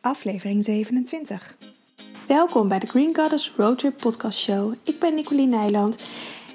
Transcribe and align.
aflevering 0.00 0.64
27. 0.64 1.56
Welkom 2.26 2.68
bij 2.68 2.78
de 2.78 2.86
Green 2.86 3.16
Goddess 3.16 3.52
Roadtrip 3.56 3.96
Podcast 3.98 4.38
Show. 4.38 4.74
Ik 4.82 4.98
ben 4.98 5.14
Nicoline 5.14 5.56
Nijland 5.56 5.96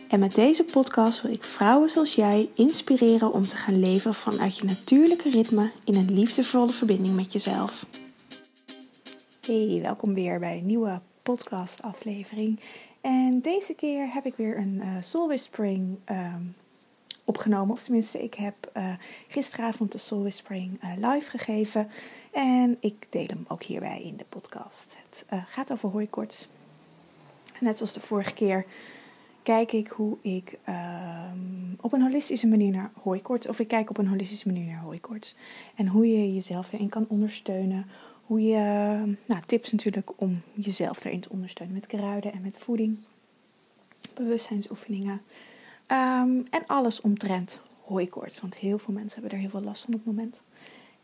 en 0.10 0.20
met 0.20 0.36
deze 0.36 0.64
podcast 0.64 1.22
wil 1.22 1.32
ik 1.32 1.44
vrouwen 1.44 1.90
zoals 1.90 2.16
jij 2.16 2.50
inspireren 2.56 3.34
om 3.34 3.48
te 3.48 3.56
gaan 3.56 3.80
leven 3.80 4.14
vanuit 4.14 4.58
je 4.58 4.66
natuurlijke 4.66 5.30
ritme 5.30 5.72
in 5.84 5.96
een 5.96 6.14
liefdevolle 6.14 6.74
verbinding 6.74 7.16
met 7.16 7.34
jezelf. 7.34 7.86
Hey, 9.42 9.80
welkom 9.82 10.14
weer 10.14 10.40
bij 10.40 10.58
een 10.58 10.66
nieuwe 10.66 11.02
podcast 11.24 11.82
aflevering. 11.82 12.60
En 13.02 13.42
deze 13.42 13.74
keer 13.74 14.14
heb 14.14 14.26
ik 14.26 14.36
weer 14.36 14.58
een 14.58 14.82
uh, 14.84 14.88
Soul 15.00 15.28
Whispering 15.28 15.98
um, 16.10 16.56
opgenomen. 17.24 17.74
Of 17.74 17.84
tenminste, 17.84 18.24
ik 18.24 18.34
heb 18.34 18.72
uh, 18.78 18.94
gisteravond 19.28 19.92
de 19.92 19.98
Soul 19.98 20.22
Whispering 20.22 20.84
uh, 20.84 21.12
live 21.12 21.30
gegeven. 21.30 21.90
En 22.32 22.78
ik 22.80 23.08
deel 23.10 23.26
hem 23.26 23.46
ook 23.48 23.64
hierbij 23.64 24.02
in 24.04 24.18
de 24.18 24.26
podcast. 24.30 24.96
Het 25.04 25.26
uh, 25.34 25.44
gaat 25.48 25.72
over 25.72 25.90
hooikoorts. 25.90 26.48
Net 27.60 27.78
zoals 27.78 27.94
de 27.94 28.00
vorige 28.00 28.34
keer 28.34 28.66
kijk 29.44 29.72
ik 29.72 29.88
hoe 29.88 30.18
ik 30.22 30.60
um, 30.70 31.78
op 31.82 31.94
een 31.94 32.02
holistische 32.02 32.48
manier 32.48 32.72
naar 32.72 32.92
hooikoorts... 33.02 33.48
of 33.48 33.60
ik 33.60 33.68
kijk 33.68 33.90
op 33.90 33.98
een 33.98 34.08
holistische 34.08 34.48
manier 34.48 34.66
naar 34.66 34.82
hooikoorts. 34.82 35.36
En 35.76 35.88
hoe 35.88 36.08
je 36.08 36.34
jezelf 36.34 36.74
erin 36.74 36.90
kan 36.90 37.06
ondersteunen. 37.10 37.86
Hoe 38.26 38.42
je... 38.42 38.58
Nou, 39.26 39.42
tips 39.46 39.72
natuurlijk 39.72 40.12
om 40.16 40.42
jezelf 40.54 41.06
erin 41.06 41.20
te 41.20 41.30
ondersteunen 41.30 41.76
met 41.76 41.88
kruiden 41.88 42.34
en 42.34 42.42
met 42.42 42.58
voeding. 42.58 42.98
Bewustzijnsoefeningen. 44.14 45.22
Um, 45.94 46.44
en 46.50 46.66
alles 46.68 47.02
omtrent 47.02 47.62
hooikoorts. 47.84 48.42
Want 48.42 48.56
heel 48.56 48.78
veel 48.78 48.94
mensen 48.94 49.22
hebben 49.22 49.32
er 49.32 49.44
heel 49.44 49.60
veel 49.60 49.68
last 49.70 49.84
van 49.84 49.94
op 49.94 50.06
het 50.06 50.16
moment. 50.16 50.44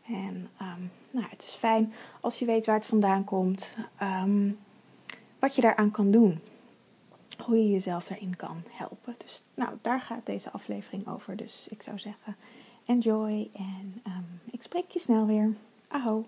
En 0.06 0.48
um, 0.60 0.90
nou, 1.10 1.26
het 1.30 1.42
is 1.42 1.54
fijn 1.54 1.92
als 2.20 2.38
je 2.38 2.44
weet 2.44 2.66
waar 2.66 2.76
het 2.76 2.86
vandaan 2.86 3.24
komt. 3.24 3.74
Um, 4.02 4.58
wat 5.38 5.54
je 5.54 5.60
daaraan 5.60 5.90
kan 5.90 6.10
doen. 6.10 6.40
Hoe 7.44 7.56
je 7.56 7.70
jezelf 7.70 8.06
daarin 8.06 8.36
kan 8.36 8.62
helpen. 8.70 9.14
Dus 9.18 9.44
nou, 9.54 9.70
daar 9.82 10.00
gaat 10.00 10.26
deze 10.26 10.50
aflevering 10.50 11.08
over. 11.08 11.36
Dus 11.36 11.66
ik 11.70 11.82
zou 11.82 11.98
zeggen, 11.98 12.36
enjoy. 12.86 13.50
En 13.52 14.02
ik 14.50 14.62
spreek 14.62 14.90
je 14.90 14.98
snel 14.98 15.26
weer. 15.26 15.54
Aho. 15.88 16.26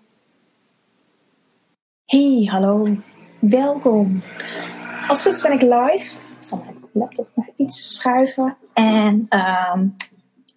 Hey, 2.05 2.47
hallo. 2.51 2.97
Welkom. 3.39 4.21
Als 5.07 5.17
het 5.17 5.21
goed 5.21 5.33
is 5.33 5.41
ben 5.41 5.51
ik 5.51 5.61
live. 5.61 6.17
Zal 6.39 6.63
laptop 6.93 7.29
nog 7.35 7.45
iets 7.55 7.95
schuiven. 7.95 8.57
En 8.73 9.13
um, 9.13 9.95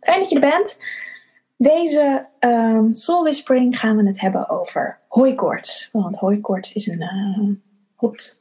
fijn 0.01 0.21
dat 0.21 0.31
je 0.31 0.35
er 0.35 0.51
bent. 0.51 0.79
Deze 1.57 2.27
um, 2.41 2.95
Soul 2.95 3.23
Whispering 3.23 3.79
gaan 3.79 3.97
we 3.97 4.07
het 4.07 4.21
hebben 4.21 4.49
over 4.49 4.99
hooikoorts. 5.09 5.89
Want 5.93 6.17
hooikoorts 6.17 6.73
is 6.73 6.87
een 6.87 7.03
uh, 7.03 7.57
hot 7.95 8.41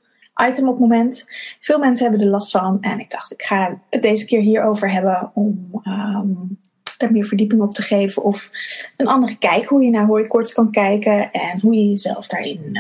item 0.50 0.68
op 0.68 0.72
het 0.72 0.80
moment. 0.80 1.26
Veel 1.60 1.80
mensen 1.80 2.06
hebben 2.06 2.26
er 2.26 2.32
last 2.32 2.52
van. 2.52 2.78
En 2.82 3.00
ik 3.00 3.12
dacht, 3.12 3.34
ik 3.34 3.42
ga 3.42 3.82
het 3.90 4.02
deze 4.02 4.26
keer 4.26 4.42
hierover 4.42 4.92
hebben 4.92 5.32
om 5.34 5.70
um, 5.84 6.60
daar 6.98 7.12
meer 7.12 7.26
verdieping 7.26 7.62
op 7.62 7.74
te 7.74 7.82
geven. 7.82 8.24
Of 8.24 8.50
een 8.98 9.08
andere 9.08 9.38
kijk 9.38 9.66
hoe 9.66 9.84
je 9.84 9.90
naar 9.90 10.06
hooikoorts 10.06 10.54
kan 10.54 10.72
kijken. 10.72 11.32
En 11.32 11.60
hoe 11.60 11.74
je 11.74 11.90
jezelf 11.90 12.28
daarin 12.28 12.80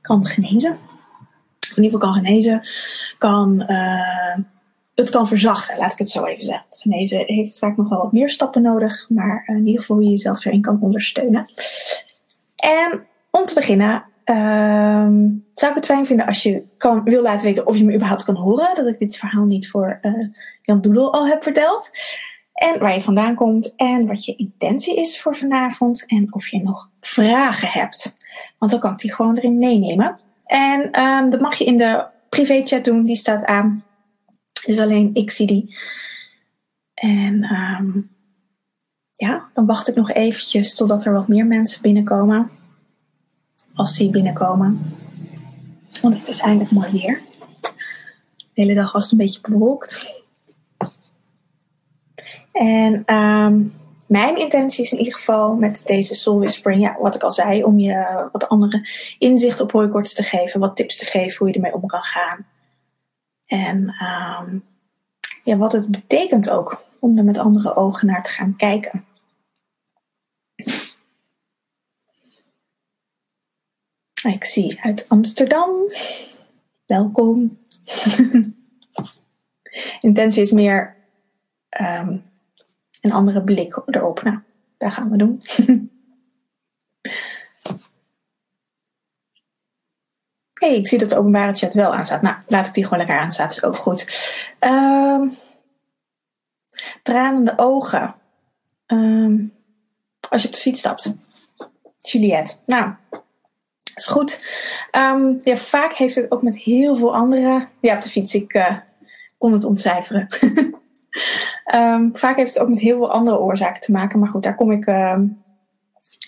kan 0.00 0.26
genezen. 0.26 0.78
Of 1.72 1.78
in 1.78 1.82
ieder 1.82 1.98
geval 1.98 2.12
kan 2.12 2.24
genezen. 2.24 2.62
Kan... 3.18 3.64
Uh, 3.66 4.36
het 4.94 5.10
kan 5.10 5.26
verzachten, 5.26 5.78
laat 5.78 5.92
ik 5.92 5.98
het 5.98 6.10
zo 6.10 6.24
even 6.24 6.44
zeggen. 6.44 6.66
Genezen 6.70 7.24
heeft 7.26 7.58
vaak 7.58 7.76
nog 7.76 7.88
wel 7.88 7.98
wat 7.98 8.12
meer 8.12 8.30
stappen 8.30 8.62
nodig, 8.62 9.06
maar 9.08 9.44
in 9.46 9.66
ieder 9.66 9.80
geval 9.80 9.96
hoe 9.96 10.04
je 10.04 10.10
jezelf 10.10 10.44
erin 10.44 10.60
kan 10.60 10.80
ondersteunen. 10.80 11.46
En 12.56 13.06
om 13.30 13.44
te 13.44 13.54
beginnen, 13.54 14.04
uh, 14.24 15.08
zou 15.52 15.70
ik 15.70 15.74
het 15.74 15.86
fijn 15.86 16.06
vinden 16.06 16.26
als 16.26 16.42
je 16.42 16.62
kan, 16.76 17.04
wil 17.04 17.22
laten 17.22 17.46
weten 17.46 17.66
of 17.66 17.76
je 17.76 17.84
me 17.84 17.94
überhaupt 17.94 18.24
kan 18.24 18.36
horen. 18.36 18.74
Dat 18.74 18.86
ik 18.86 18.98
dit 18.98 19.16
verhaal 19.16 19.44
niet 19.44 19.70
voor 19.70 19.98
uh, 20.02 20.12
Jan 20.62 20.80
Doedel 20.80 21.12
al 21.12 21.26
heb 21.26 21.42
verteld. 21.42 21.90
En 22.52 22.78
waar 22.78 22.94
je 22.94 23.02
vandaan 23.02 23.34
komt 23.34 23.74
en 23.76 24.06
wat 24.06 24.24
je 24.24 24.36
intentie 24.36 24.96
is 24.96 25.20
voor 25.20 25.36
vanavond. 25.36 26.06
En 26.06 26.34
of 26.34 26.48
je 26.48 26.62
nog 26.62 26.90
vragen 27.00 27.68
hebt. 27.68 28.16
Want 28.58 28.70
dan 28.70 28.80
kan 28.80 28.92
ik 28.92 28.98
die 28.98 29.14
gewoon 29.14 29.36
erin 29.36 29.58
meenemen. 29.58 30.20
En 30.52 31.00
um, 31.00 31.30
dat 31.30 31.40
mag 31.40 31.54
je 31.54 31.64
in 31.64 31.78
de 31.78 32.06
privé 32.28 32.62
chat 32.64 32.84
doen, 32.84 33.04
die 33.04 33.16
staat 33.16 33.44
aan. 33.44 33.84
Dus 34.66 34.78
alleen 34.78 35.10
ik 35.14 35.30
zie 35.30 35.46
die. 35.46 35.76
En 36.94 37.54
um, 37.54 38.10
ja, 39.12 39.48
dan 39.54 39.66
wacht 39.66 39.88
ik 39.88 39.94
nog 39.94 40.10
eventjes 40.10 40.74
totdat 40.74 41.04
er 41.04 41.12
wat 41.12 41.28
meer 41.28 41.46
mensen 41.46 41.82
binnenkomen. 41.82 42.50
Als 43.74 43.96
die 43.96 44.10
binnenkomen. 44.10 44.96
Want 46.00 46.18
het 46.18 46.28
is 46.28 46.38
eindelijk 46.38 46.70
mooi 46.70 46.90
weer. 46.90 47.20
De 48.36 48.60
hele 48.60 48.74
dag 48.74 48.92
was 48.92 49.02
het 49.02 49.12
een 49.12 49.18
beetje 49.18 49.40
bewolkt. 49.40 50.22
En 52.52 53.14
um, 53.14 53.72
mijn 54.12 54.36
intentie 54.36 54.84
is 54.84 54.92
in 54.92 54.98
ieder 54.98 55.14
geval 55.14 55.54
met 55.54 55.82
deze 55.86 56.14
Soul 56.14 56.38
Whispering, 56.38 56.82
ja, 56.82 56.96
wat 57.00 57.14
ik 57.14 57.22
al 57.22 57.30
zei, 57.30 57.64
om 57.64 57.78
je 57.78 58.28
wat 58.32 58.48
andere 58.48 58.88
inzicht 59.18 59.60
op 59.60 59.72
hooikoorts 59.72 60.14
te 60.14 60.22
geven, 60.22 60.60
wat 60.60 60.76
tips 60.76 60.98
te 60.98 61.04
geven 61.04 61.38
hoe 61.38 61.48
je 61.48 61.54
ermee 61.54 61.74
om 61.74 61.86
kan 61.86 62.02
gaan. 62.02 62.46
En 63.46 63.78
um, 63.78 64.64
ja, 65.44 65.56
wat 65.56 65.72
het 65.72 65.90
betekent 65.90 66.50
ook 66.50 66.84
om 66.98 67.18
er 67.18 67.24
met 67.24 67.38
andere 67.38 67.76
ogen 67.76 68.06
naar 68.06 68.22
te 68.22 68.30
gaan 68.30 68.56
kijken. 68.56 69.04
Ik 74.22 74.44
zie 74.44 74.80
uit 74.80 75.08
Amsterdam. 75.08 75.70
Welkom. 76.86 77.58
Intentie 80.00 80.42
is 80.42 80.50
meer 80.50 80.96
um, 81.80 82.31
een 83.02 83.12
andere 83.12 83.42
blik 83.42 83.82
erop. 83.86 84.22
Nou, 84.22 84.38
daar 84.78 84.92
gaan 84.92 85.10
we 85.10 85.16
doen. 85.16 85.40
hey, 90.60 90.76
ik 90.76 90.88
zie 90.88 90.98
dat 90.98 91.08
de 91.08 91.18
openbare 91.18 91.54
chat 91.54 91.74
wel 91.74 91.94
aanstaat. 91.94 92.22
Nou, 92.22 92.36
laat 92.46 92.66
ik 92.66 92.74
die 92.74 92.84
gewoon 92.84 92.98
lekker 92.98 93.18
aanstaan. 93.18 93.48
Is 93.48 93.64
ook 93.64 93.76
goed. 93.76 94.30
Um, 94.60 95.36
tranende 97.02 97.52
ogen. 97.56 98.14
Um, 98.86 99.52
als 100.28 100.42
je 100.42 100.48
op 100.48 100.54
de 100.54 100.60
fiets 100.60 100.78
stapt. 100.78 101.14
Juliette. 101.98 102.54
Nou, 102.66 102.92
is 103.94 104.06
goed. 104.06 104.46
Um, 104.96 105.38
ja, 105.42 105.56
vaak 105.56 105.92
heeft 105.92 106.14
het 106.14 106.30
ook 106.30 106.42
met 106.42 106.56
heel 106.56 106.96
veel 106.96 107.14
andere. 107.14 107.68
Ja, 107.80 107.94
op 107.94 108.02
de 108.02 108.08
fiets. 108.08 108.34
Ik 108.34 108.54
uh, 108.54 108.76
kon 109.38 109.52
het 109.52 109.64
ontcijferen. 109.64 110.28
um, 111.74 112.10
vaak 112.14 112.36
heeft 112.36 112.54
het 112.54 112.62
ook 112.62 112.68
met 112.68 112.80
heel 112.80 112.96
veel 112.96 113.10
andere 113.10 113.38
oorzaken 113.38 113.80
te 113.80 113.92
maken. 113.92 114.18
Maar 114.18 114.28
goed, 114.28 114.42
daar 114.42 114.54
kom 114.54 114.70
ik 114.70 114.86
um, 114.86 115.42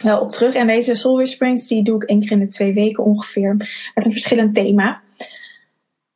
wel 0.02 0.20
op 0.20 0.30
terug. 0.30 0.54
En 0.54 0.66
deze 0.66 0.94
Soul 0.94 1.16
Whisperings, 1.16 1.66
die 1.66 1.84
doe 1.84 2.02
ik 2.02 2.08
één 2.08 2.20
keer 2.20 2.30
in 2.30 2.38
de 2.38 2.48
twee 2.48 2.74
weken 2.74 3.04
ongeveer. 3.04 3.56
Met 3.94 4.04
een 4.04 4.12
verschillend 4.12 4.54
thema. 4.54 5.00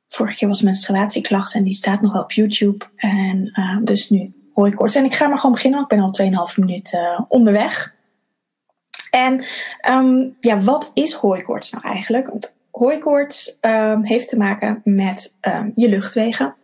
Vorige 0.09 0.37
keer 0.37 0.49
was 0.49 0.63
menstruatieklachten 0.63 1.59
en 1.59 1.65
die 1.65 1.75
staat 1.75 2.01
nog 2.01 2.13
wel 2.13 2.23
op 2.23 2.33
YouTube. 2.33 2.85
En 2.97 3.51
uh, 3.53 3.79
dus 3.83 4.11
nu 4.11 4.33
hooikoorts. 4.55 4.95
En 4.95 5.05
ik 5.05 5.15
ga 5.15 5.27
maar 5.27 5.39
gewoon 5.39 5.55
beginnen, 5.55 5.79
want 5.79 6.19
ik 6.19 6.27
ben 6.27 6.37
al 6.37 6.51
2,5 6.51 6.55
minuten 6.59 7.03
uh, 7.03 7.21
onderweg. 7.29 7.97
En 9.11 9.45
ja, 10.41 10.61
wat 10.61 10.91
is 10.95 11.13
hooikoorts 11.13 11.71
nou 11.71 11.85
eigenlijk? 11.85 12.29
Want 12.29 12.55
hooikoorts 12.71 13.59
heeft 14.03 14.29
te 14.29 14.37
maken 14.37 14.81
met 14.85 15.37
je 15.75 15.89
luchtwegen. 15.89 16.55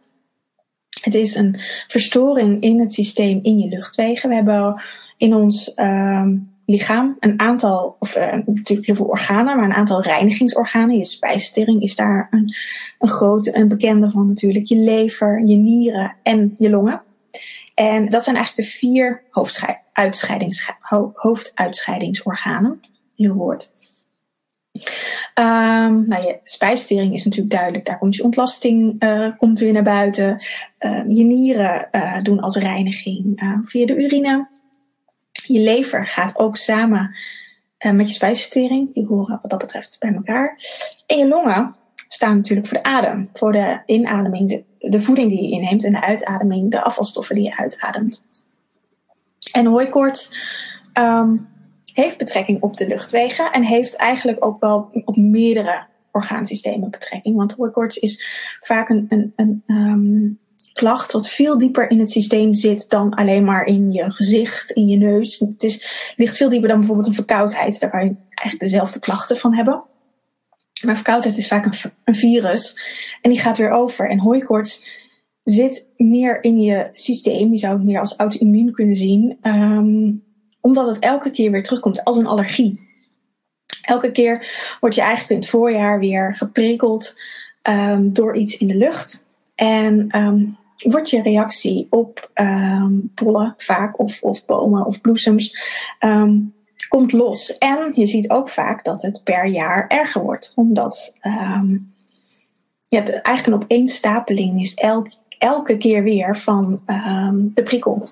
Het 1.00 1.14
is 1.14 1.34
een 1.34 1.56
verstoring 1.86 2.62
in 2.62 2.80
het 2.80 2.92
systeem 2.92 3.38
in 3.42 3.58
je 3.58 3.68
luchtwegen. 3.68 4.28
We 4.28 4.34
hebben 4.34 4.82
in 5.16 5.34
ons 5.34 5.72
um, 5.76 6.52
lichaam 6.66 7.16
een 7.20 7.40
aantal, 7.40 7.96
of 7.98 8.16
uh, 8.16 8.32
natuurlijk 8.32 8.86
heel 8.86 8.94
veel 8.94 9.06
organen, 9.06 9.56
maar 9.56 9.64
een 9.64 9.74
aantal 9.74 10.02
reinigingsorganen. 10.02 10.96
Je 10.96 11.04
spijsvertering 11.04 11.82
is 11.82 11.96
daar 11.96 12.28
een, 12.30 12.54
een 12.98 13.08
grote, 13.08 13.56
een 13.56 13.68
bekende 13.68 14.10
van 14.10 14.28
natuurlijk. 14.28 14.66
Je 14.66 14.76
lever, 14.76 15.46
je 15.46 15.56
nieren 15.56 16.16
en 16.22 16.54
je 16.58 16.70
longen. 16.70 17.02
En 17.74 18.10
dat 18.10 18.24
zijn 18.24 18.36
eigenlijk 18.36 18.68
de 18.68 18.74
vier 18.76 19.22
hoofduitscheidingsorganen. 21.14 22.80
Heel 23.16 23.34
woord. 23.34 23.70
Um, 25.34 26.06
nou, 26.06 26.22
je 26.22 26.38
spijsvertering 26.42 27.14
is 27.14 27.24
natuurlijk 27.24 27.54
duidelijk. 27.54 27.86
Daar 27.86 27.98
komt 27.98 28.16
je 28.16 28.24
ontlasting 28.24 29.02
uh, 29.02 29.36
komt 29.36 29.58
weer 29.58 29.72
naar 29.72 29.82
buiten. 29.82 30.44
Uh, 30.80 31.02
je 31.08 31.24
nieren 31.24 31.88
uh, 31.92 32.22
doen 32.22 32.40
als 32.40 32.56
reiniging 32.56 33.42
via 33.64 33.86
de 33.86 33.96
urine. 33.96 34.48
Je 35.46 35.60
lever 35.60 36.06
gaat 36.06 36.38
ook 36.38 36.56
samen 36.56 37.16
met 37.78 38.08
je 38.08 38.14
spijsvertering. 38.14 38.94
Die 38.94 39.06
horen 39.06 39.38
wat 39.42 39.50
dat 39.50 39.60
betreft 39.60 39.96
bij 40.00 40.14
elkaar. 40.14 40.58
En 41.06 41.18
je 41.18 41.28
longen 41.28 41.74
staan 42.08 42.36
natuurlijk 42.36 42.68
voor 42.68 42.78
de 42.78 42.84
adem. 42.84 43.28
Voor 43.32 43.52
de 43.52 43.82
inademing, 43.86 44.48
de, 44.48 44.88
de 44.90 45.00
voeding 45.00 45.28
die 45.28 45.42
je 45.42 45.50
inneemt. 45.50 45.84
En 45.84 45.92
de 45.92 46.02
uitademing, 46.02 46.70
de 46.70 46.82
afvalstoffen 46.82 47.34
die 47.34 47.44
je 47.44 47.56
uitademt. 47.56 48.24
En 49.52 49.66
hooikoorts 49.66 50.36
um, 50.98 51.48
heeft 51.94 52.18
betrekking 52.18 52.62
op 52.62 52.76
de 52.76 52.86
luchtwegen 52.86 53.52
en 53.52 53.62
heeft 53.62 53.96
eigenlijk 53.96 54.44
ook 54.44 54.60
wel 54.60 54.90
op 55.04 55.16
meerdere 55.16 55.86
orgaansystemen 56.12 56.90
betrekking. 56.90 57.36
Want 57.36 57.52
hooikoorts 57.52 57.96
is 57.96 58.24
vaak 58.60 58.88
een, 58.88 59.06
een, 59.08 59.32
een 59.36 59.62
um, 59.66 60.38
klacht 60.72 61.12
wat 61.12 61.28
veel 61.28 61.58
dieper 61.58 61.90
in 61.90 61.98
het 61.98 62.10
systeem 62.10 62.54
zit 62.54 62.90
dan 62.90 63.14
alleen 63.14 63.44
maar 63.44 63.64
in 63.64 63.92
je 63.92 64.12
gezicht, 64.12 64.70
in 64.70 64.88
je 64.88 64.96
neus. 64.96 65.38
Het 65.38 65.62
is, 65.62 66.12
ligt 66.16 66.36
veel 66.36 66.48
dieper 66.48 66.68
dan 66.68 66.78
bijvoorbeeld 66.78 67.06
een 67.08 67.14
verkoudheid. 67.14 67.80
Daar 67.80 67.90
kan 67.90 68.04
je 68.04 68.14
eigenlijk 68.28 68.60
dezelfde 68.60 68.98
klachten 68.98 69.36
van 69.36 69.54
hebben. 69.54 69.82
Maar 70.84 70.94
verkoudheid 70.94 71.38
is 71.38 71.48
vaak 71.48 71.64
een, 71.64 71.92
een 72.04 72.14
virus 72.14 72.78
en 73.20 73.30
die 73.30 73.40
gaat 73.40 73.58
weer 73.58 73.70
over. 73.70 74.10
En 74.10 74.20
hooikoorts 74.20 74.86
zit 75.42 75.88
meer 75.96 76.42
in 76.42 76.60
je 76.60 76.90
systeem. 76.92 77.52
Je 77.52 77.58
zou 77.58 77.74
het 77.74 77.84
meer 77.84 78.00
als 78.00 78.16
auto-immuun 78.16 78.72
kunnen 78.72 78.96
zien. 78.96 79.38
Um, 79.42 80.22
omdat 80.64 80.86
het 80.86 80.98
elke 80.98 81.30
keer 81.30 81.50
weer 81.50 81.62
terugkomt 81.62 82.04
als 82.04 82.16
een 82.16 82.26
allergie. 82.26 82.88
Elke 83.82 84.10
keer 84.10 84.46
word 84.80 84.94
je 84.94 85.00
eigenlijk 85.00 85.30
in 85.30 85.36
het 85.36 85.48
voorjaar 85.48 85.98
weer 85.98 86.34
geprikkeld 86.34 87.20
um, 87.62 88.12
door 88.12 88.36
iets 88.36 88.56
in 88.56 88.66
de 88.66 88.74
lucht. 88.74 89.24
En 89.54 90.18
um, 90.18 90.56
wordt 90.76 91.10
je 91.10 91.22
reactie 91.22 91.86
op 91.90 92.30
um, 92.34 93.10
pollen 93.14 93.54
vaak 93.56 93.98
of, 93.98 94.22
of 94.22 94.44
bomen 94.44 94.86
of 94.86 95.00
bloesems 95.00 95.56
komt 96.88 97.12
los. 97.12 97.58
En 97.58 97.92
je 97.94 98.06
ziet 98.06 98.30
ook 98.30 98.48
vaak 98.48 98.84
dat 98.84 99.02
het 99.02 99.20
per 99.24 99.46
jaar 99.46 99.86
erger 99.88 100.22
wordt. 100.22 100.52
Omdat 100.54 101.12
ja, 102.88 103.00
het 103.00 103.10
eigenlijk 103.10 103.46
een 103.46 103.62
opeenstapeling 103.62 104.60
is 104.60 104.74
elk, 104.74 105.06
elke 105.38 105.76
keer 105.76 106.02
weer 106.02 106.36
van 106.36 106.82
de 107.54 107.62
prikkel. 107.62 108.08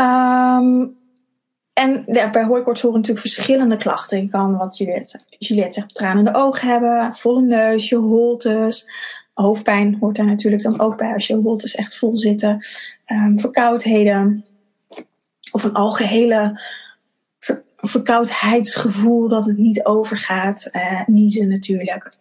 Um, 0.00 0.98
en 1.72 2.02
ja, 2.04 2.30
bij 2.30 2.44
hooikoorts 2.44 2.80
horen 2.80 2.96
natuurlijk 2.96 3.26
verschillende 3.26 3.76
klachten. 3.76 4.20
Je 4.20 4.28
kan, 4.28 4.56
wat 4.56 4.78
Juliette, 4.78 5.20
Juliette 5.38 5.80
zegt, 5.80 5.94
tranende 5.94 6.34
ogen 6.34 6.68
hebben, 6.68 7.16
volle 7.16 7.42
neus, 7.42 7.88
je 7.88 7.96
holtes. 7.96 8.90
Hoofdpijn 9.34 9.96
hoort 10.00 10.16
daar 10.16 10.26
natuurlijk 10.26 10.62
dan 10.62 10.80
ook 10.80 10.96
bij 10.96 11.12
als 11.12 11.26
je 11.26 11.36
holtes 11.36 11.74
echt 11.74 11.96
vol 11.96 12.16
zitten. 12.16 12.66
Um, 13.06 13.40
verkoudheden. 13.40 14.44
Of 15.52 15.64
een 15.64 15.74
algehele 15.74 16.60
ver, 17.38 17.62
verkoudheidsgevoel 17.76 19.28
dat 19.28 19.44
het 19.44 19.56
niet 19.56 19.84
overgaat. 19.84 20.68
Uh, 20.72 21.00
niezen 21.06 21.48
natuurlijk. 21.48 22.18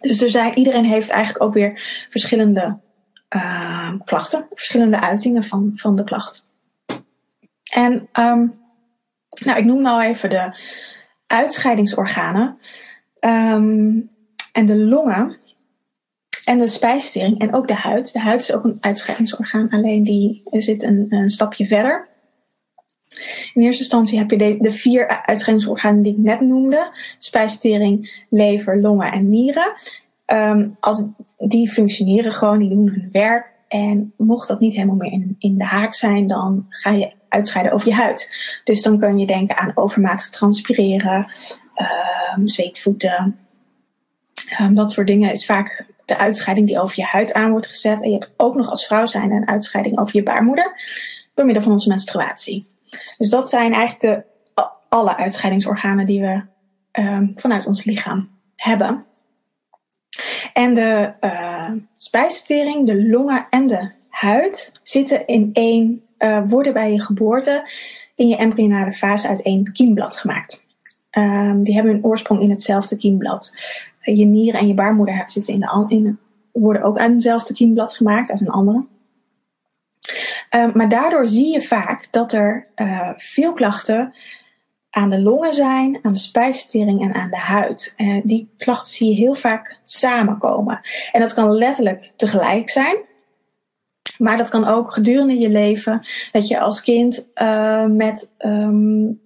Dus 0.00 0.22
er 0.22 0.30
zijn, 0.30 0.58
iedereen 0.58 0.84
heeft 0.84 1.08
eigenlijk 1.08 1.44
ook 1.44 1.54
weer 1.54 2.06
verschillende 2.08 2.78
uh, 3.36 3.92
klachten. 4.04 4.46
Verschillende 4.50 5.00
uitingen 5.00 5.42
van, 5.42 5.72
van 5.74 5.96
de 5.96 6.04
klacht. 6.04 6.43
En 7.74 8.08
um, 8.12 8.54
nou, 9.44 9.58
ik 9.58 9.64
noem 9.64 9.82
nou 9.82 10.02
even 10.02 10.30
de 10.30 10.58
uitscheidingsorganen. 11.26 12.58
Um, 13.20 14.08
en 14.52 14.66
de 14.66 14.76
longen 14.76 15.36
en 16.44 16.58
de 16.58 16.68
spijsvertering 16.68 17.38
en 17.38 17.54
ook 17.54 17.68
de 17.68 17.74
huid. 17.74 18.12
De 18.12 18.20
huid 18.20 18.40
is 18.40 18.52
ook 18.52 18.64
een 18.64 18.76
uitscheidingsorgaan, 18.80 19.70
alleen 19.70 20.02
die 20.02 20.42
zit 20.50 20.82
een, 20.82 21.06
een 21.08 21.30
stapje 21.30 21.66
verder. 21.66 22.08
In 23.54 23.62
eerste 23.62 23.82
instantie 23.82 24.18
heb 24.18 24.30
je 24.30 24.38
de, 24.38 24.56
de, 24.60 24.70
vier 24.70 25.22
uitscheidingsorganen 25.24 26.02
die 26.02 26.12
ik 26.12 26.18
net 26.18 26.40
noemde: 26.40 26.92
spijsvertering, 27.18 28.24
lever, 28.30 28.80
longen 28.80 29.12
en 29.12 29.28
nieren. 29.28 29.72
Um, 30.26 30.72
als, 30.80 31.06
die 31.38 31.70
functioneren 31.70 32.32
gewoon, 32.32 32.58
die 32.58 32.70
doen 32.70 32.88
hun 32.88 33.08
werk. 33.12 33.52
En 33.68 34.12
mocht 34.16 34.48
dat 34.48 34.60
niet 34.60 34.74
helemaal 34.74 34.96
meer 34.96 35.12
in, 35.12 35.36
in 35.38 35.58
de 35.58 35.64
haak 35.64 35.94
zijn, 35.94 36.26
dan 36.26 36.66
ga 36.68 36.90
je 36.90 37.12
uitscheiden 37.34 37.72
over 37.72 37.88
je 37.88 37.94
huid. 37.94 38.32
Dus 38.64 38.82
dan 38.82 38.98
kun 38.98 39.18
je 39.18 39.26
denken 39.26 39.56
aan 39.56 39.72
overmatig 39.74 40.28
transpireren, 40.28 41.32
um, 42.36 42.48
zweetvoeten. 42.48 43.38
Um, 44.60 44.74
dat 44.74 44.92
soort 44.92 45.06
dingen 45.06 45.30
is 45.30 45.46
vaak 45.46 45.86
de 46.04 46.16
uitscheiding 46.16 46.66
die 46.66 46.80
over 46.80 46.98
je 46.98 47.04
huid 47.04 47.32
aan 47.32 47.50
wordt 47.50 47.66
gezet. 47.66 48.02
En 48.02 48.08
je 48.08 48.14
hebt 48.18 48.34
ook 48.36 48.54
nog 48.54 48.70
als 48.70 48.86
vrouw 48.86 49.06
zijn 49.06 49.30
een 49.30 49.48
uitscheiding 49.48 49.98
over 49.98 50.16
je 50.16 50.22
baarmoeder 50.22 50.80
door 51.34 51.44
middel 51.44 51.62
van 51.62 51.72
onze 51.72 51.88
menstruatie. 51.88 52.66
Dus 53.18 53.30
dat 53.30 53.48
zijn 53.48 53.72
eigenlijk 53.72 54.00
de, 54.00 54.62
alle 54.88 55.16
uitscheidingsorganen 55.16 56.06
die 56.06 56.20
we 56.20 56.42
um, 57.00 57.32
vanuit 57.36 57.66
ons 57.66 57.84
lichaam 57.84 58.28
hebben. 58.56 59.04
En 60.52 60.74
de 60.74 61.12
uh, 61.20 61.70
spijsvertering, 61.96 62.86
de 62.86 63.08
longen 63.08 63.46
en 63.50 63.66
de 63.66 63.90
huid 64.08 64.80
zitten 64.82 65.26
in 65.26 65.50
één 65.52 66.02
uh, 66.24 66.42
worden 66.46 66.72
bij 66.72 66.92
je 66.92 67.00
geboorte 67.00 67.70
in 68.14 68.28
je 68.28 68.36
embryonale 68.36 68.92
fase 68.92 69.28
uit 69.28 69.42
één 69.42 69.72
kiemblad 69.72 70.16
gemaakt. 70.16 70.64
Um, 71.10 71.62
die 71.62 71.74
hebben 71.74 71.92
hun 71.92 72.04
oorsprong 72.04 72.40
in 72.40 72.50
hetzelfde 72.50 72.96
kiemblad. 72.96 73.52
Uh, 74.04 74.16
je 74.16 74.24
nieren 74.24 74.60
en 74.60 74.66
je 74.66 74.74
baarmoeder 74.74 75.22
zitten 75.26 75.54
in 75.54 75.60
de, 75.60 75.84
in, 75.88 76.18
worden 76.52 76.82
ook 76.82 76.98
uit 76.98 77.12
hetzelfde 77.12 77.54
kiemblad 77.54 77.94
gemaakt, 77.94 78.30
uit 78.30 78.40
een 78.40 78.48
andere. 78.48 78.86
Um, 80.50 80.70
maar 80.74 80.88
daardoor 80.88 81.26
zie 81.26 81.52
je 81.52 81.62
vaak 81.62 82.12
dat 82.12 82.32
er 82.32 82.66
uh, 82.76 83.10
veel 83.16 83.52
klachten 83.52 84.14
aan 84.90 85.10
de 85.10 85.20
longen 85.20 85.54
zijn, 85.54 85.98
aan 86.02 86.12
de 86.12 86.18
spijsvertering 86.18 87.02
en 87.02 87.14
aan 87.14 87.30
de 87.30 87.38
huid. 87.38 87.94
Die 88.24 88.50
klachten 88.56 88.92
zie 88.92 89.08
je 89.08 89.14
heel 89.14 89.34
vaak 89.34 89.78
samenkomen. 89.84 90.80
En 91.12 91.20
dat 91.20 91.34
kan 91.34 91.50
letterlijk 91.50 92.12
tegelijk 92.16 92.70
zijn. 92.70 92.96
Maar 94.18 94.36
dat 94.36 94.48
kan 94.48 94.64
ook 94.66 94.92
gedurende 94.92 95.38
je 95.38 95.50
leven, 95.50 96.06
dat 96.32 96.48
je 96.48 96.60
als 96.60 96.82
kind 96.82 97.30
uh, 97.42 97.86
met 97.86 98.30
um, 98.38 99.20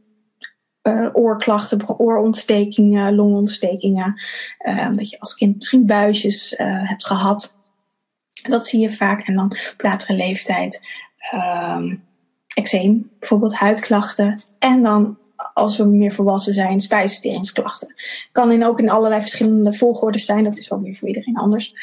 uh, 0.83 1.09
oorklachten, 1.13 1.99
oorontstekingen, 1.99 3.15
longontstekingen, 3.15 4.21
uh, 4.67 4.93
dat 4.93 5.11
je 5.11 5.21
als 5.21 5.35
kind 5.35 5.57
misschien 5.57 5.87
buisjes 5.87 6.55
hebt 6.59 7.07
gehad. 7.07 7.57
Dat 8.43 8.67
zie 8.67 8.81
je 8.81 8.93
vaak. 8.93 9.21
En 9.21 9.35
dan 9.35 9.45
op 9.45 9.83
latere 9.83 10.15
leeftijd 10.15 10.81
um, 11.35 12.05
eczeem, 12.55 13.11
bijvoorbeeld 13.19 13.55
huidklachten. 13.55 14.41
En 14.59 14.83
dan 14.83 15.19
als 15.55 15.77
we 15.77 15.85
meer 15.85 16.13
volwassen 16.13 16.55
zijn, 16.55 16.81
spijsverteringsklachten. 16.81 17.95
Kan 18.33 18.53
in, 18.53 18.65
ook 18.65 18.79
in 18.79 18.91
allerlei 18.91 19.21
verschillende 19.21 19.73
volgordes 19.73 20.25
zijn. 20.25 20.45
Dat 20.45 20.59
is 20.59 20.71
ook 20.71 20.83
weer 20.83 20.95
voor 20.95 21.09
iedereen 21.09 21.37
anders. 21.37 21.75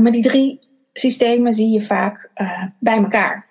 Maar 0.00 0.12
die 0.12 0.22
drie 0.22 0.58
systemen 1.00 1.52
zie 1.52 1.70
je 1.70 1.82
vaak 1.82 2.30
uh, 2.36 2.64
bij 2.78 2.96
elkaar. 2.96 3.46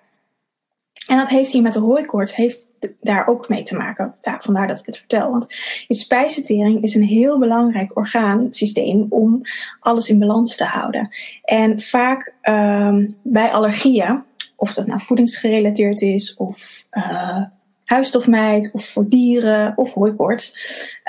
En 1.06 1.16
dat 1.16 1.28
heeft 1.28 1.50
hier 1.50 1.62
met 1.62 1.72
de 1.72 1.78
hooikoorts 1.80 2.34
heeft 2.34 2.66
daar 3.00 3.26
ook 3.26 3.48
mee 3.48 3.62
te 3.62 3.76
maken. 3.76 4.14
Ja, 4.22 4.38
vandaar 4.40 4.66
dat 4.66 4.78
ik 4.78 4.86
het 4.86 4.96
vertel. 4.96 5.30
Want 5.30 5.54
je 5.86 5.94
spijsvertering 5.94 6.82
is 6.82 6.94
een 6.94 7.06
heel 7.06 7.38
belangrijk 7.38 7.96
orgaansysteem 7.96 9.06
om 9.08 9.40
alles 9.80 10.10
in 10.10 10.18
balans 10.18 10.56
te 10.56 10.64
houden. 10.64 11.14
En 11.42 11.80
vaak 11.80 12.34
um, 12.42 13.16
bij 13.22 13.50
allergieën, 13.50 14.22
of 14.56 14.74
dat 14.74 14.86
nou 14.86 15.00
voedingsgerelateerd 15.00 16.00
is, 16.00 16.34
of 16.36 16.86
uh, 16.90 17.42
huisstofmijt, 17.84 18.70
of 18.72 18.84
voor 18.84 19.08
dieren, 19.08 19.72
of 19.76 19.94
hooikoorts, 19.94 20.56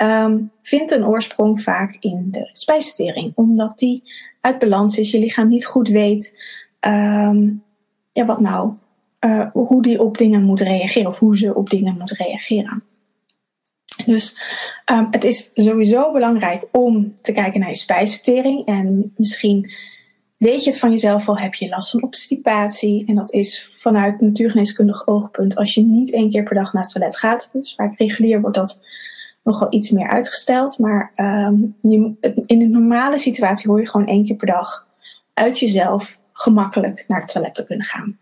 um, 0.01 0.51
vindt 0.61 0.91
een 0.91 1.05
oorsprong 1.05 1.61
vaak 1.61 1.97
in 1.99 2.27
de 2.31 2.49
spijsvertering. 2.53 3.31
Omdat 3.35 3.77
die 3.77 4.03
uit 4.41 4.59
balans 4.59 4.97
is, 4.97 5.11
je 5.11 5.19
lichaam 5.19 5.47
niet 5.47 5.65
goed 5.65 5.87
weet 5.87 6.37
um, 6.87 7.63
ja, 8.11 8.25
wat 8.25 8.39
nou, 8.39 8.77
uh, 9.25 9.47
hoe 9.53 9.81
die 9.81 10.01
op 10.01 10.17
dingen 10.17 10.43
moet 10.43 10.59
reageren 10.59 11.07
of 11.07 11.19
hoe 11.19 11.37
ze 11.37 11.55
op 11.55 11.69
dingen 11.69 11.97
moet 11.97 12.11
reageren. 12.11 12.83
Dus 14.05 14.41
um, 14.91 15.07
het 15.11 15.23
is 15.23 15.51
sowieso 15.53 16.11
belangrijk 16.11 16.63
om 16.71 17.15
te 17.21 17.31
kijken 17.31 17.59
naar 17.59 17.69
je 17.69 17.75
spijsvertering. 17.75 18.65
En 18.65 19.13
misschien 19.15 19.71
weet 20.37 20.63
je 20.63 20.69
het 20.69 20.79
van 20.79 20.91
jezelf 20.91 21.29
al, 21.29 21.37
heb 21.37 21.53
je 21.53 21.69
last 21.69 21.89
van 21.91 22.03
obstipatie. 22.03 23.05
En 23.05 23.15
dat 23.15 23.33
is 23.33 23.75
vanuit 23.79 24.21
natuurgeneeskundig 24.21 25.07
oogpunt 25.07 25.55
als 25.55 25.73
je 25.73 25.81
niet 25.81 26.11
één 26.11 26.29
keer 26.29 26.43
per 26.43 26.55
dag 26.55 26.73
naar 26.73 26.83
het 26.83 26.91
toilet 26.91 27.17
gaat. 27.17 27.49
Dus 27.53 27.75
vaak 27.75 27.97
regulier 27.97 28.41
wordt 28.41 28.55
dat 28.55 28.81
nog 29.49 29.59
wel 29.59 29.73
iets 29.73 29.89
meer 29.89 30.07
uitgesteld. 30.07 30.77
Maar 30.77 31.11
je, 31.81 32.13
in 32.45 32.61
een 32.61 32.71
normale 32.71 33.17
situatie 33.17 33.69
hoor 33.69 33.79
je 33.79 33.89
gewoon 33.89 34.07
één 34.07 34.25
keer 34.25 34.35
per 34.35 34.47
dag 34.47 34.87
uit 35.33 35.59
jezelf 35.59 36.19
gemakkelijk 36.33 37.05
naar 37.07 37.21
het 37.21 37.31
toilet 37.31 37.55
te 37.55 37.65
kunnen 37.65 37.85
gaan. 37.85 38.17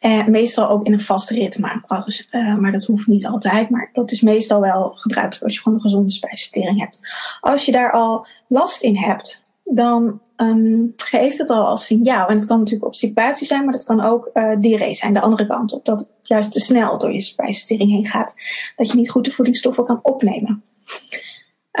En 0.00 0.30
meestal 0.30 0.68
ook 0.68 0.86
in 0.86 0.92
een 0.92 1.00
vast 1.00 1.30
ritme. 1.30 1.82
Als, 1.86 2.26
uh, 2.30 2.56
maar 2.56 2.72
dat 2.72 2.84
hoeft 2.84 3.06
niet 3.06 3.26
altijd. 3.26 3.70
Maar 3.70 3.90
dat 3.92 4.10
is 4.10 4.20
meestal 4.20 4.60
wel 4.60 4.92
gebruikelijk 4.92 5.44
als 5.44 5.54
je 5.54 5.60
gewoon 5.60 5.78
een 5.78 5.84
gezonde 5.84 6.10
spijsvertering 6.10 6.78
hebt. 6.78 7.00
Als 7.40 7.64
je 7.64 7.72
daar 7.72 7.92
al 7.92 8.26
last 8.48 8.82
in 8.82 8.96
hebt, 8.96 9.49
dan 9.74 10.20
um, 10.36 10.92
geeft 10.96 11.38
het 11.38 11.50
al 11.50 11.66
als 11.66 11.86
signaal. 11.86 12.28
En 12.28 12.36
het 12.36 12.46
kan 12.46 12.58
natuurlijk 12.58 12.86
obstipatie 12.86 13.46
zijn, 13.46 13.64
maar 13.64 13.72
dat 13.72 13.84
kan 13.84 14.00
ook 14.00 14.30
uh, 14.34 14.56
diarree 14.60 14.94
zijn, 14.94 15.14
de 15.14 15.20
andere 15.20 15.46
kant 15.46 15.72
op. 15.72 15.84
Dat 15.84 15.98
het 15.98 16.28
juist 16.28 16.52
te 16.52 16.60
snel 16.60 16.98
door 16.98 17.12
je 17.12 17.20
spijsvertering 17.20 17.90
heen 17.90 18.06
gaat. 18.06 18.34
Dat 18.76 18.90
je 18.90 18.96
niet 18.96 19.10
goed 19.10 19.24
de 19.24 19.30
voedingsstoffen 19.30 19.84
kan 19.84 20.00
opnemen. 20.02 20.62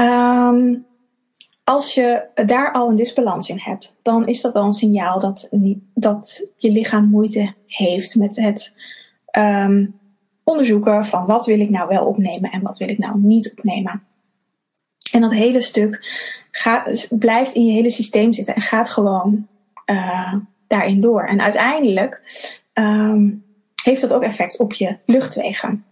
Um, 0.00 0.86
als 1.64 1.94
je 1.94 2.26
daar 2.46 2.72
al 2.72 2.88
een 2.88 2.96
disbalans 2.96 3.48
in 3.48 3.58
hebt, 3.60 3.96
dan 4.02 4.26
is 4.26 4.40
dat 4.40 4.54
al 4.54 4.64
een 4.64 4.72
signaal 4.72 5.20
dat, 5.20 5.48
dat 5.94 6.46
je 6.56 6.72
lichaam 6.72 7.08
moeite 7.08 7.54
heeft 7.66 8.14
met 8.14 8.36
het 8.36 8.74
um, 9.38 10.00
onderzoeken 10.44 11.04
van 11.04 11.26
wat 11.26 11.46
wil 11.46 11.60
ik 11.60 11.70
nou 11.70 11.88
wel 11.88 12.06
opnemen 12.06 12.50
en 12.50 12.62
wat 12.62 12.78
wil 12.78 12.88
ik 12.88 12.98
nou 12.98 13.18
niet 13.18 13.50
opnemen. 13.50 14.02
En 15.12 15.20
dat 15.20 15.32
hele 15.32 15.60
stuk 15.60 16.08
blijft 17.10 17.54
in 17.54 17.66
je 17.66 17.72
hele 17.72 17.90
systeem 17.90 18.32
zitten 18.32 18.54
en 18.54 18.62
gaat 18.62 18.88
gewoon 18.88 19.48
uh, 19.86 20.34
daarin 20.66 21.00
door. 21.00 21.24
En 21.24 21.40
uiteindelijk 21.40 22.22
um, 22.74 23.44
heeft 23.82 24.00
dat 24.00 24.12
ook 24.12 24.22
effect 24.22 24.58
op 24.58 24.72
je 24.72 24.98
luchtwegen. 25.06 25.84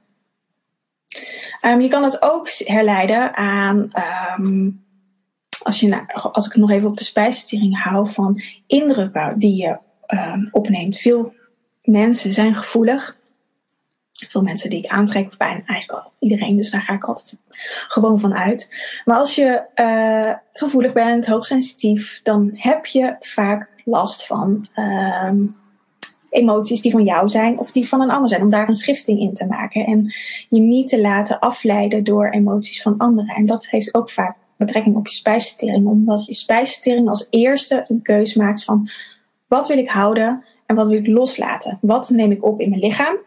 Um, 1.62 1.80
je 1.80 1.88
kan 1.88 2.04
het 2.04 2.22
ook 2.22 2.48
herleiden 2.64 3.36
aan, 3.36 3.90
um, 4.38 4.84
als, 5.62 5.80
je, 5.80 6.12
als 6.12 6.46
ik 6.46 6.52
het 6.52 6.60
nog 6.60 6.70
even 6.70 6.88
op 6.88 6.96
de 6.96 7.04
spijsvertering 7.04 7.82
hou, 7.82 8.10
van 8.10 8.40
indrukken 8.66 9.38
die 9.38 9.56
je 9.56 9.78
opneemt. 10.50 10.96
Veel 10.96 11.34
mensen 11.82 12.32
zijn 12.32 12.54
gevoelig 12.54 13.16
veel 14.26 14.42
mensen 14.42 14.70
die 14.70 14.78
ik 14.78 14.90
aantrek, 14.90 15.26
of 15.26 15.36
bijna 15.36 15.62
eigenlijk 15.66 16.04
al 16.04 16.12
iedereen, 16.18 16.56
dus 16.56 16.70
daar 16.70 16.82
ga 16.82 16.94
ik 16.94 17.04
altijd 17.04 17.38
gewoon 17.88 18.20
van 18.20 18.34
uit. 18.34 18.68
Maar 19.04 19.16
als 19.16 19.34
je 19.34 19.62
uh, 19.74 20.32
gevoelig 20.52 20.92
bent, 20.92 21.26
hoogsensitief, 21.26 22.20
dan 22.22 22.50
heb 22.54 22.86
je 22.86 23.16
vaak 23.20 23.70
last 23.84 24.26
van 24.26 24.68
uh, 24.76 25.32
emoties 26.30 26.80
die 26.80 26.92
van 26.92 27.04
jou 27.04 27.28
zijn 27.28 27.58
of 27.58 27.70
die 27.70 27.88
van 27.88 28.00
een 28.00 28.10
ander 28.10 28.28
zijn, 28.28 28.42
om 28.42 28.50
daar 28.50 28.68
een 28.68 28.74
schifting 28.74 29.20
in 29.20 29.34
te 29.34 29.46
maken 29.46 29.86
en 29.86 30.12
je 30.48 30.60
niet 30.60 30.88
te 30.88 31.00
laten 31.00 31.38
afleiden 31.38 32.04
door 32.04 32.30
emoties 32.30 32.82
van 32.82 32.98
anderen. 32.98 33.34
En 33.34 33.46
dat 33.46 33.66
heeft 33.66 33.94
ook 33.94 34.10
vaak 34.10 34.36
betrekking 34.56 34.96
op 34.96 35.06
je 35.06 35.14
spijsvertering, 35.14 35.86
omdat 35.86 36.26
je 36.26 36.34
spijsvertering 36.34 37.08
als 37.08 37.26
eerste 37.30 37.84
een 37.88 38.02
keus 38.02 38.34
maakt 38.34 38.64
van 38.64 38.88
wat 39.46 39.68
wil 39.68 39.78
ik 39.78 39.88
houden 39.88 40.44
en 40.66 40.76
wat 40.76 40.88
wil 40.88 40.98
ik 40.98 41.06
loslaten? 41.06 41.78
Wat 41.80 42.10
neem 42.10 42.30
ik 42.30 42.44
op 42.44 42.60
in 42.60 42.68
mijn 42.68 42.80
lichaam? 42.80 43.26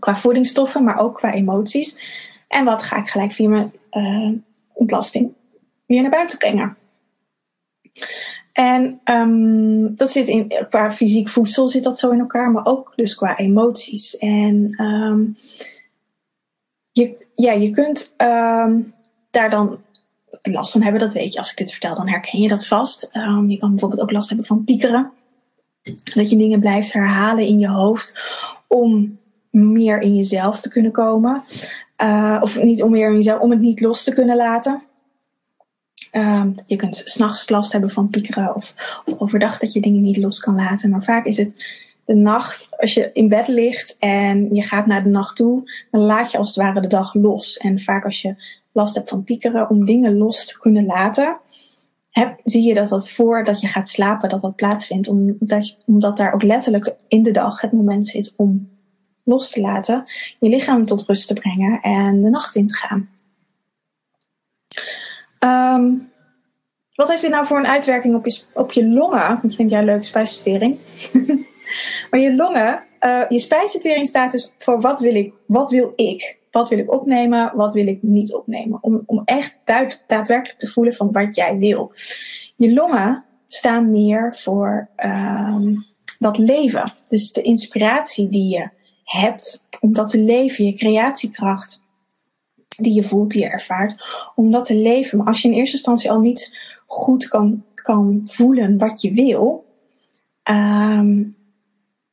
Qua 0.00 0.16
voedingsstoffen, 0.16 0.84
maar 0.84 0.98
ook 0.98 1.14
qua 1.14 1.32
emoties. 1.32 1.98
En 2.48 2.64
wat 2.64 2.82
ga 2.82 2.96
ik 2.96 3.08
gelijk 3.08 3.32
via 3.32 3.48
mijn 3.48 3.72
uh, 3.90 4.32
ontlasting 4.72 5.32
weer 5.86 6.02
naar 6.02 6.10
buiten 6.10 6.38
brengen. 6.38 6.76
En 8.52 9.00
um, 9.04 9.96
dat 9.96 10.10
zit 10.10 10.28
in, 10.28 10.52
qua 10.68 10.92
fysiek 10.92 11.28
voedsel 11.28 11.68
zit 11.68 11.84
dat 11.84 11.98
zo 11.98 12.10
in 12.10 12.20
elkaar, 12.20 12.50
maar 12.50 12.66
ook 12.66 12.92
dus 12.96 13.14
qua 13.14 13.36
emoties. 13.36 14.16
En 14.16 14.84
um, 14.84 15.36
je, 16.92 17.26
ja, 17.34 17.52
je 17.52 17.70
kunt 17.70 18.14
um, 18.16 18.94
daar 19.30 19.50
dan 19.50 19.78
last 20.42 20.72
van 20.72 20.82
hebben, 20.82 21.00
dat 21.00 21.12
weet 21.12 21.32
je. 21.32 21.38
Als 21.38 21.50
ik 21.50 21.56
dit 21.56 21.70
vertel, 21.70 21.94
dan 21.94 22.08
herken 22.08 22.40
je 22.40 22.48
dat 22.48 22.66
vast. 22.66 23.08
je 23.48 23.56
kan 23.58 23.70
bijvoorbeeld 23.70 24.00
ook 24.00 24.10
last 24.10 24.28
hebben 24.28 24.46
van 24.46 24.64
piekeren. 24.64 25.12
Dat 26.14 26.30
je 26.30 26.36
dingen 26.36 26.60
blijft 26.60 26.92
herhalen 26.92 27.46
in 27.46 27.58
je 27.58 27.68
hoofd 27.68 28.28
om 28.68 29.18
meer 29.50 30.00
in 30.00 30.16
jezelf 30.16 30.60
te 30.60 30.68
kunnen 30.68 30.92
komen. 30.92 31.42
Uh, 32.02 32.38
of 32.40 32.62
niet 32.62 32.82
om 32.82 32.90
meer 32.90 33.08
in 33.08 33.14
jezelf, 33.14 33.40
om 33.40 33.50
het 33.50 33.60
niet 33.60 33.80
los 33.80 34.04
te 34.04 34.14
kunnen 34.14 34.36
laten. 34.36 34.82
Uh, 36.12 36.44
je 36.66 36.76
kunt 36.76 37.02
s'nachts 37.04 37.48
last 37.48 37.72
hebben 37.72 37.90
van 37.90 38.08
piekeren 38.08 38.54
of, 38.54 38.74
of, 39.04 39.20
overdag 39.20 39.58
dat 39.58 39.72
je 39.72 39.80
dingen 39.80 40.02
niet 40.02 40.16
los 40.16 40.40
kan 40.40 40.54
laten. 40.54 40.90
Maar 40.90 41.02
vaak 41.02 41.24
is 41.24 41.36
het 41.36 41.64
de 42.04 42.14
nacht, 42.14 42.68
als 42.70 42.94
je 42.94 43.10
in 43.12 43.28
bed 43.28 43.48
ligt 43.48 43.96
en 43.98 44.54
je 44.54 44.62
gaat 44.62 44.86
naar 44.86 45.02
de 45.02 45.08
nacht 45.08 45.36
toe, 45.36 45.62
dan 45.90 46.00
laat 46.00 46.30
je 46.30 46.38
als 46.38 46.48
het 46.48 46.56
ware 46.56 46.80
de 46.80 46.88
dag 46.88 47.14
los. 47.14 47.56
En 47.56 47.80
vaak 47.80 48.04
als 48.04 48.22
je 48.22 48.34
last 48.72 48.94
hebt 48.94 49.08
van 49.08 49.24
piekeren, 49.24 49.70
om 49.70 49.84
dingen 49.84 50.16
los 50.16 50.46
te 50.46 50.58
kunnen 50.58 50.84
laten, 50.84 51.38
zie 52.44 52.62
je 52.62 52.74
dat 52.74 52.88
dat 52.88 53.10
voordat 53.10 53.60
je 53.60 53.66
gaat 53.66 53.88
slapen, 53.88 54.28
dat 54.28 54.40
dat 54.40 54.56
plaatsvindt. 54.56 55.08
Omdat, 55.08 55.76
omdat 55.86 56.16
daar 56.16 56.32
ook 56.32 56.42
letterlijk 56.42 56.94
in 57.08 57.22
de 57.22 57.30
dag 57.30 57.60
het 57.60 57.72
moment 57.72 58.06
zit 58.06 58.32
om 58.36 58.68
los 59.24 59.50
te 59.50 59.60
laten, 59.60 60.04
je 60.38 60.48
lichaam 60.48 60.86
tot 60.86 61.06
rust 61.06 61.26
te 61.26 61.34
brengen 61.34 61.80
en 61.80 62.22
de 62.22 62.30
nacht 62.30 62.54
in 62.54 62.66
te 62.66 62.74
gaan. 62.74 63.08
Um, 65.44 66.10
wat 66.94 67.08
heeft 67.08 67.22
dit 67.22 67.30
nou 67.30 67.46
voor 67.46 67.58
een 67.58 67.66
uitwerking 67.66 68.14
op 68.14 68.26
je, 68.26 68.42
op 68.54 68.72
je 68.72 68.88
longen? 68.88 69.38
Want 69.40 69.50
je 69.50 69.56
denkt, 69.56 69.72
ja, 69.72 69.82
leuke 69.82 70.04
spijsvertering. 70.04 70.78
maar 72.10 72.20
je 72.20 72.34
longen, 72.34 72.82
uh, 73.00 73.22
je 73.28 73.38
spijsvertering 73.38 74.08
staat 74.08 74.32
dus 74.32 74.54
voor 74.58 74.80
wat 74.80 75.00
wil 75.00 75.14
ik, 75.14 75.34
wat 75.46 75.70
wil 75.70 75.92
ik? 75.96 76.38
Wat 76.50 76.68
wil 76.68 76.78
ik 76.78 76.92
opnemen, 76.92 77.52
wat 77.54 77.74
wil 77.74 77.86
ik 77.86 78.02
niet 78.02 78.34
opnemen? 78.34 78.78
Om, 78.82 79.02
om 79.06 79.22
echt 79.24 79.58
daadwerkelijk 80.06 80.58
te 80.58 80.66
voelen 80.66 80.94
van 80.94 81.12
wat 81.12 81.36
jij 81.36 81.58
wil. 81.58 81.92
Je 82.56 82.72
longen 82.72 83.24
staan 83.46 83.90
meer 83.90 84.36
voor 84.36 84.88
um, 85.04 85.86
dat 86.18 86.38
leven. 86.38 86.92
Dus 87.08 87.32
de 87.32 87.42
inspiratie 87.42 88.28
die 88.28 88.48
je 88.48 88.70
hebt 89.10 89.64
om 89.80 89.92
dat 89.92 90.08
te 90.08 90.22
leven, 90.22 90.64
je 90.64 90.72
creatiekracht 90.72 91.84
die 92.68 92.94
je 92.94 93.02
voelt, 93.02 93.30
die 93.30 93.42
je 93.42 93.48
ervaart, 93.48 94.30
om 94.34 94.50
dat 94.50 94.66
te 94.66 94.74
leven. 94.74 95.18
Maar 95.18 95.26
als 95.26 95.42
je 95.42 95.48
in 95.48 95.54
eerste 95.54 95.76
instantie 95.76 96.10
al 96.10 96.20
niet 96.20 96.56
goed 96.86 97.28
kan, 97.28 97.64
kan 97.74 98.20
voelen 98.24 98.78
wat 98.78 99.00
je 99.00 99.12
wil, 99.12 99.64
um, 100.50 101.36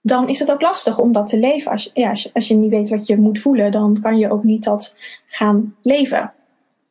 dan 0.01 0.30
is 0.30 0.39
het 0.39 0.51
ook 0.51 0.62
lastig 0.62 1.00
om 1.00 1.12
dat 1.12 1.30
te 1.30 1.39
leven. 1.39 1.72
Als 1.72 1.84
je, 1.84 1.89
ja, 1.94 2.10
als 2.10 2.24
je, 2.24 2.30
als 2.34 2.48
je 2.48 2.56
niet 2.56 2.72
weet 2.72 2.89
wat 2.89 3.08
je 3.08 3.18
moet 3.18 3.39
voelen, 3.39 3.72
dan 3.72 4.00
kan 4.01 4.18
je 4.18 4.32
ook 4.32 4.44
niet 4.44 4.63
dat 4.63 4.96
gaan 5.25 5.75
leven. 5.82 6.34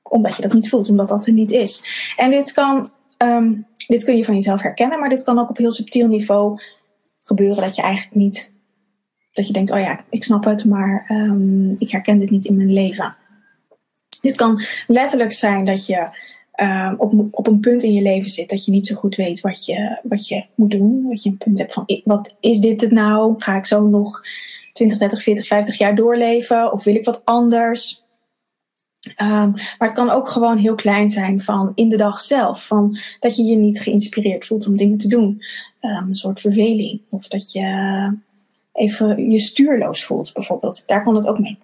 Omdat 0.03 0.37
je 0.37 0.43
dat 0.43 0.53
niet 0.53 0.69
voelt, 0.69 0.89
omdat 0.89 1.09
dat 1.09 1.27
er 1.27 1.33
niet 1.33 1.53
is. 1.53 1.85
En 2.17 2.31
dit 2.31 2.53
kan, 2.53 2.91
um, 3.19 3.67
dit 3.87 4.05
kun 4.05 4.17
je 4.17 4.25
van 4.25 4.35
jezelf 4.35 4.63
herkennen, 4.63 5.01
maar 5.01 5.09
dit 5.09 5.23
kan 5.23 5.39
ook 5.39 5.51
op 5.51 5.57
heel 5.57 5.73
subtiel 5.73 6.09
niveau 6.09 6.61
gebeuren 7.21 7.63
dat 7.63 7.77
je 7.77 7.83
eigenlijk 7.83 8.17
niet 8.17 8.55
dat 9.37 9.47
je 9.47 9.52
denkt, 9.52 9.71
oh 9.71 9.81
ja, 9.81 10.05
ik 10.11 10.25
snap 10.25 10.45
het, 10.45 10.64
maar 10.64 11.07
um, 11.11 11.75
ik 11.78 11.90
herken 11.90 12.19
dit 12.19 12.31
niet 12.31 12.45
in 12.45 12.57
mijn 12.57 12.73
leven. 12.73 13.16
Dit 14.21 14.37
kan 14.37 14.61
letterlijk 14.87 15.33
zijn 15.33 15.64
dat 15.64 15.87
je 15.87 16.09
um, 16.61 16.95
op, 16.99 17.28
op 17.31 17.47
een 17.47 17.61
punt 17.61 17.83
in 17.83 17.93
je 17.93 18.02
leven 18.02 18.31
zit 18.31 18.50
dat 18.50 18.64
je 18.64 18.71
niet 18.71 18.87
zo 18.87 18.95
goed 18.95 19.14
weet 19.14 19.40
wat 19.40 19.64
je, 19.64 19.99
wat 20.02 20.28
je 20.28 20.45
moet 20.55 20.71
doen. 20.71 21.07
Dat 21.09 21.23
je 21.23 21.31
een 21.31 21.37
punt 21.37 21.59
hebt 21.59 21.73
van, 21.73 21.85
wat 22.05 22.35
is 22.40 22.61
dit 22.61 22.81
het 22.81 22.90
nou? 22.90 23.35
Ga 23.38 23.57
ik 23.57 23.66
zo 23.66 23.87
nog 23.87 24.23
20, 24.73 24.99
30, 24.99 25.23
40, 25.23 25.47
50 25.47 25.78
jaar 25.78 25.95
doorleven? 25.95 26.73
Of 26.73 26.85
wil 26.85 26.95
ik 26.95 27.05
wat 27.05 27.25
anders? 27.25 28.05
Um, 29.21 29.50
maar 29.50 29.75
het 29.78 29.93
kan 29.93 30.11
ook 30.11 30.28
gewoon 30.28 30.59
heel 30.59 30.75
klein 30.75 31.09
zijn 31.09 31.40
van 31.40 31.73
in 31.75 31.88
de 31.88 31.97
dag 31.97 32.21
zelf. 32.21 32.66
Van 32.66 32.99
dat 33.21 33.37
je 33.37 33.43
je 33.43 33.57
niet 33.57 33.81
geïnspireerd 33.81 34.47
voelt 34.47 34.66
om 34.66 34.76
dingen 34.76 34.99
te 34.99 35.09
doen. 35.09 35.43
Een 35.81 36.14
soort 36.14 36.40
verveling. 36.40 37.00
Of 37.11 37.28
dat 37.28 37.52
je 37.52 37.64
even 38.76 39.30
je 39.30 39.38
stuurloos 39.38 40.04
voelt, 40.04 40.33
bijvoorbeeld. 40.33 40.83
Daar 40.87 41.02
kan 41.02 41.16
het 41.16 41.26
ook 41.26 41.38
mee 41.38 41.59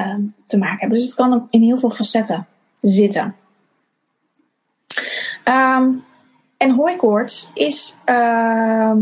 uh, 0.00 0.14
te 0.44 0.58
maken 0.58 0.78
hebben. 0.78 0.98
Dus 0.98 1.06
het 1.06 1.16
kan 1.16 1.46
in 1.50 1.62
heel 1.62 1.78
veel 1.78 1.90
facetten 1.90 2.46
zitten. 2.80 3.34
Um, 5.44 6.04
en 6.56 6.70
hooikoorts 6.70 7.50
is, 7.54 7.98
uh, 8.06 8.96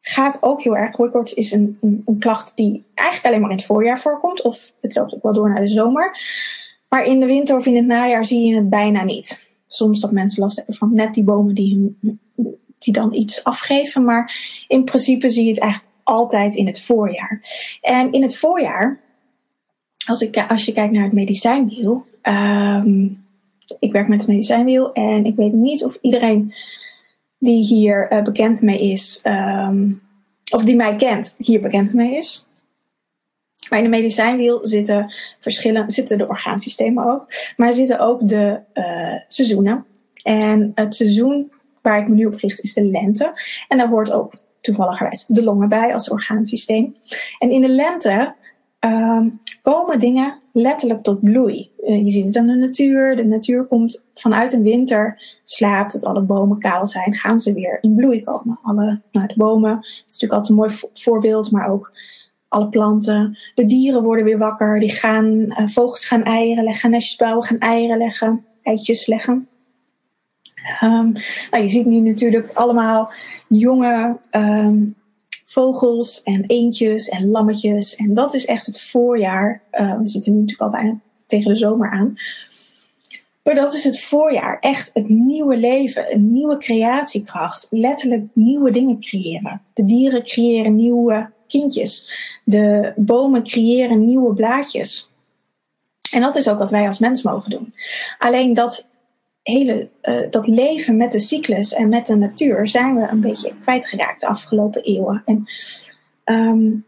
gaat 0.00 0.38
ook 0.40 0.62
heel 0.62 0.76
erg. 0.76 0.96
Hooikoorts 0.96 1.34
is 1.34 1.52
een, 1.52 1.78
een, 1.80 2.02
een, 2.06 2.18
klacht 2.18 2.56
die 2.56 2.84
eigenlijk 2.94 3.28
alleen 3.28 3.40
maar 3.40 3.50
in 3.50 3.56
het 3.56 3.66
voorjaar 3.66 4.00
voorkomt. 4.00 4.42
Of 4.42 4.72
het 4.80 4.94
loopt 4.94 5.14
ook 5.14 5.22
wel 5.22 5.32
door 5.32 5.48
naar 5.48 5.60
de 5.60 5.68
zomer. 5.68 6.16
Maar 6.88 7.04
in 7.04 7.20
de 7.20 7.26
winter 7.26 7.56
of 7.56 7.66
in 7.66 7.76
het 7.76 7.86
najaar 7.86 8.26
zie 8.26 8.46
je 8.46 8.54
het 8.54 8.70
bijna 8.70 9.04
niet. 9.04 9.50
Soms 9.66 10.00
dat 10.00 10.12
mensen 10.12 10.42
last 10.42 10.56
hebben 10.56 10.74
van 10.74 10.94
net 10.94 11.14
die 11.14 11.24
bomen 11.24 11.54
die, 11.54 11.98
die 12.78 12.92
dan 12.92 13.14
iets 13.14 13.44
afgeven. 13.44 14.04
Maar 14.04 14.36
in 14.68 14.84
principe 14.84 15.30
zie 15.30 15.44
je 15.44 15.50
het 15.50 15.60
eigenlijk 15.60 15.91
altijd 16.04 16.54
in 16.54 16.66
het 16.66 16.80
voorjaar. 16.80 17.42
En 17.80 18.12
in 18.12 18.22
het 18.22 18.36
voorjaar, 18.36 19.00
als, 20.06 20.20
ik, 20.20 20.44
als 20.48 20.64
je 20.64 20.72
kijkt 20.72 20.92
naar 20.92 21.04
het 21.04 21.12
medicijnwiel, 21.12 22.04
um, 22.22 23.24
ik 23.78 23.92
werk 23.92 24.08
met 24.08 24.20
het 24.20 24.28
medicijnwiel 24.28 24.92
en 24.92 25.24
ik 25.24 25.36
weet 25.36 25.52
niet 25.52 25.84
of 25.84 25.98
iedereen 26.00 26.54
die 27.38 27.64
hier 27.64 28.12
uh, 28.12 28.22
bekend 28.22 28.62
mee 28.62 28.90
is, 28.90 29.20
um, 29.24 30.02
of 30.52 30.64
die 30.64 30.76
mij 30.76 30.96
kent, 30.96 31.34
hier 31.38 31.60
bekend 31.60 31.92
mee 31.92 32.16
is. 32.16 32.46
Maar 33.68 33.78
in 33.78 33.84
de 33.84 33.90
medicijnwiel 33.90 34.60
zitten, 34.62 35.12
verschillen, 35.40 35.90
zitten 35.90 36.18
de 36.18 36.28
orgaansystemen 36.28 37.04
ook, 37.04 37.26
maar 37.56 37.72
zitten 37.72 37.98
ook 37.98 38.28
de 38.28 38.60
uh, 38.74 39.20
seizoenen. 39.28 39.86
En 40.22 40.72
het 40.74 40.94
seizoen 40.94 41.52
waar 41.82 41.98
ik 41.98 42.08
me 42.08 42.14
nu 42.14 42.26
op 42.26 42.34
richt 42.34 42.60
is 42.60 42.72
de 42.72 42.84
lente. 42.84 43.32
En 43.68 43.78
daar 43.78 43.88
hoort 43.88 44.12
ook 44.12 44.41
toevalligerwijs 44.62 45.24
de 45.26 45.44
longen 45.44 45.68
bij 45.68 45.92
als 45.94 46.10
orgaansysteem. 46.10 46.96
En 47.38 47.50
in 47.50 47.60
de 47.60 47.68
lente 47.68 48.34
uh, 48.86 49.20
komen 49.62 50.00
dingen 50.00 50.36
letterlijk 50.52 51.02
tot 51.02 51.20
bloei. 51.20 51.70
Uh, 51.80 52.04
je 52.04 52.10
ziet 52.10 52.24
het 52.24 52.36
aan 52.36 52.46
de 52.46 52.54
natuur. 52.54 53.16
De 53.16 53.24
natuur 53.24 53.64
komt 53.64 54.04
vanuit 54.14 54.52
een 54.52 54.62
winter, 54.62 55.22
slaapt, 55.44 55.92
dat 55.92 56.04
alle 56.04 56.22
bomen 56.22 56.58
kaal 56.58 56.86
zijn, 56.86 57.14
gaan 57.14 57.38
ze 57.38 57.52
weer 57.52 57.78
in 57.80 57.94
bloei 57.94 58.22
komen. 58.22 58.58
Alle, 58.62 59.00
nou, 59.12 59.26
de 59.26 59.34
bomen, 59.36 59.74
dat 59.74 59.84
is 59.84 60.02
natuurlijk 60.02 60.32
altijd 60.32 60.48
een 60.48 60.64
mooi 60.64 60.90
voorbeeld, 60.94 61.50
maar 61.50 61.68
ook 61.68 61.92
alle 62.48 62.68
planten. 62.68 63.38
De 63.54 63.66
dieren 63.66 64.02
worden 64.02 64.24
weer 64.24 64.38
wakker, 64.38 64.80
die 64.80 64.90
gaan, 64.90 65.26
uh, 65.26 65.68
vogels 65.68 66.04
gaan 66.04 66.22
eieren 66.22 66.64
leggen, 66.64 66.90
nestjes 66.90 67.16
bouwen, 67.16 67.44
gaan 67.44 67.58
eieren 67.58 67.98
leggen, 67.98 68.44
eitjes 68.62 69.06
leggen. 69.06 69.48
Um, 70.82 71.12
nou, 71.50 71.62
je 71.62 71.68
ziet 71.68 71.86
nu 71.86 72.00
natuurlijk 72.00 72.50
allemaal 72.52 73.12
jonge 73.48 74.18
um, 74.30 74.94
vogels 75.44 76.22
en 76.22 76.44
eendjes 76.46 77.08
en 77.08 77.30
lammetjes. 77.30 77.96
En 77.96 78.14
dat 78.14 78.34
is 78.34 78.46
echt 78.46 78.66
het 78.66 78.80
voorjaar. 78.80 79.62
Uh, 79.72 79.98
we 79.98 80.08
zitten 80.08 80.32
nu 80.32 80.40
natuurlijk 80.40 80.74
al 80.74 80.80
bijna 80.80 80.98
tegen 81.26 81.52
de 81.52 81.58
zomer 81.58 81.90
aan. 81.90 82.14
Maar 83.42 83.54
dat 83.54 83.74
is 83.74 83.84
het 83.84 84.00
voorjaar. 84.00 84.58
Echt 84.58 84.90
het 84.94 85.08
nieuwe 85.08 85.56
leven, 85.56 86.14
een 86.14 86.32
nieuwe 86.32 86.56
creatiekracht. 86.56 87.66
Letterlijk 87.70 88.24
nieuwe 88.32 88.70
dingen 88.70 89.00
creëren. 89.00 89.62
De 89.74 89.84
dieren 89.84 90.22
creëren 90.22 90.76
nieuwe 90.76 91.30
kindjes. 91.48 92.10
De 92.44 92.92
bomen 92.96 93.42
creëren 93.42 94.04
nieuwe 94.04 94.34
blaadjes. 94.34 95.10
En 96.12 96.20
dat 96.20 96.36
is 96.36 96.48
ook 96.48 96.58
wat 96.58 96.70
wij 96.70 96.86
als 96.86 96.98
mens 96.98 97.22
mogen 97.22 97.50
doen. 97.50 97.74
Alleen 98.18 98.54
dat 98.54 98.86
hele, 99.42 99.88
uh, 100.02 100.30
dat 100.30 100.46
leven 100.46 100.96
met 100.96 101.12
de 101.12 101.20
cyclus 101.20 101.72
en 101.72 101.88
met 101.88 102.06
de 102.06 102.16
natuur 102.16 102.68
zijn 102.68 102.96
we 102.96 103.08
een 103.08 103.20
beetje 103.20 103.52
kwijtgeraakt 103.62 104.20
de 104.20 104.26
afgelopen 104.26 104.82
eeuwen. 104.82 105.22
En 105.24 105.44
um, 106.24 106.84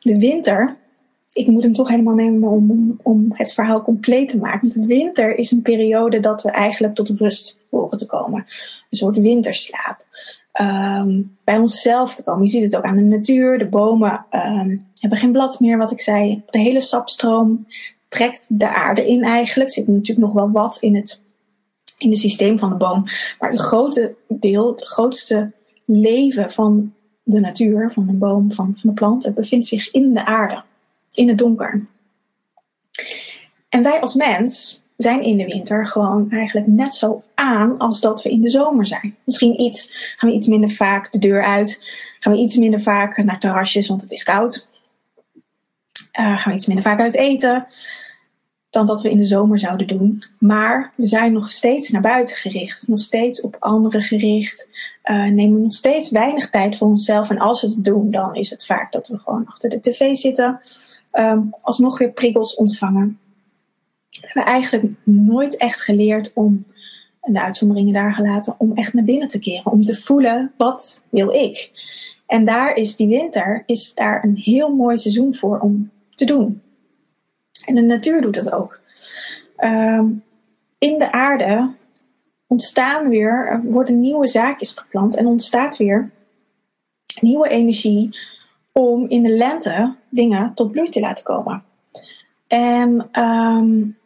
de 0.00 0.18
winter, 0.18 0.76
ik 1.32 1.46
moet 1.46 1.62
hem 1.62 1.72
toch 1.72 1.88
helemaal 1.88 2.14
nemen 2.14 2.48
om, 2.48 2.98
om 3.02 3.26
het 3.32 3.52
verhaal 3.52 3.82
compleet 3.82 4.28
te 4.28 4.38
maken. 4.38 4.60
Want 4.60 4.72
de 4.72 4.86
winter 4.94 5.38
is 5.38 5.50
een 5.50 5.62
periode 5.62 6.20
dat 6.20 6.42
we 6.42 6.50
eigenlijk 6.50 6.94
tot 6.94 7.10
rust 7.10 7.60
horen 7.70 7.98
te 7.98 8.06
komen. 8.06 8.44
Een 8.90 8.98
soort 8.98 9.18
winterslaap. 9.18 10.04
Um, 10.60 11.36
bij 11.44 11.58
onszelf 11.58 12.14
te 12.14 12.24
komen. 12.24 12.44
Je 12.44 12.50
ziet 12.50 12.62
het 12.62 12.76
ook 12.76 12.84
aan 12.84 12.96
de 12.96 13.02
natuur. 13.02 13.58
De 13.58 13.68
bomen 13.68 14.26
um, 14.30 14.86
hebben 15.00 15.18
geen 15.18 15.32
blad 15.32 15.60
meer, 15.60 15.78
wat 15.78 15.90
ik 15.90 16.00
zei. 16.00 16.42
De 16.46 16.58
hele 16.58 16.80
sapstroom 16.80 17.66
trekt 18.08 18.46
de 18.48 18.68
aarde 18.68 19.06
in 19.06 19.22
eigenlijk. 19.22 19.68
Er 19.68 19.74
zit 19.74 19.88
natuurlijk 19.88 20.26
nog 20.26 20.32
wel 20.32 20.50
wat 20.50 20.78
in 20.80 20.96
het, 20.96 21.22
in 21.98 22.10
het 22.10 22.18
systeem 22.18 22.58
van 22.58 22.68
de 22.68 22.76
boom. 22.76 23.02
Maar 23.38 23.50
het 23.50 23.60
grote 23.60 24.14
deel, 24.28 24.70
het 24.70 24.84
grootste 24.84 25.52
leven 25.84 26.50
van 26.50 26.94
de 27.22 27.40
natuur, 27.40 27.92
van 27.92 28.08
een 28.08 28.18
boom, 28.18 28.52
van, 28.52 28.74
van 28.76 28.90
de 28.90 28.94
planten, 28.94 29.34
bevindt 29.34 29.66
zich 29.66 29.90
in 29.90 30.14
de 30.14 30.24
aarde, 30.24 30.62
in 31.12 31.28
het 31.28 31.38
donker. 31.38 31.86
En 33.68 33.82
wij 33.82 34.00
als 34.00 34.14
mens 34.14 34.82
zijn 34.96 35.22
in 35.22 35.36
de 35.36 35.44
winter 35.44 35.86
gewoon 35.86 36.30
eigenlijk 36.30 36.66
net 36.66 36.94
zo 36.94 37.22
aan 37.34 37.78
als 37.78 38.00
dat 38.00 38.22
we 38.22 38.30
in 38.30 38.40
de 38.40 38.48
zomer 38.48 38.86
zijn. 38.86 39.16
Misschien 39.24 39.60
iets, 39.60 40.14
gaan 40.16 40.30
we 40.30 40.36
iets 40.36 40.46
minder 40.46 40.70
vaak 40.70 41.12
de 41.12 41.18
deur 41.18 41.44
uit, 41.44 41.90
gaan 42.18 42.32
we 42.32 42.38
iets 42.38 42.56
minder 42.56 42.80
vaak 42.80 43.16
naar 43.16 43.38
terrasjes, 43.38 43.88
want 43.88 44.02
het 44.02 44.12
is 44.12 44.22
koud. 44.22 44.68
Uh, 46.20 46.38
gaan 46.38 46.52
we 46.52 46.54
iets 46.54 46.66
minder 46.66 46.84
vaak 46.84 47.00
uit 47.00 47.14
eten 47.14 47.66
dan 48.76 48.86
dat 48.86 49.02
we 49.02 49.10
in 49.10 49.16
de 49.16 49.26
zomer 49.26 49.58
zouden 49.58 49.86
doen. 49.86 50.24
Maar 50.38 50.92
we 50.96 51.06
zijn 51.06 51.32
nog 51.32 51.50
steeds 51.50 51.90
naar 51.90 52.02
buiten 52.02 52.36
gericht, 52.36 52.88
nog 52.88 53.00
steeds 53.00 53.40
op 53.40 53.56
anderen 53.58 54.02
gericht, 54.02 54.68
uh, 55.04 55.26
nemen 55.26 55.62
nog 55.62 55.74
steeds 55.74 56.10
weinig 56.10 56.50
tijd 56.50 56.76
voor 56.76 56.88
onszelf. 56.88 57.30
En 57.30 57.38
als 57.38 57.62
we 57.62 57.68
het 57.68 57.84
doen, 57.84 58.10
dan 58.10 58.34
is 58.34 58.50
het 58.50 58.66
vaak 58.66 58.92
dat 58.92 59.08
we 59.08 59.18
gewoon 59.18 59.46
achter 59.46 59.70
de 59.70 59.80
tv 59.80 60.14
zitten, 60.14 60.60
um, 61.12 61.54
alsnog 61.60 61.98
weer 61.98 62.10
prikkels 62.10 62.54
ontvangen. 62.54 63.18
We 64.10 64.18
hebben 64.20 64.52
eigenlijk 64.52 64.94
nooit 65.04 65.56
echt 65.56 65.82
geleerd 65.82 66.32
om, 66.34 66.64
en 67.20 67.32
de 67.32 67.42
uitzonderingen 67.42 67.92
daar 67.92 68.14
gelaten, 68.14 68.54
om 68.58 68.74
echt 68.74 68.92
naar 68.92 69.04
binnen 69.04 69.28
te 69.28 69.38
keren, 69.38 69.72
om 69.72 69.84
te 69.84 69.96
voelen 69.96 70.52
wat 70.56 71.04
wil 71.10 71.30
ik. 71.30 71.70
En 72.26 72.44
daar 72.44 72.74
is 72.74 72.96
die 72.96 73.08
winter 73.08 73.62
is 73.66 73.94
daar 73.94 74.24
een 74.24 74.36
heel 74.36 74.74
mooi 74.74 74.96
seizoen 74.96 75.34
voor 75.34 75.58
om 75.58 75.90
te 76.14 76.24
doen. 76.24 76.60
En 77.64 77.74
de 77.74 77.80
natuur 77.80 78.20
doet 78.20 78.34
dat 78.34 78.52
ook. 78.52 78.80
Um, 79.58 80.22
in 80.78 80.98
de 80.98 81.12
aarde 81.12 81.74
ontstaan 82.46 83.08
weer, 83.08 83.60
worden 83.64 84.00
nieuwe 84.00 84.26
zaakjes 84.26 84.72
geplant 84.72 85.16
en 85.16 85.26
ontstaat 85.26 85.76
weer 85.76 86.10
nieuwe 87.20 87.48
energie 87.48 88.18
om 88.72 89.08
in 89.08 89.22
de 89.22 89.36
lente 89.36 89.94
dingen 90.08 90.54
tot 90.54 90.70
bloei 90.70 90.88
te 90.88 91.00
laten 91.00 91.24
komen. 91.24 91.62
En 92.46 93.20
um, 93.22 93.96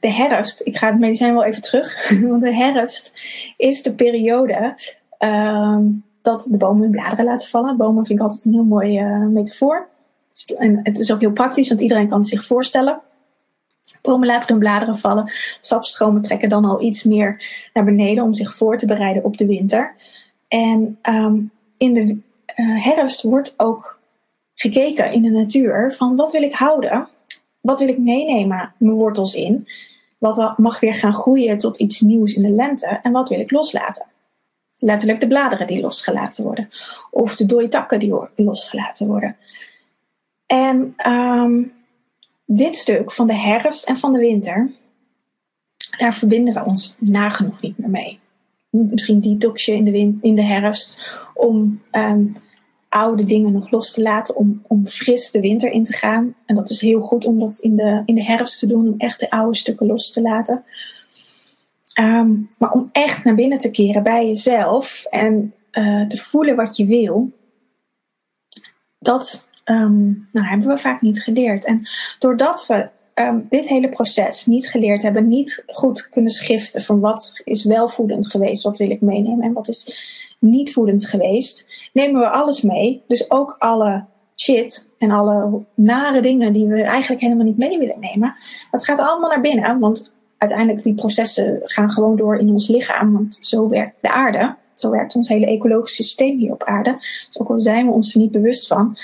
de 0.00 0.12
herfst, 0.12 0.60
ik 0.64 0.76
ga 0.76 0.86
het 0.86 0.98
medicijn 0.98 1.34
wel 1.34 1.44
even 1.44 1.62
terug, 1.62 2.10
want 2.28 2.42
de 2.42 2.54
herfst 2.54 3.12
is 3.56 3.82
de 3.82 3.94
periode 3.94 4.74
um, 5.18 6.04
dat 6.22 6.48
de 6.50 6.56
bomen 6.56 6.82
hun 6.82 6.90
bladeren 6.90 7.24
laten 7.24 7.48
vallen. 7.48 7.76
Bomen 7.76 8.06
vind 8.06 8.18
ik 8.18 8.24
altijd 8.24 8.44
een 8.44 8.52
heel 8.52 8.64
mooie 8.64 9.00
uh, 9.00 9.26
metafoor. 9.26 9.88
Het 10.82 10.98
is 10.98 11.12
ook 11.12 11.20
heel 11.20 11.32
praktisch, 11.32 11.68
want 11.68 11.80
iedereen 11.80 12.08
kan 12.08 12.18
het 12.18 12.28
zich 12.28 12.44
voorstellen. 12.44 13.00
Bomen 14.02 14.26
laten 14.26 14.48
hun 14.48 14.58
bladeren 14.58 14.98
vallen. 14.98 15.32
Sapstromen 15.60 16.22
trekken 16.22 16.48
dan 16.48 16.64
al 16.64 16.82
iets 16.82 17.02
meer 17.02 17.42
naar 17.72 17.84
beneden 17.84 18.24
om 18.24 18.34
zich 18.34 18.54
voor 18.54 18.78
te 18.78 18.86
bereiden 18.86 19.24
op 19.24 19.36
de 19.36 19.46
winter. 19.46 19.94
En 20.48 20.98
um, 21.02 21.50
in 21.76 21.94
de 21.94 22.18
uh, 22.56 22.84
herfst 22.84 23.22
wordt 23.22 23.54
ook 23.56 23.98
gekeken 24.54 25.12
in 25.12 25.22
de 25.22 25.30
natuur 25.30 25.94
van 25.96 26.16
wat 26.16 26.32
wil 26.32 26.42
ik 26.42 26.54
houden? 26.54 27.08
Wat 27.60 27.78
wil 27.78 27.88
ik 27.88 27.98
meenemen 27.98 28.74
mijn 28.78 28.94
wortels 28.94 29.34
in? 29.34 29.68
Wat 30.18 30.58
mag 30.58 30.80
weer 30.80 30.94
gaan 30.94 31.12
groeien 31.12 31.58
tot 31.58 31.78
iets 31.78 32.00
nieuws 32.00 32.34
in 32.34 32.42
de 32.42 32.50
lente? 32.50 33.00
En 33.02 33.12
wat 33.12 33.28
wil 33.28 33.40
ik 33.40 33.50
loslaten? 33.50 34.06
Letterlijk 34.78 35.20
de 35.20 35.26
bladeren 35.26 35.66
die 35.66 35.80
losgelaten 35.80 36.44
worden. 36.44 36.70
Of 37.10 37.36
de 37.36 37.46
dode 37.46 37.68
takken 37.68 37.98
die 37.98 38.14
losgelaten 38.36 39.06
worden. 39.06 39.36
En 40.48 40.94
um, 41.06 41.72
dit 42.44 42.76
stuk 42.76 43.12
van 43.12 43.26
de 43.26 43.34
herfst 43.34 43.88
en 43.88 43.96
van 43.96 44.12
de 44.12 44.18
winter, 44.18 44.70
daar 45.96 46.14
verbinden 46.14 46.54
we 46.54 46.64
ons 46.64 46.96
nagenoeg 46.98 47.60
niet 47.60 47.78
meer 47.78 47.90
mee. 47.90 48.20
Misschien 48.70 49.20
detoxje 49.20 49.72
in 49.72 49.84
de, 49.84 50.16
in 50.20 50.34
de 50.34 50.42
herfst 50.42 50.98
om 51.34 51.82
um, 51.92 52.36
oude 52.88 53.24
dingen 53.24 53.52
nog 53.52 53.70
los 53.70 53.92
te 53.92 54.02
laten, 54.02 54.36
om, 54.36 54.62
om 54.66 54.86
fris 54.86 55.30
de 55.30 55.40
winter 55.40 55.70
in 55.70 55.84
te 55.84 55.92
gaan. 55.92 56.34
En 56.46 56.54
dat 56.54 56.70
is 56.70 56.80
heel 56.80 57.00
goed 57.00 57.24
om 57.24 57.40
dat 57.40 57.58
in 57.58 57.76
de, 57.76 58.02
in 58.04 58.14
de 58.14 58.24
herfst 58.24 58.58
te 58.58 58.66
doen, 58.66 58.88
om 58.88 58.94
echt 58.98 59.20
de 59.20 59.30
oude 59.30 59.56
stukken 59.56 59.86
los 59.86 60.12
te 60.12 60.22
laten. 60.22 60.64
Um, 62.00 62.48
maar 62.58 62.70
om 62.70 62.88
echt 62.92 63.24
naar 63.24 63.34
binnen 63.34 63.58
te 63.58 63.70
keren 63.70 64.02
bij 64.02 64.26
jezelf 64.26 65.04
en 65.10 65.54
uh, 65.72 66.06
te 66.06 66.18
voelen 66.18 66.56
wat 66.56 66.76
je 66.76 66.86
wil, 66.86 67.32
dat 68.98 69.47
um, 69.70 70.28
nou, 70.32 70.46
hebben 70.46 70.68
we 70.68 70.78
vaak 70.78 71.00
niet 71.00 71.22
geleerd. 71.22 71.64
En 71.64 71.88
doordat 72.18 72.66
we 72.66 72.88
um, 73.14 73.46
dit 73.48 73.68
hele 73.68 73.88
proces 73.88 74.46
niet 74.46 74.70
geleerd 74.70 75.02
hebben, 75.02 75.28
niet 75.28 75.62
goed 75.66 76.08
kunnen 76.08 76.32
schiften 76.32 76.82
van 76.82 77.00
wat 77.00 77.40
is 77.44 77.64
wel 77.64 77.88
voedend 77.88 78.30
geweest, 78.30 78.62
wat 78.62 78.78
wil 78.78 78.90
ik 78.90 79.00
meenemen 79.00 79.44
en 79.44 79.52
wat 79.52 79.68
is 79.68 80.06
niet 80.38 80.72
voedend 80.72 81.06
geweest, 81.06 81.68
nemen 81.92 82.20
we 82.20 82.28
alles 82.28 82.62
mee. 82.62 83.02
Dus 83.06 83.30
ook 83.30 83.56
alle 83.58 84.04
shit 84.36 84.88
en 84.98 85.10
alle 85.10 85.64
nare 85.74 86.20
dingen 86.20 86.52
die 86.52 86.66
we 86.66 86.82
eigenlijk 86.82 87.20
helemaal 87.20 87.44
niet 87.44 87.58
mee 87.58 87.78
willen 87.78 88.00
nemen. 88.00 88.34
Dat 88.70 88.84
gaat 88.84 88.98
allemaal 88.98 89.30
naar 89.30 89.40
binnen, 89.40 89.78
want 89.78 90.12
uiteindelijk 90.38 90.82
die 90.82 90.94
processen 90.94 91.58
gaan 91.60 91.90
gewoon 91.90 92.16
door 92.16 92.36
in 92.36 92.50
ons 92.50 92.68
lichaam, 92.68 93.12
want 93.12 93.38
zo 93.40 93.68
werkt 93.68 93.96
de 94.00 94.10
aarde. 94.10 94.56
Zo 94.74 94.90
werkt 94.90 95.14
ons 95.14 95.28
hele 95.28 95.46
ecologische 95.46 96.02
systeem 96.02 96.38
hier 96.38 96.52
op 96.52 96.64
aarde. 96.64 96.96
Dus 97.26 97.38
ook 97.38 97.48
al 97.48 97.60
zijn 97.60 97.86
we 97.86 97.92
ons 97.92 98.14
er 98.14 98.20
niet 98.20 98.30
bewust 98.30 98.66
van, 98.66 98.98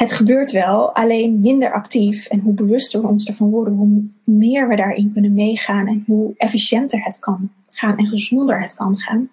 het 0.00 0.12
gebeurt 0.12 0.52
wel, 0.52 0.94
alleen 0.94 1.40
minder 1.40 1.72
actief. 1.72 2.26
En 2.26 2.40
hoe 2.40 2.54
bewuster 2.54 3.00
we 3.00 3.06
ons 3.06 3.24
ervan 3.24 3.50
worden, 3.50 3.74
hoe 3.74 4.06
meer 4.24 4.68
we 4.68 4.76
daarin 4.76 5.12
kunnen 5.12 5.34
meegaan 5.34 5.86
en 5.86 6.04
hoe 6.06 6.34
efficiënter 6.36 7.04
het 7.04 7.18
kan 7.18 7.50
gaan 7.68 7.98
en 7.98 8.06
gezonder 8.06 8.60
het 8.60 8.74
kan 8.74 8.98
gaan. 8.98 9.30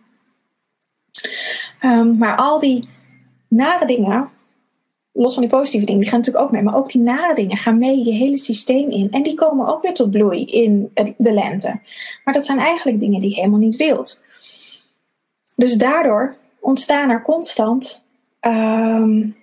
Um, 1.81 2.17
maar 2.17 2.35
al 2.35 2.59
die 2.59 2.87
nare 3.47 3.85
dingen, 3.85 4.29
los 5.11 5.33
van 5.33 5.41
die 5.41 5.51
positieve 5.51 5.85
dingen, 5.85 6.01
die 6.01 6.09
gaan 6.09 6.19
natuurlijk 6.19 6.45
ook 6.45 6.51
mee. 6.51 6.63
Maar 6.63 6.75
ook 6.75 6.91
die 6.91 7.01
nare 7.01 7.35
dingen 7.35 7.57
gaan 7.57 7.77
mee 7.77 8.03
je 8.03 8.11
hele 8.11 8.37
systeem 8.37 8.89
in. 8.89 9.11
En 9.11 9.23
die 9.23 9.35
komen 9.35 9.67
ook 9.67 9.81
weer 9.81 9.93
tot 9.93 10.11
bloei 10.11 10.45
in 10.45 10.91
de 11.17 11.33
lente. 11.33 11.79
Maar 12.23 12.33
dat 12.33 12.45
zijn 12.45 12.59
eigenlijk 12.59 12.99
dingen 12.99 13.21
die 13.21 13.29
je 13.29 13.35
helemaal 13.35 13.59
niet 13.59 13.75
wilt. 13.75 14.23
Dus 15.55 15.77
daardoor 15.77 16.37
ontstaan 16.59 17.09
er 17.09 17.21
constant 17.21 18.01
um, 18.41 19.35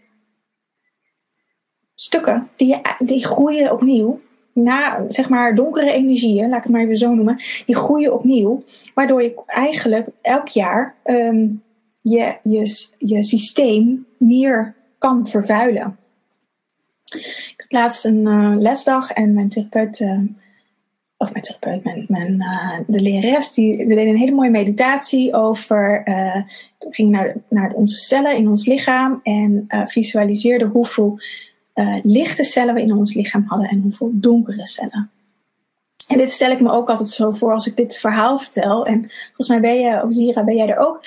stukken 1.94 2.48
die, 2.56 2.80
die 2.98 3.24
groeien 3.24 3.72
opnieuw. 3.72 4.20
Na, 4.52 5.04
zeg 5.08 5.28
maar, 5.28 5.54
donkere 5.54 5.92
energieën, 5.92 6.48
laat 6.48 6.58
ik 6.58 6.62
het 6.62 6.72
maar 6.72 6.82
even 6.82 6.96
zo 6.96 7.14
noemen, 7.14 7.36
die 7.66 7.76
groeien 7.76 8.14
opnieuw. 8.14 8.62
Waardoor 8.94 9.22
je 9.22 9.42
eigenlijk 9.46 10.06
elk 10.22 10.48
jaar 10.48 10.94
um, 11.04 11.62
je, 12.02 12.38
je, 12.42 12.92
je 12.98 13.24
systeem 13.24 14.06
meer 14.18 14.74
kan 14.98 15.26
vervuilen. 15.26 15.96
Ik 17.04 17.54
had 17.56 17.72
laatst 17.72 18.04
een 18.04 18.26
uh, 18.26 18.54
lesdag 18.56 19.10
en 19.10 19.34
mijn 19.34 19.48
therapeut, 19.48 20.00
uh, 20.00 20.20
of 21.16 21.32
mijn 21.32 21.44
therapeut, 21.44 21.84
mijn, 21.84 22.04
mijn, 22.08 22.34
uh, 22.34 22.78
de 22.86 23.00
lerares, 23.00 23.52
die, 23.52 23.76
we 23.76 23.94
deden 23.94 24.08
een 24.08 24.18
hele 24.18 24.34
mooie 24.34 24.50
meditatie 24.50 25.34
over, 25.34 26.02
we 26.78 26.88
gingen 26.90 27.12
naar, 27.12 27.34
naar 27.48 27.72
onze 27.72 27.98
cellen 27.98 28.36
in 28.36 28.48
ons 28.48 28.66
lichaam 28.66 29.20
en 29.22 29.64
visualiseerden 29.86 30.68
hoeveel 30.68 31.18
uh, 31.74 31.98
lichte 32.02 32.44
cellen 32.44 32.74
we 32.74 32.80
in 32.80 32.92
ons 32.92 33.14
lichaam 33.14 33.44
hadden 33.46 33.68
en 33.68 33.80
hoeveel 33.80 34.10
donkere 34.12 34.66
cellen. 34.66 35.10
En 36.08 36.18
dit 36.18 36.30
stel 36.30 36.50
ik 36.50 36.60
me 36.60 36.70
ook 36.70 36.88
altijd 36.88 37.08
zo 37.08 37.30
voor 37.30 37.52
als 37.52 37.66
ik 37.66 37.76
dit 37.76 37.96
verhaal 37.96 38.38
vertel. 38.38 38.86
En 38.86 39.10
volgens 39.26 39.48
mij 39.48 39.60
ben 39.60 39.80
je, 39.80 40.02
Ozira, 40.02 40.44
ben 40.44 40.56
jij 40.56 40.68
er 40.68 40.78
ook. 40.78 41.00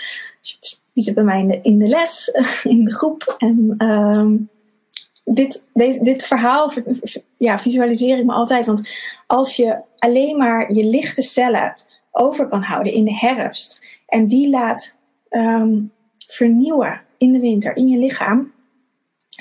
Die 0.94 1.04
zit 1.04 1.16
bij 1.16 1.24
mij 1.24 1.40
in 1.40 1.48
de, 1.48 1.60
in 1.62 1.78
de 1.78 1.88
les, 1.88 2.32
in 2.64 2.86
de 2.86 2.94
groep. 2.94 3.36
En 3.38 3.74
ehm, 3.78 4.36
dit, 5.26 5.66
deze, 5.74 6.04
dit 6.04 6.24
verhaal 6.24 6.72
ja, 7.34 7.60
visualiseer 7.60 8.18
ik 8.18 8.26
me 8.26 8.34
altijd. 8.34 8.66
Want 8.66 8.90
als 9.28 9.56
je 9.56 9.78
alleen 9.98 10.38
maar 10.38 10.74
je 10.74 10.86
lichte 10.86 11.22
cellen 11.22 11.76
over 12.12 12.48
kan 12.48 12.62
houden 12.62 12.94
in 12.94 13.06
de 13.06 13.16
herfst. 13.16 13.82
En 14.08 14.28
die 14.28 14.50
laat 14.50 14.96
ehm, 15.30 15.80
vernieuwen 16.28 17.02
in 17.18 17.32
de 17.32 17.40
winter 17.40 17.76
in 17.76 17.88
je 17.88 17.98
lichaam. 17.98 18.52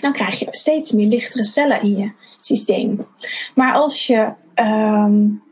Dan 0.01 0.13
krijg 0.13 0.39
je 0.39 0.47
steeds 0.51 0.93
meer 0.93 1.07
lichtere 1.07 1.45
cellen 1.45 1.83
in 1.83 1.97
je 1.97 2.13
systeem. 2.41 3.07
Maar 3.55 3.75
als 3.75 4.07
je 4.07 4.33
um, 4.55 5.43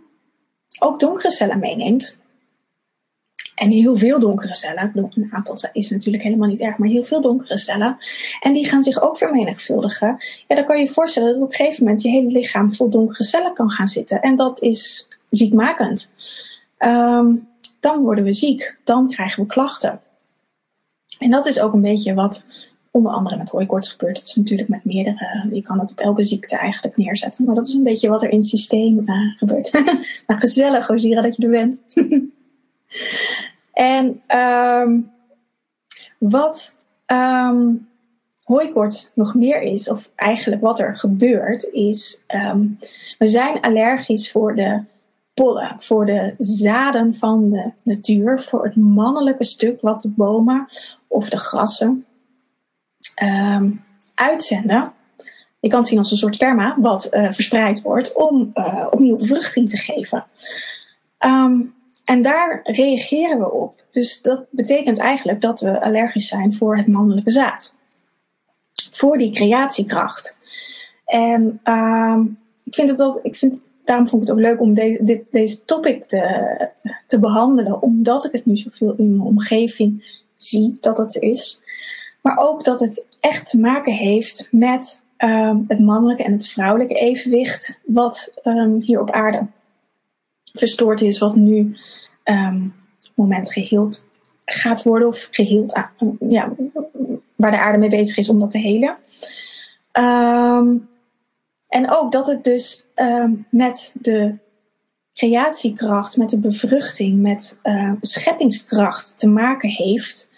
ook 0.78 1.00
donkere 1.00 1.30
cellen 1.30 1.58
meeneemt. 1.58 2.22
En 3.54 3.70
heel 3.70 3.96
veel 3.96 4.20
donkere 4.20 4.54
cellen. 4.54 4.92
Een 4.94 5.28
aantal 5.30 5.58
is 5.72 5.90
natuurlijk 5.90 6.24
helemaal 6.24 6.48
niet 6.48 6.60
erg, 6.60 6.78
maar 6.78 6.88
heel 6.88 7.04
veel 7.04 7.20
donkere 7.20 7.58
cellen. 7.58 7.96
En 8.40 8.52
die 8.52 8.66
gaan 8.66 8.82
zich 8.82 9.02
ook 9.02 9.18
vermenigvuldigen. 9.18 10.16
Ja, 10.48 10.56
dan 10.56 10.64
kan 10.64 10.76
je 10.76 10.84
je 10.84 10.90
voorstellen 10.90 11.32
dat 11.32 11.42
op 11.42 11.48
een 11.48 11.54
gegeven 11.54 11.84
moment 11.84 12.02
je 12.02 12.08
hele 12.08 12.30
lichaam 12.30 12.74
vol 12.74 12.90
donkere 12.90 13.24
cellen 13.24 13.54
kan 13.54 13.70
gaan 13.70 13.88
zitten. 13.88 14.20
En 14.20 14.36
dat 14.36 14.62
is 14.62 15.08
ziekmakend. 15.30 16.12
Um, 16.78 17.48
dan 17.80 18.02
worden 18.02 18.24
we 18.24 18.32
ziek. 18.32 18.76
Dan 18.84 19.08
krijgen 19.08 19.42
we 19.42 19.48
klachten. 19.48 20.00
En 21.18 21.30
dat 21.30 21.46
is 21.46 21.60
ook 21.60 21.72
een 21.72 21.80
beetje 21.80 22.14
wat 22.14 22.44
onder 22.96 23.12
andere 23.12 23.36
met 23.36 23.48
hooikoorts 23.48 23.88
gebeurt. 23.88 24.18
Het 24.18 24.26
is 24.26 24.34
natuurlijk 24.34 24.68
met 24.68 24.84
meerdere. 24.84 25.48
Je 25.52 25.62
kan 25.62 25.78
het 25.78 25.90
op 25.90 25.98
elke 25.98 26.24
ziekte 26.24 26.58
eigenlijk 26.58 26.96
neerzetten. 26.96 27.44
Maar 27.44 27.54
dat 27.54 27.68
is 27.68 27.74
een 27.74 27.82
beetje 27.82 28.08
wat 28.08 28.22
er 28.22 28.30
in 28.30 28.38
het 28.38 28.46
systeem 28.46 28.98
uh, 29.04 29.36
gebeurt. 29.36 29.72
nou, 30.26 30.40
gezellig, 30.40 30.90
Ozira, 30.90 31.22
dat 31.22 31.36
je 31.36 31.44
er 31.44 31.50
bent. 31.50 31.82
en 33.72 34.22
um, 34.38 35.10
wat 36.18 36.76
um, 37.06 37.88
hooikoorts 38.42 39.10
nog 39.14 39.34
meer 39.34 39.62
is, 39.62 39.88
of 39.88 40.10
eigenlijk 40.14 40.62
wat 40.62 40.78
er 40.78 40.96
gebeurt, 40.96 41.68
is 41.72 42.22
um, 42.34 42.78
we 43.18 43.26
zijn 43.26 43.60
allergisch 43.60 44.30
voor 44.30 44.54
de 44.54 44.84
pollen, 45.34 45.76
voor 45.78 46.06
de 46.06 46.34
zaden 46.38 47.14
van 47.14 47.50
de 47.50 47.72
natuur, 47.82 48.40
voor 48.40 48.64
het 48.64 48.76
mannelijke 48.76 49.44
stuk 49.44 49.80
wat 49.80 50.02
de 50.02 50.10
bomen 50.10 50.66
of 51.08 51.28
de 51.28 51.38
grassen 51.38 52.04
um, 53.22 53.84
uitzenden. 54.14 54.92
Je 55.60 55.68
kan 55.68 55.78
het 55.78 55.88
zien 55.88 55.98
als 55.98 56.10
een 56.10 56.16
soort 56.16 56.34
sperma 56.34 56.76
wat 56.78 57.08
uh, 57.10 57.32
verspreid 57.32 57.82
wordt 57.82 58.14
om 58.14 58.50
uh, 58.54 58.86
opnieuw 58.90 59.16
bevruchting 59.16 59.70
te 59.70 59.76
geven. 59.76 60.24
Um, 61.18 61.74
en 62.04 62.22
daar 62.22 62.60
reageren 62.62 63.38
we 63.38 63.52
op. 63.52 63.84
Dus 63.90 64.22
dat 64.22 64.44
betekent 64.50 64.98
eigenlijk 64.98 65.40
dat 65.40 65.60
we 65.60 65.80
allergisch 65.80 66.28
zijn 66.28 66.54
voor 66.54 66.76
het 66.76 66.86
mannelijke 66.86 67.30
zaad. 67.30 67.76
Voor 68.90 69.18
die 69.18 69.30
creatiekracht. 69.30 70.38
En 71.04 71.60
um, 71.64 72.38
ik 72.64 72.74
vind 72.74 72.88
het 72.88 72.98
dat, 72.98 73.18
ik 73.22 73.36
vind, 73.36 73.60
daarom 73.84 74.08
vond 74.08 74.22
ik 74.22 74.28
het 74.28 74.36
ook 74.36 74.44
leuk 74.44 74.60
om 74.60 74.74
deze, 74.74 75.04
dit, 75.04 75.22
deze 75.30 75.64
topic 75.64 76.04
te, 76.04 76.70
te 77.06 77.18
behandelen. 77.18 77.82
Omdat 77.82 78.24
ik 78.24 78.32
het 78.32 78.46
nu 78.46 78.56
zoveel 78.56 78.94
in 78.96 79.16
mijn 79.16 79.28
omgeving 79.28 80.20
zie 80.36 80.76
dat 80.80 80.98
het 80.98 81.14
is. 81.14 81.62
Maar 82.24 82.36
ook 82.38 82.64
dat 82.64 82.80
het 82.80 83.06
echt 83.20 83.46
te 83.46 83.58
maken 83.58 83.92
heeft 83.92 84.48
met 84.52 85.04
um, 85.18 85.64
het 85.66 85.78
mannelijke 85.78 86.24
en 86.24 86.32
het 86.32 86.48
vrouwelijke 86.48 86.94
evenwicht, 86.94 87.80
wat 87.84 88.32
um, 88.44 88.80
hier 88.80 89.00
op 89.00 89.10
aarde 89.10 89.46
verstoord 90.52 91.00
is, 91.00 91.18
wat 91.18 91.36
nu 91.36 91.76
um, 92.24 92.64
op 92.64 93.02
het 93.02 93.12
moment 93.14 93.52
geheeld 93.52 94.06
gaat 94.44 94.82
worden, 94.82 95.08
of 95.08 95.28
geheeld, 95.30 95.88
ja, 96.28 96.52
waar 97.34 97.50
de 97.50 97.58
aarde 97.58 97.78
mee 97.78 97.88
bezig 97.88 98.16
is 98.16 98.28
om 98.28 98.40
dat 98.40 98.50
te 98.50 98.58
helen. 98.58 98.96
en 101.68 101.90
ook 101.90 102.12
dat 102.12 102.26
het 102.26 102.44
dus 102.44 102.86
met 103.50 103.94
de 104.00 104.34
creatiekracht, 105.14 106.16
met 106.16 106.30
de 106.30 106.38
bevruchting, 106.38 107.20
met 107.20 107.58
scheppingskracht 108.00 109.18
te 109.18 109.28
maken 109.28 109.68
heeft. 109.68 110.32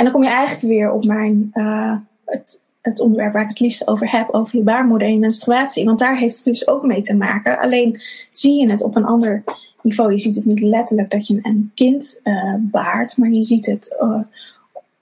En 0.00 0.06
dan 0.06 0.14
kom 0.14 0.24
je 0.24 0.30
eigenlijk 0.30 0.68
weer 0.68 0.92
op 0.92 1.04
mijn, 1.04 1.50
uh, 1.54 1.96
het, 2.24 2.60
het 2.80 3.00
onderwerp 3.00 3.32
waar 3.32 3.42
ik 3.42 3.48
het 3.48 3.60
liefst 3.60 3.88
over 3.88 4.10
heb, 4.10 4.28
over 4.30 4.56
je 4.56 4.62
baarmoeder 4.62 5.06
en 5.06 5.14
je 5.14 5.20
menstruatie. 5.20 5.84
Want 5.84 5.98
daar 5.98 6.16
heeft 6.16 6.36
het 6.36 6.44
dus 6.44 6.68
ook 6.68 6.86
mee 6.86 7.00
te 7.00 7.16
maken. 7.16 7.58
Alleen 7.58 8.00
zie 8.30 8.60
je 8.60 8.70
het 8.70 8.82
op 8.82 8.96
een 8.96 9.04
ander 9.04 9.44
niveau. 9.82 10.12
Je 10.12 10.18
ziet 10.18 10.34
het 10.34 10.44
niet 10.44 10.60
letterlijk 10.60 11.10
dat 11.10 11.26
je 11.26 11.38
een 11.42 11.70
kind 11.74 12.20
uh, 12.24 12.54
baart, 12.58 13.16
maar 13.16 13.30
je 13.30 13.42
ziet 13.42 13.66
het 13.66 13.96
uh, 14.02 14.20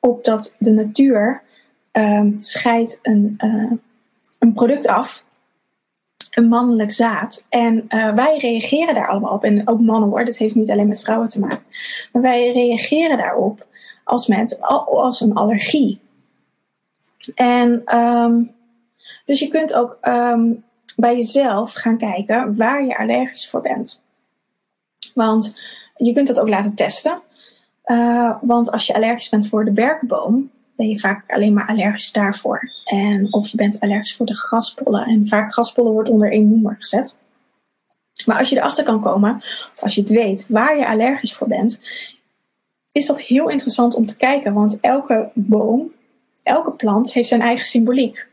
op 0.01 0.25
dat 0.25 0.55
de 0.59 0.71
natuur 0.71 1.43
um, 1.93 2.37
scheidt 2.39 2.99
een, 3.03 3.35
een 4.39 4.53
product 4.53 4.87
af 4.87 5.25
een 6.31 6.49
mannelijk 6.49 6.93
zaad. 6.93 7.45
En 7.49 7.85
wij 7.89 8.39
reageren 8.39 8.95
daar 8.95 9.09
allemaal 9.09 9.33
op. 9.33 9.45
En 9.45 9.69
ook 9.69 9.81
mannen 9.81 10.09
hoor, 10.09 10.25
dat 10.25 10.37
heeft 10.37 10.55
niet 10.55 10.71
alleen 10.71 10.89
met 10.89 11.01
vrouwen 11.01 11.29
te 11.29 11.41
maken. 11.41 11.63
Maar 12.13 12.23
wij 12.23 12.53
reageren 12.53 13.17
daarop 13.17 13.67
als 14.09 14.27
mens 14.27 14.61
als 14.61 15.21
een 15.21 15.33
allergie. 15.33 16.01
En 17.35 17.97
um, 17.97 18.55
dus 19.25 19.41
je 19.41 19.49
kunt 19.49 19.75
ook 19.75 19.99
um, 20.03 20.65
bij 20.97 21.17
jezelf 21.17 21.73
gaan 21.73 21.99
kijken 21.99 22.57
waar 22.57 22.85
je 22.85 22.99
allergisch 22.99 23.49
voor 23.49 23.61
bent. 23.61 24.03
Want 25.15 25.61
je 25.97 26.13
kunt 26.13 26.27
dat 26.27 26.41
ook 26.41 26.49
laten 26.49 26.75
testen. 26.75 27.23
Uh, 27.85 28.37
want 28.41 28.71
als 28.71 28.87
je 28.87 28.95
allergisch 28.95 29.29
bent 29.29 29.49
voor 29.49 29.65
de 29.65 29.73
berkboom, 29.73 30.51
ben 30.77 30.89
je 30.89 30.99
vaak 30.99 31.33
alleen 31.33 31.53
maar 31.53 31.69
allergisch 31.69 32.13
daarvoor. 32.13 32.71
En 32.85 33.33
of 33.33 33.49
je 33.49 33.57
bent 33.57 33.81
allergisch 33.81 34.17
voor 34.17 34.27
de 34.27 34.37
graspollen. 34.37 35.07
En 35.07 35.27
vaak 35.27 35.53
graspollen 35.53 35.93
wordt 35.93 36.11
onder 36.11 36.33
één 36.33 36.49
noemer 36.49 36.77
gezet. 36.79 37.19
Maar 38.27 38.39
als 38.39 38.49
je 38.49 38.57
erachter 38.57 38.85
kan 38.85 39.01
komen, 39.01 39.37
of 39.77 39.83
als 39.83 39.95
je 39.95 40.01
het 40.01 40.11
weet 40.11 40.47
waar 40.49 40.77
je 40.77 40.89
allergisch 40.89 41.35
voor 41.35 41.49
bent, 41.49 41.81
is 42.93 43.07
dat 43.07 43.21
heel 43.21 43.49
interessant 43.49 43.95
om 43.95 44.07
te 44.07 44.17
kijken. 44.17 44.53
Want 44.55 44.81
elke 44.81 45.31
boom, 45.35 45.93
elke 46.43 46.73
plant 46.73 47.13
heeft 47.13 47.29
zijn 47.29 47.41
eigen 47.41 47.67
symboliek. 47.67 48.29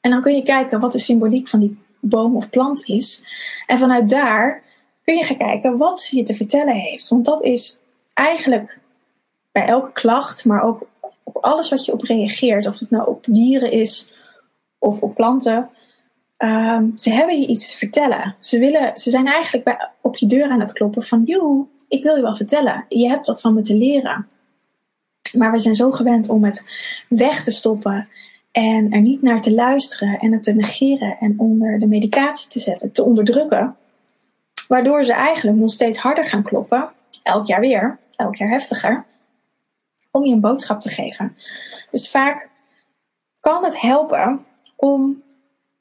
En 0.00 0.10
dan 0.10 0.22
kun 0.22 0.34
je 0.34 0.42
kijken 0.42 0.80
wat 0.80 0.92
de 0.92 0.98
symboliek 0.98 1.48
van 1.48 1.60
die 1.60 1.78
boom 2.00 2.36
of 2.36 2.50
plant 2.50 2.88
is. 2.88 3.24
En 3.66 3.78
vanuit 3.78 4.08
daar 4.08 4.62
kun 5.02 5.16
je 5.16 5.24
gaan 5.24 5.36
kijken 5.36 5.76
wat 5.76 6.00
ze 6.00 6.16
je 6.16 6.22
te 6.22 6.34
vertellen 6.34 6.74
heeft. 6.74 7.08
Want 7.08 7.24
dat 7.24 7.42
is 7.42 7.80
eigenlijk 8.14 8.80
bij 9.52 9.66
elke 9.66 9.92
klacht, 9.92 10.44
maar 10.44 10.62
ook 10.62 10.86
op 11.22 11.36
alles 11.36 11.68
wat 11.68 11.84
je 11.84 11.92
op 11.92 12.02
reageert. 12.02 12.66
Of 12.66 12.78
het 12.78 12.90
nou 12.90 13.08
op 13.08 13.24
dieren 13.28 13.70
is 13.70 14.12
of 14.78 15.00
op 15.00 15.14
planten. 15.14 15.70
Um, 16.38 16.92
ze 16.96 17.10
hebben 17.10 17.40
je 17.40 17.46
iets 17.46 17.70
te 17.70 17.76
vertellen. 17.76 18.34
Ze, 18.38 18.58
willen, 18.58 18.98
ze 18.98 19.10
zijn 19.10 19.26
eigenlijk 19.26 19.64
bij, 19.64 19.90
op 20.00 20.16
je 20.16 20.26
deur 20.26 20.48
aan 20.48 20.60
het 20.60 20.72
kloppen 20.72 21.02
van... 21.02 21.22
joe, 21.24 21.66
ik 21.94 22.02
wil 22.02 22.16
je 22.16 22.22
wel 22.22 22.36
vertellen. 22.36 22.84
Je 22.88 23.08
hebt 23.08 23.26
wat 23.26 23.40
van 23.40 23.54
me 23.54 23.60
te 23.60 23.76
leren. 23.76 24.28
Maar 25.32 25.52
we 25.52 25.58
zijn 25.58 25.74
zo 25.74 25.90
gewend 25.90 26.28
om 26.28 26.44
het 26.44 26.64
weg 27.08 27.44
te 27.44 27.50
stoppen 27.50 28.08
en 28.52 28.92
er 28.92 29.00
niet 29.00 29.22
naar 29.22 29.40
te 29.40 29.52
luisteren 29.52 30.18
en 30.18 30.32
het 30.32 30.42
te 30.42 30.52
negeren 30.52 31.16
en 31.20 31.34
onder 31.38 31.78
de 31.78 31.86
medicatie 31.86 32.50
te 32.50 32.60
zetten, 32.60 32.92
te 32.92 33.04
onderdrukken. 33.04 33.76
Waardoor 34.68 35.04
ze 35.04 35.12
eigenlijk 35.12 35.58
nog 35.58 35.72
steeds 35.72 35.98
harder 35.98 36.26
gaan 36.26 36.42
kloppen, 36.42 36.90
elk 37.22 37.46
jaar 37.46 37.60
weer, 37.60 37.98
elk 38.16 38.36
jaar 38.36 38.48
heftiger, 38.48 39.04
om 40.10 40.24
je 40.24 40.32
een 40.32 40.40
boodschap 40.40 40.80
te 40.80 40.88
geven. 40.88 41.36
Dus 41.90 42.10
vaak 42.10 42.48
kan 43.40 43.64
het 43.64 43.80
helpen 43.80 44.44
om 44.76 45.22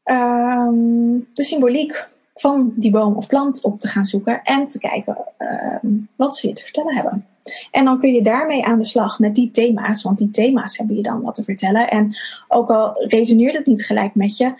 um, 0.06 1.30
de 1.34 1.43
symboliek 1.43 2.12
van 2.34 2.74
die 2.76 2.91
boom 2.91 3.15
of 3.15 3.28
plant 3.28 3.63
op 3.63 3.80
te 3.80 3.88
gaan 3.88 4.06
zoeken 4.06 4.43
en 4.43 4.67
te 4.67 4.80
kijken 4.80 5.17
uh, 5.38 5.91
wat 6.15 6.38
ze 6.38 6.48
je 6.48 6.54
te 6.54 6.63
vertellen 6.63 6.96
hebben. 6.96 7.26
En 7.72 7.86
dan 7.86 8.00
kun 8.00 8.13
je 8.13 8.24
daarmee 8.24 8.65
aan 8.65 8.80
de 8.80 8.86
slag 8.86 9.19
met 9.19 9.36
die 9.36 9.52
thema's, 9.52 10.02
want 10.02 10.17
die 10.17 10.32
thema's 10.32 10.78
hebben 10.78 10.96
je 10.96 11.02
dan 11.02 11.22
wat 11.22 11.36
te 11.36 11.43
vertellen. 11.43 11.89
En 11.89 12.17
ook 12.48 12.69
al 12.69 13.06
resoneert 13.08 13.58
het 13.58 13.65
niet 13.65 13.86
gelijk 13.86 14.15
met 14.15 14.38
je, 14.38 14.54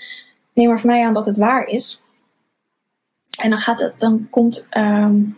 neem 0.54 0.70
er 0.70 0.80
van 0.80 0.90
mij 0.90 1.06
aan 1.06 1.14
dat 1.14 1.26
het 1.26 1.38
waar 1.38 1.68
is. 1.68 2.04
En 3.42 3.50
dan, 3.50 3.60
gaat 3.60 3.80
het, 3.80 3.94
dan 3.98 4.28
komt 4.30 4.68
um, 4.78 5.38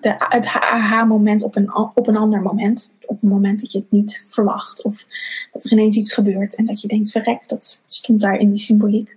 de, 0.00 0.14
het 0.28 0.46
aha-moment 0.46 1.42
op 1.42 1.56
een, 1.56 1.76
op 1.76 2.06
een 2.06 2.16
ander 2.16 2.42
moment. 2.42 2.92
Op 3.06 3.22
een 3.22 3.28
moment 3.28 3.60
dat 3.60 3.72
je 3.72 3.78
het 3.78 3.90
niet 3.90 4.26
verwacht. 4.30 4.82
Of 4.82 5.06
dat 5.52 5.64
er 5.64 5.72
ineens 5.72 5.96
iets 5.96 6.12
gebeurt 6.12 6.54
en 6.54 6.64
dat 6.66 6.80
je 6.80 6.88
denkt: 6.88 7.10
verrek, 7.10 7.48
dat 7.48 7.82
stond 7.86 8.20
daar 8.20 8.36
in 8.36 8.50
die 8.50 8.58
symboliek. 8.58 9.16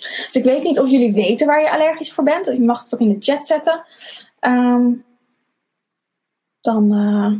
Dus 0.00 0.36
ik 0.36 0.44
weet 0.44 0.62
niet 0.62 0.80
of 0.80 0.88
jullie 0.88 1.12
weten 1.12 1.46
waar 1.46 1.62
je 1.62 1.70
allergisch 1.70 2.12
voor 2.12 2.24
bent. 2.24 2.46
Je 2.46 2.60
mag 2.60 2.82
het 2.82 2.94
ook 2.94 3.00
in 3.00 3.08
de 3.08 3.16
chat 3.18 3.46
zetten. 3.46 3.84
Um, 4.40 5.04
dan, 6.60 6.92
uh, 6.92 7.32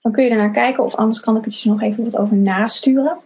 dan 0.00 0.12
kun 0.12 0.24
je 0.24 0.30
er 0.30 0.36
naar 0.36 0.50
kijken. 0.50 0.84
Of 0.84 0.94
anders 0.94 1.20
kan 1.20 1.36
ik 1.36 1.44
het 1.44 1.60
je 1.60 1.68
nog 1.68 1.82
even 1.82 2.04
wat 2.04 2.16
over 2.16 2.36
nasturen. 2.36 3.18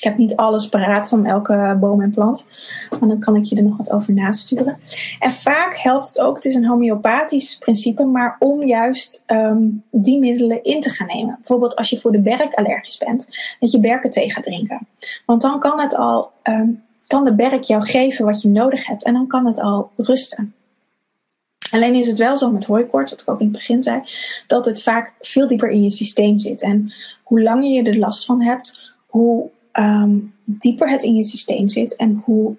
Ik 0.00 0.06
heb 0.06 0.16
niet 0.16 0.36
alles 0.36 0.68
paraat 0.68 1.08
van 1.08 1.26
elke 1.26 1.76
boom 1.80 2.00
en 2.00 2.10
plant. 2.10 2.46
Maar 2.90 3.08
dan 3.08 3.18
kan 3.18 3.36
ik 3.36 3.44
je 3.44 3.56
er 3.56 3.62
nog 3.62 3.76
wat 3.76 3.92
over 3.92 4.12
nasturen. 4.12 4.78
En 5.18 5.32
vaak 5.32 5.76
helpt 5.76 6.08
het 6.08 6.20
ook, 6.20 6.34
het 6.34 6.44
is 6.44 6.54
een 6.54 6.66
homeopathisch 6.66 7.58
principe, 7.58 8.04
maar 8.04 8.36
om 8.38 8.62
juist 8.66 9.22
ehm, 9.26 9.62
die 9.90 10.18
middelen 10.18 10.62
in 10.62 10.80
te 10.80 10.90
gaan 10.90 11.06
nemen. 11.06 11.34
Bijvoorbeeld 11.34 11.76
als 11.76 11.90
je 11.90 12.00
voor 12.00 12.12
de 12.12 12.20
berk 12.20 12.54
allergisch 12.54 12.98
bent, 12.98 13.26
dat 13.60 13.70
je 13.70 13.80
berkenthee 13.80 14.32
gaat 14.32 14.42
drinken. 14.42 14.86
Want 15.26 15.40
dan 15.40 15.58
kan 15.58 15.80
het 15.80 15.96
al, 15.96 16.30
ehm, 16.42 16.68
kan 17.06 17.24
de 17.24 17.34
berk 17.34 17.62
jou 17.62 17.82
geven 17.84 18.24
wat 18.24 18.42
je 18.42 18.48
nodig 18.48 18.86
hebt 18.86 19.04
en 19.04 19.12
dan 19.12 19.26
kan 19.26 19.46
het 19.46 19.60
al 19.60 19.90
rusten. 19.96 20.54
Alleen 21.70 21.94
is 21.94 22.06
het 22.06 22.18
wel 22.18 22.36
zo 22.36 22.50
met 22.50 22.64
hooikoorts, 22.64 23.10
wat 23.10 23.20
ik 23.20 23.30
ook 23.30 23.40
in 23.40 23.46
het 23.46 23.56
begin 23.56 23.82
zei, 23.82 24.02
dat 24.46 24.64
het 24.64 24.82
vaak 24.82 25.12
veel 25.20 25.46
dieper 25.46 25.70
in 25.70 25.82
je 25.82 25.90
systeem 25.90 26.38
zit. 26.38 26.62
En 26.62 26.92
hoe 27.22 27.42
langer 27.42 27.70
je 27.70 27.82
er 27.82 27.98
last 27.98 28.24
van 28.24 28.42
hebt, 28.42 28.96
hoe 29.06 29.50
Ehm, 29.72 30.18
dieper 30.44 30.88
het 30.88 31.02
in 31.02 31.16
je 31.16 31.24
systeem 31.24 31.68
zit 31.68 31.96
en 31.96 32.22
hoe, 32.24 32.56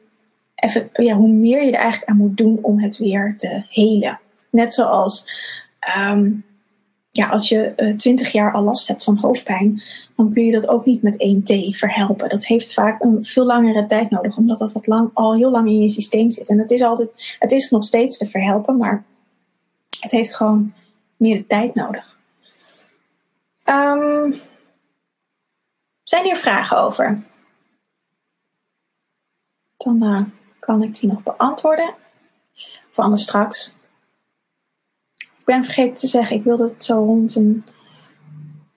even, 0.55 0.89
ja, 0.93 1.15
hoe 1.15 1.31
meer 1.31 1.63
je 1.63 1.71
er 1.71 1.79
eigenlijk 1.79 2.11
aan 2.11 2.17
moet 2.17 2.37
doen 2.37 2.59
om 2.61 2.79
het 2.79 2.97
weer 2.97 3.33
te 3.37 3.63
helen. 3.69 4.19
Net 4.49 4.73
zoals 4.73 5.29
ehm, 5.79 6.31
ja, 7.11 7.29
als 7.29 7.49
je 7.49 7.73
uh, 7.77 7.95
twintig 7.95 8.31
jaar 8.31 8.53
al 8.53 8.63
last 8.63 8.87
hebt 8.87 9.03
van 9.03 9.17
hoofdpijn, 9.17 9.81
dan 10.15 10.33
kun 10.33 10.45
je 10.45 10.51
dat 10.51 10.67
ook 10.67 10.85
niet 10.85 11.01
met 11.01 11.19
één 11.19 11.43
thee 11.43 11.75
verhelpen. 11.75 12.29
Dat 12.29 12.45
heeft 12.45 12.73
vaak 12.73 13.03
een 13.03 13.25
veel 13.25 13.45
langere 13.45 13.85
tijd 13.85 14.09
nodig, 14.09 14.37
omdat 14.37 14.57
dat 14.57 14.71
wat 14.71 14.87
lang, 14.87 15.09
al 15.13 15.35
heel 15.35 15.51
lang 15.51 15.67
in 15.67 15.81
je 15.81 15.89
systeem 15.89 16.31
zit. 16.31 16.49
En 16.49 16.59
het 16.59 16.71
is, 16.71 16.81
altijd, 16.81 17.35
het 17.39 17.51
is 17.51 17.69
nog 17.69 17.83
steeds 17.83 18.17
te 18.17 18.25
verhelpen, 18.25 18.77
maar 18.77 19.03
het 19.99 20.11
heeft 20.11 20.35
gewoon 20.35 20.73
meer 21.17 21.45
tijd 21.47 21.75
nodig. 21.75 22.19
Um, 23.65 24.33
zijn 26.11 26.23
hier 26.23 26.37
vragen 26.37 26.77
over? 26.77 27.23
Dan 29.77 30.03
uh, 30.03 30.21
kan 30.59 30.83
ik 30.83 30.99
die 30.99 31.09
nog 31.09 31.23
beantwoorden. 31.23 31.93
Of 32.89 32.99
anders 32.99 33.23
straks. 33.23 33.75
Ik 35.15 35.45
ben 35.45 35.63
vergeten 35.63 35.95
te 35.95 36.07
zeggen, 36.07 36.35
ik 36.35 36.43
wilde 36.43 36.63
het 36.63 36.83
zo 36.83 36.95
rond 36.95 37.35
een 37.35 37.65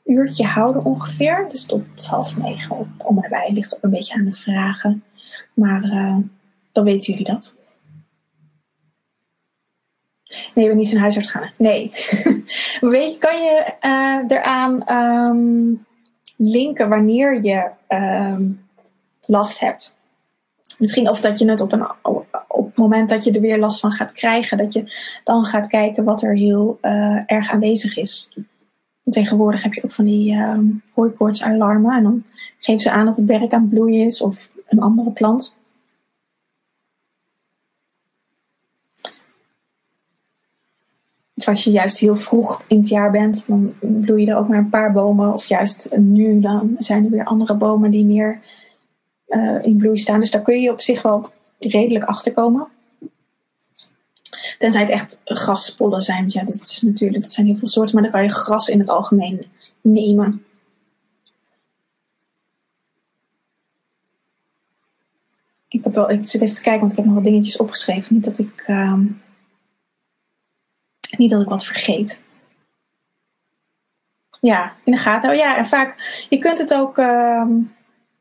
uurtje 0.05 0.44
houden 0.44 0.85
ongeveer. 0.85 1.47
Dus 1.51 1.66
tot 1.66 2.07
half 2.07 2.37
negen 2.37 2.97
om 2.99 3.23
erbij. 3.23 3.51
Ligt 3.53 3.77
ook 3.77 3.83
een 3.83 3.90
beetje 3.90 4.14
aan 4.14 4.25
de 4.25 4.33
vragen. 4.33 5.05
Maar 5.55 5.85
uh, 5.85 6.16
dan 6.73 6.85
weten 6.85 7.12
jullie 7.12 7.33
dat. 7.33 7.57
Nee, 10.55 10.64
ik 10.64 10.70
ben 10.70 10.77
niet 10.77 10.88
zo'n 10.88 11.01
huisarts 11.01 11.31
gaan. 11.31 11.53
Nee. 11.57 11.90
Weet 12.81 13.12
je, 13.12 13.18
kan 13.18 13.42
je 13.42 13.75
uh, 13.81 14.38
eraan 14.38 14.97
um, 14.97 15.87
linken 16.37 16.88
wanneer 16.88 17.44
je 17.44 17.70
ehm, 17.87 18.51
last 19.27 19.61
hebt. 19.61 19.97
Misschien 20.79 21.09
of 21.09 21.20
dat 21.20 21.38
je 21.38 21.51
het 21.51 21.61
op, 21.61 21.73
een, 21.73 21.87
op 22.49 22.66
het 22.66 22.77
moment 22.77 23.09
dat 23.09 23.25
je 23.25 23.33
er 23.33 23.40
weer 23.40 23.59
last 23.59 23.81
van 23.81 23.92
gaat 23.92 24.12
krijgen, 24.12 24.59
dat 24.59 24.73
je 24.73 24.85
dan 25.25 25.44
gaat 25.44 25.66
kijken 25.66 26.05
wat 26.05 26.23
er 26.23 26.37
heel 26.37 26.79
uh, 26.83 27.20
erg 27.27 27.51
aanwezig 27.51 27.97
is. 27.97 28.38
tegenwoordig 29.05 29.62
heb 29.62 29.75
je 29.75 29.85
ook 29.85 29.92
van 29.92 30.05
die 30.05 30.33
uh, 30.33 31.42
alarmen 31.42 31.97
en 31.97 32.03
dan 32.03 32.25
geven 32.59 32.81
ze 32.81 32.90
aan 32.90 33.07
dat 33.07 33.16
het 33.16 33.27
berk 33.27 33.53
aan 33.53 33.61
het 33.61 33.70
bloeien 33.70 34.05
is 34.05 34.23
of 34.23 34.51
een 34.66 34.81
andere 34.81 35.11
plant. 35.11 35.57
Als 41.48 41.64
je 41.64 41.70
juist 41.70 41.98
heel 41.98 42.16
vroeg 42.16 42.62
in 42.66 42.78
het 42.78 42.88
jaar 42.88 43.11
bent, 43.11 43.46
dan 43.46 43.74
bloeien 43.80 44.28
er 44.28 44.37
ook 44.37 44.48
maar 44.48 44.59
een 44.59 44.68
paar 44.68 44.92
bomen. 44.92 45.33
Of 45.33 45.46
juist 45.46 45.88
nu, 45.96 46.40
dan 46.40 46.76
zijn 46.78 47.04
er 47.04 47.11
weer 47.11 47.24
andere 47.24 47.57
bomen 47.57 47.90
die 47.90 48.04
meer 48.04 48.40
uh, 49.28 49.62
in 49.62 49.76
bloei 49.76 49.98
staan. 49.98 50.20
Dus 50.20 50.30
daar 50.30 50.42
kun 50.42 50.61
je 50.61 50.70
op 50.70 50.80
zich 50.80 51.02
wel 51.02 51.30
redelijk 51.59 52.04
achter 52.04 52.33
komen. 52.33 52.68
Tenzij 54.59 54.80
het 54.80 54.90
echt 54.90 55.20
graspollen 55.24 56.02
zijn. 56.02 56.24
Ja, 56.28 56.44
dat 56.44 56.61
is 56.61 56.83
natuurlijk, 56.83 57.22
dat 57.22 57.33
zijn 57.33 57.46
heel 57.46 57.57
veel 57.57 57.68
soorten, 57.68 57.94
maar 57.94 58.02
dan 58.02 58.12
kan 58.12 58.22
je 58.22 58.28
gras 58.28 58.68
in 58.68 58.78
het 58.78 58.88
algemeen 58.88 59.46
nemen. 59.80 60.44
Ik, 65.68 65.85
heb 65.85 65.94
wel, 65.94 66.11
ik 66.11 66.26
zit 66.26 66.42
even 66.42 66.54
te 66.54 66.62
kijken, 66.62 66.80
want 66.80 66.92
ik 66.92 66.98
heb 66.98 67.07
nog 67.07 67.14
wat 67.14 67.24
dingetjes 67.24 67.57
opgeschreven. 67.57 68.14
Niet 68.14 68.24
dat 68.24 68.38
ik. 68.38 68.64
Uh, 68.66 69.00
niet 71.18 71.31
dat 71.31 71.42
ik 71.42 71.48
wat 71.48 71.64
vergeet. 71.64 72.22
Ja, 74.40 74.72
in 74.85 74.92
de 74.92 74.98
gaten. 74.98 75.31
Oh 75.31 75.37
ja, 75.37 75.57
en 75.57 75.66
vaak, 75.66 76.27
je 76.29 76.38
kunt 76.38 76.59
het 76.59 76.74
ook 76.74 76.98
uh, 76.98 77.46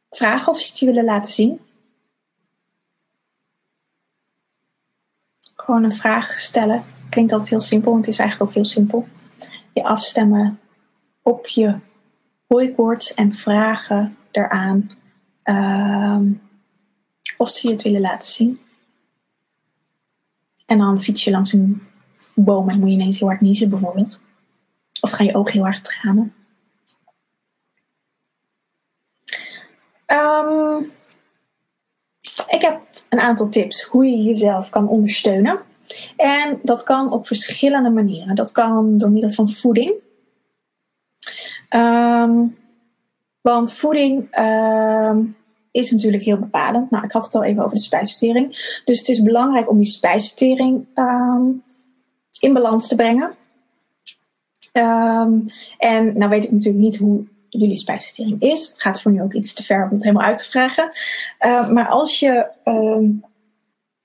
vragen 0.09 0.51
of 0.51 0.59
ze 0.59 0.69
het 0.69 0.79
je 0.79 0.85
willen 0.85 1.03
laten 1.03 1.31
zien. 1.31 1.59
Gewoon 5.55 5.83
een 5.83 5.93
vraag 5.93 6.39
stellen. 6.39 6.83
Klinkt 7.09 7.31
altijd 7.31 7.49
heel 7.49 7.59
simpel, 7.59 7.91
want 7.91 8.05
het 8.05 8.13
is 8.13 8.19
eigenlijk 8.19 8.49
ook 8.49 8.55
heel 8.55 8.65
simpel. 8.65 9.07
Je 9.73 9.83
afstemmen 9.83 10.59
op 11.21 11.47
je 11.47 11.79
hooikoorts 12.47 13.13
en 13.13 13.33
vragen 13.33 14.17
eraan 14.31 14.91
uh, 15.43 16.19
of 17.37 17.49
ze 17.49 17.67
je 17.67 17.73
het 17.73 17.83
willen 17.83 18.01
laten 18.01 18.31
zien. 18.31 18.59
En 20.65 20.77
dan 20.77 21.01
fiets 21.01 21.23
je 21.23 21.31
langs 21.31 21.53
een 21.53 21.87
boom 22.35 22.69
en 22.69 22.79
moet 22.79 22.89
je 22.89 22.95
ineens 22.95 23.19
heel 23.19 23.27
hard 23.27 23.41
niezen 23.41 23.69
bijvoorbeeld. 23.69 24.21
Of 25.01 25.11
gaan 25.11 25.25
je 25.25 25.35
ogen 25.35 25.53
heel 25.53 25.63
hard 25.63 25.83
tranen. 25.83 26.33
Um, 30.07 30.91
ik 32.47 32.61
heb 32.61 32.81
een 33.09 33.19
aantal 33.19 33.49
tips 33.49 33.83
hoe 33.83 34.05
je 34.05 34.23
jezelf 34.23 34.69
kan 34.69 34.87
ondersteunen. 34.87 35.59
En 36.17 36.59
dat 36.63 36.83
kan 36.83 37.11
op 37.11 37.27
verschillende 37.27 37.89
manieren. 37.89 38.35
Dat 38.35 38.51
kan 38.51 38.97
door 38.97 39.11
middel 39.11 39.31
van 39.31 39.49
voeding. 39.49 39.93
Um, 41.69 42.57
want 43.41 43.73
voeding 43.73 44.37
um, 44.39 45.35
is 45.71 45.91
natuurlijk 45.91 46.23
heel 46.23 46.39
bepalend. 46.39 46.91
Nou, 46.91 47.03
ik 47.03 47.11
had 47.11 47.25
het 47.25 47.35
al 47.35 47.43
even 47.43 47.63
over 47.63 47.75
de 47.75 47.81
spijsvertering. 47.81 48.47
Dus 48.85 48.99
het 48.99 49.09
is 49.09 49.21
belangrijk 49.21 49.69
om 49.69 49.77
die 49.77 49.85
spijsvertering 49.85 50.87
in 52.43 52.53
balans 52.53 52.87
te 52.87 52.95
brengen. 52.95 53.35
Um, 54.73 55.45
en 55.77 56.17
nou 56.17 56.29
weet 56.29 56.43
ik 56.43 56.51
natuurlijk 56.51 56.83
niet 56.83 56.97
hoe 56.97 57.25
jullie 57.49 57.77
spijsvertering 57.77 58.41
is. 58.41 58.69
Het 58.69 58.81
gaat 58.81 59.01
voor 59.01 59.11
nu 59.11 59.21
ook 59.21 59.33
iets 59.33 59.53
te 59.53 59.63
ver 59.63 59.83
om 59.83 59.89
het 59.89 60.03
helemaal 60.03 60.27
uit 60.27 60.37
te 60.37 60.49
vragen. 60.49 60.89
Uh, 61.45 61.69
maar 61.69 61.87
als 61.87 62.19
je 62.19 62.47
um, 62.65 63.23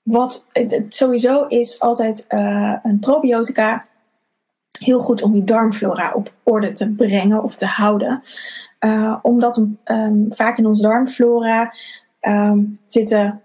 wat 0.03 0.47
sowieso 0.89 1.45
is 1.45 1.79
altijd 1.79 2.25
uh, 2.29 2.77
een 2.83 2.99
probiotica 2.99 3.85
heel 4.79 4.99
goed 4.99 5.21
om 5.21 5.35
je 5.35 5.43
darmflora 5.43 6.13
op 6.13 6.33
orde 6.43 6.73
te 6.73 6.89
brengen 6.89 7.43
of 7.43 7.55
te 7.55 7.65
houden. 7.65 8.21
Uh, 8.79 9.15
omdat 9.21 9.65
vaak 10.29 10.57
in 10.57 10.65
ons 10.65 10.81
darmflora 10.81 11.73
zitten 12.87 13.41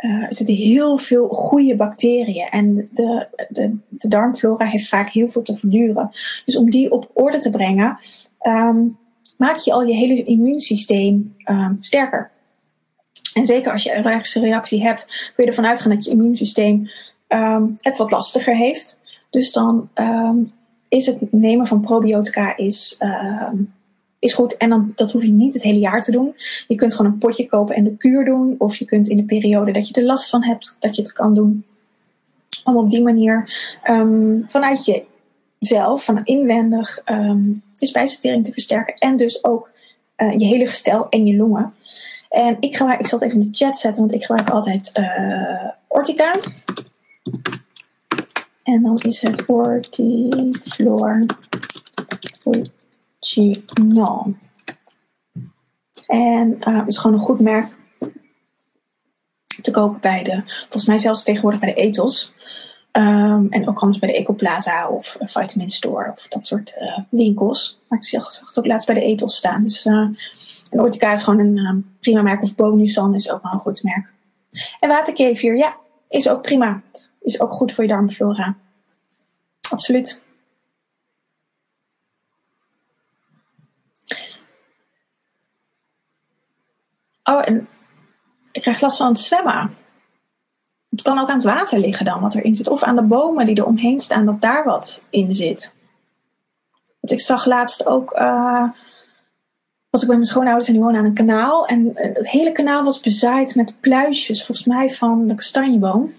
uh, 0.00 0.22
er 0.22 0.34
zitten 0.34 0.54
heel 0.54 0.98
veel 0.98 1.28
goede 1.28 1.76
bacteriën. 1.76 2.48
En 2.48 2.74
de, 2.74 3.28
de, 3.48 3.76
de, 3.88 4.08
darmflora 4.08 4.64
heeft 4.64 4.88
vaak 4.88 5.10
heel 5.10 5.28
veel 5.28 5.42
te 5.42 5.56
verduren. 5.56 6.10
Dus 6.44 6.56
om 6.56 6.70
die 6.70 6.90
op 6.90 7.10
orde 7.12 7.38
te 7.38 7.50
brengen, 7.50 7.98
um, 8.42 8.98
maak 9.36 9.56
je 9.56 9.72
al 9.72 9.82
je 9.82 9.94
hele 9.94 10.24
immuunsysteem 10.24 11.34
um, 11.44 11.76
sterker. 11.80 12.30
En 13.34 13.46
zeker 13.46 13.72
als 13.72 13.82
je 13.82 13.94
een 13.94 14.04
allergische 14.04 14.40
reactie 14.40 14.82
hebt, 14.82 15.32
kun 15.34 15.44
je 15.44 15.50
ervan 15.50 15.66
uitgaan 15.66 15.94
dat 15.94 16.04
je 16.04 16.10
immuunsysteem 16.10 16.90
um, 17.28 17.78
het 17.80 17.96
wat 17.96 18.10
lastiger 18.10 18.56
heeft. 18.56 19.00
Dus 19.30 19.52
dan 19.52 19.88
is 20.88 21.06
het 21.06 21.32
nemen 21.32 21.66
van 21.66 21.80
probiotica 21.80 22.56
is, 22.56 22.98
is 24.20 24.34
goed. 24.34 24.56
En 24.56 24.68
dan, 24.68 24.92
dat 24.94 25.12
hoef 25.12 25.22
je 25.22 25.30
niet 25.30 25.54
het 25.54 25.62
hele 25.62 25.78
jaar 25.78 26.02
te 26.02 26.10
doen. 26.10 26.34
Je 26.68 26.74
kunt 26.74 26.94
gewoon 26.94 27.12
een 27.12 27.18
potje 27.18 27.46
kopen 27.46 27.74
en 27.74 27.84
de 27.84 27.96
kuur 27.96 28.24
doen. 28.24 28.54
Of 28.58 28.76
je 28.76 28.84
kunt 28.84 29.08
in 29.08 29.16
de 29.16 29.24
periode 29.24 29.72
dat 29.72 29.88
je 29.88 29.94
er 29.94 30.02
last 30.02 30.30
van 30.30 30.44
hebt, 30.44 30.76
dat 30.78 30.96
je 30.96 31.02
het 31.02 31.12
kan 31.12 31.34
doen. 31.34 31.64
Om 32.64 32.76
op 32.76 32.90
die 32.90 33.02
manier 33.02 33.52
um, 33.90 34.44
vanuit 34.46 35.02
jezelf, 35.58 36.04
van 36.04 36.24
inwendig, 36.24 37.02
um, 37.04 37.62
je 37.72 37.86
spijsvertering 37.86 38.44
te 38.44 38.52
versterken. 38.52 38.94
En 38.94 39.16
dus 39.16 39.44
ook 39.44 39.70
uh, 40.16 40.32
je 40.38 40.44
hele 40.44 40.66
gestel 40.66 41.08
en 41.08 41.26
je 41.26 41.36
longen. 41.36 41.72
En 42.28 42.56
ik, 42.60 42.76
gebruik, 42.76 43.00
ik 43.00 43.06
zal 43.06 43.18
het 43.18 43.28
even 43.28 43.40
in 43.40 43.50
de 43.50 43.56
chat 43.56 43.78
zetten, 43.78 44.00
want 44.00 44.14
ik 44.14 44.24
gebruik 44.24 44.50
altijd 44.50 44.90
uh, 44.98 45.70
Ortica. 45.88 46.34
En 48.62 48.82
dan 48.82 48.98
is 48.98 49.20
het 49.20 49.46
Ortiflor 49.46 51.26
Chinon. 53.20 54.38
En 56.06 56.56
uh, 56.68 56.78
het 56.78 56.88
is 56.88 56.98
gewoon 56.98 57.16
een 57.16 57.24
goed 57.24 57.40
merk 57.40 57.76
te 59.62 59.70
kopen 59.70 60.00
bij 60.00 60.22
de, 60.22 60.42
volgens 60.46 60.86
mij 60.86 60.98
zelfs 60.98 61.24
tegenwoordig 61.24 61.60
bij 61.60 61.74
de 61.74 61.80
etels. 61.80 62.32
Ehm, 62.92 63.46
en 63.50 63.68
ook 63.68 63.78
anders 63.78 63.98
bij 63.98 64.08
de 64.08 64.16
Ecoplaza 64.16 64.88
of 64.88 65.16
Vitamin 65.20 65.70
Store 65.70 66.10
of 66.12 66.28
dat 66.28 66.46
soort 66.46 66.76
winkels. 67.10 67.80
Maar 67.88 67.98
ik 67.98 68.04
zag, 68.04 68.40
het 68.46 68.58
ook 68.58 68.66
laatst 68.66 68.86
bij 68.86 68.94
de 68.94 69.04
Ethos 69.04 69.36
staan. 69.36 69.62
Dus 69.62 69.86
en 70.70 70.80
Ortica 70.80 71.12
is 71.12 71.22
gewoon 71.22 71.38
een 71.38 71.96
prima 72.00 72.22
merk. 72.22 72.42
Of 72.42 72.54
Bonusan 72.54 73.14
is 73.14 73.30
ook 73.30 73.42
wel 73.42 73.52
een 73.52 73.58
goed 73.58 73.82
merk. 73.82 74.12
En 74.80 74.88
waterkefir, 74.88 75.56
ja, 75.56 75.76
is 76.08 76.28
ook 76.28 76.42
prima. 76.42 76.82
Is 77.20 77.40
ook 77.40 77.52
goed 77.52 77.72
voor 77.72 77.84
je 77.84 77.90
darmflora. 77.90 78.56
Absoluut. 79.70 80.20
Oh, 87.30 87.42
en 87.44 87.68
ik 88.52 88.60
krijg 88.62 88.80
last 88.80 88.96
van 88.96 89.08
het 89.08 89.18
zwemmen. 89.18 89.76
Het 90.88 91.02
kan 91.02 91.18
ook 91.18 91.28
aan 91.28 91.36
het 91.36 91.44
water 91.44 91.78
liggen 91.78 92.04
dan, 92.04 92.20
wat 92.20 92.34
erin 92.34 92.54
zit. 92.54 92.68
Of 92.68 92.82
aan 92.82 92.96
de 92.96 93.02
bomen 93.02 93.46
die 93.46 93.56
er 93.56 93.66
omheen 93.66 94.00
staan, 94.00 94.26
dat 94.26 94.40
daar 94.40 94.64
wat 94.64 95.02
in 95.10 95.34
zit. 95.34 95.74
Want 97.00 97.12
ik 97.12 97.20
zag 97.20 97.46
laatst 97.46 97.86
ook... 97.86 98.20
Uh, 98.20 98.68
was 99.90 100.02
ik 100.02 100.08
bij 100.08 100.16
mijn 100.16 100.28
schoonouders 100.28 100.66
en 100.66 100.72
die 100.72 100.82
wonen 100.82 101.00
aan 101.00 101.06
een 101.06 101.14
kanaal. 101.14 101.66
En 101.66 101.90
het 101.94 102.28
hele 102.28 102.52
kanaal 102.52 102.84
was 102.84 103.00
bezaaid 103.00 103.54
met 103.54 103.80
pluisjes, 103.80 104.44
volgens 104.44 104.66
mij 104.66 104.90
van 104.90 105.26
de 105.26 105.34
kastanjeboom. 105.34 106.12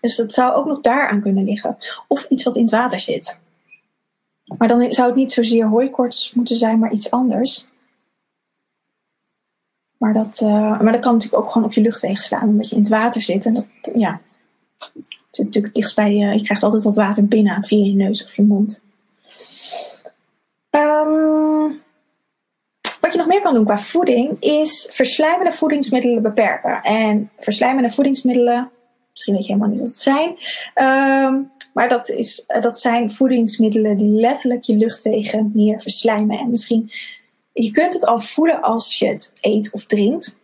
Dus 0.00 0.16
dat 0.16 0.32
zou 0.32 0.52
ook 0.52 0.66
nog 0.66 0.80
daar 0.80 1.08
aan 1.08 1.20
kunnen 1.20 1.44
liggen. 1.44 1.76
Of 2.08 2.26
iets 2.28 2.42
wat 2.42 2.56
in 2.56 2.62
het 2.62 2.70
water 2.70 3.00
zit. 3.00 3.40
Maar 4.58 4.68
dan 4.68 4.92
zou 4.92 5.08
het 5.08 5.16
niet 5.16 5.32
zozeer 5.32 5.66
hooikorts 5.66 6.32
moeten 6.34 6.56
zijn, 6.56 6.78
maar 6.78 6.92
iets 6.92 7.10
anders. 7.10 7.72
Maar 10.02 10.12
dat, 10.12 10.40
uh, 10.42 10.80
maar 10.80 10.92
dat 10.92 11.00
kan 11.00 11.12
natuurlijk 11.12 11.42
ook 11.42 11.50
gewoon 11.50 11.68
op 11.68 11.72
je 11.74 11.80
luchtwegen 11.80 12.22
slaan, 12.22 12.48
omdat 12.48 12.68
je 12.68 12.74
in 12.74 12.80
het 12.80 12.90
water 12.90 13.22
zit. 13.22 13.46
En 13.46 13.54
dat, 13.54 13.66
ja, 13.94 14.20
zit 15.30 15.44
natuurlijk 15.44 15.74
dichtst 15.74 15.96
bij 15.96 16.14
je. 16.14 16.26
Je 16.26 16.42
krijgt 16.42 16.62
altijd 16.62 16.82
wat 16.82 16.96
water 16.96 17.26
binnen 17.26 17.64
via 17.64 17.84
je 17.84 17.94
neus 17.94 18.24
of 18.24 18.36
je 18.36 18.42
mond. 18.42 18.82
Um, 20.70 21.80
wat 23.00 23.12
je 23.12 23.18
nog 23.18 23.26
meer 23.26 23.40
kan 23.40 23.54
doen 23.54 23.64
qua 23.64 23.78
voeding 23.78 24.36
is 24.40 24.88
verslijmende 24.90 25.52
voedingsmiddelen 25.52 26.22
beperken. 26.22 26.82
En 26.82 27.30
verslijmende 27.38 27.90
voedingsmiddelen, 27.90 28.70
misschien 29.10 29.34
weet 29.34 29.46
je 29.46 29.52
helemaal 29.52 29.72
niet 29.72 29.80
wat 29.80 29.88
het 29.88 29.98
zijn. 29.98 30.28
Um, 31.28 31.50
maar 31.72 31.88
dat, 31.88 32.08
is, 32.08 32.44
dat 32.60 32.80
zijn 32.80 33.10
voedingsmiddelen 33.10 33.96
die 33.96 34.20
letterlijk 34.20 34.62
je 34.62 34.76
luchtwegen 34.76 35.50
meer 35.54 35.80
verslijmen. 35.80 36.38
En 36.38 36.50
misschien 36.50 36.90
je 37.52 37.70
kunt 37.70 37.92
het 37.92 38.06
al 38.06 38.20
voelen 38.20 38.60
als 38.60 38.98
je 38.98 39.08
het 39.08 39.32
eet 39.40 39.72
of 39.72 39.84
drinkt. 39.84 40.40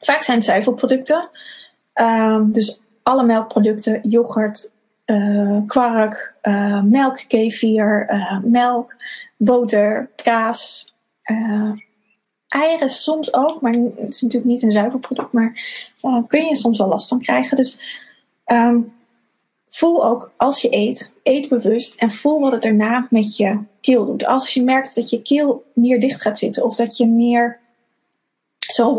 Vaak 0.00 0.22
zijn 0.22 0.36
het 0.36 0.46
zuivelproducten. 0.46 1.28
Um, 1.94 2.52
dus 2.52 2.80
alle 3.02 3.24
melkproducten, 3.24 4.08
yoghurt, 4.08 4.72
uh, 5.06 5.58
kwark, 5.66 6.34
uh, 6.42 6.82
melk, 6.82 7.24
kefir, 7.28 8.10
uh, 8.10 8.38
melk, 8.42 8.96
boter, 9.36 10.10
kaas, 10.22 10.94
eieren 12.48 12.88
soms 12.90 13.34
ook. 13.34 13.60
Maar 13.60 13.72
het 13.72 14.10
is 14.10 14.20
natuurlijk 14.20 14.50
niet 14.50 14.62
een 14.62 14.72
zuivelproduct, 14.72 15.32
maar 15.32 15.52
daar 16.00 16.26
kun 16.26 16.44
je 16.44 16.56
soms 16.56 16.78
wel 16.78 16.88
last 16.88 17.08
van 17.08 17.20
krijgen. 17.20 17.56
Dus 17.56 17.80
um, 18.46 18.92
voel 19.70 20.04
ook 20.04 20.32
als 20.36 20.62
je 20.62 20.74
eet, 20.74 21.12
eet 21.22 21.48
bewust 21.48 21.94
en 21.94 22.10
voel 22.10 22.40
wat 22.40 22.52
het 22.52 22.62
daarna 22.62 23.06
met 23.10 23.36
je 23.36 23.58
keel 23.80 24.06
doet. 24.06 24.26
Als 24.26 24.54
je 24.54 24.62
merkt 24.62 24.94
dat 24.94 25.10
je 25.10 25.22
keel 25.22 25.64
meer 25.74 26.00
dicht 26.00 26.20
gaat 26.20 26.38
zitten 26.38 26.64
of 26.64 26.76
dat 26.76 26.96
je 26.96 27.06
meer 27.06 27.58
zo'n 28.58 28.94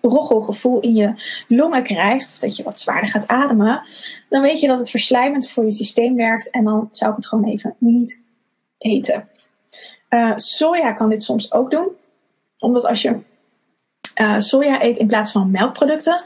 rochelgevoel 0.00 0.80
in 0.80 0.94
je 0.94 1.14
longen 1.48 1.82
krijgt, 1.82 2.32
of 2.32 2.38
dat 2.38 2.56
je 2.56 2.62
wat 2.62 2.78
zwaarder 2.78 3.10
gaat 3.10 3.26
ademen, 3.26 3.82
dan 4.28 4.42
weet 4.42 4.60
je 4.60 4.66
dat 4.66 4.78
het 4.78 4.90
verslijmend 4.90 5.50
voor 5.50 5.64
je 5.64 5.70
systeem 5.70 6.16
werkt 6.16 6.50
en 6.50 6.64
dan 6.64 6.88
zou 6.90 7.10
ik 7.10 7.16
het 7.16 7.26
gewoon 7.26 7.44
even 7.44 7.74
niet 7.78 8.22
eten. 8.78 9.28
Uh, 10.10 10.32
soja 10.36 10.92
kan 10.92 11.08
dit 11.08 11.22
soms 11.22 11.52
ook 11.52 11.70
doen, 11.70 11.88
omdat 12.58 12.86
als 12.86 13.02
je 13.02 13.18
uh, 14.20 14.38
soja 14.38 14.82
eet 14.82 14.98
in 14.98 15.06
plaats 15.06 15.32
van 15.32 15.50
melkproducten, 15.50 16.22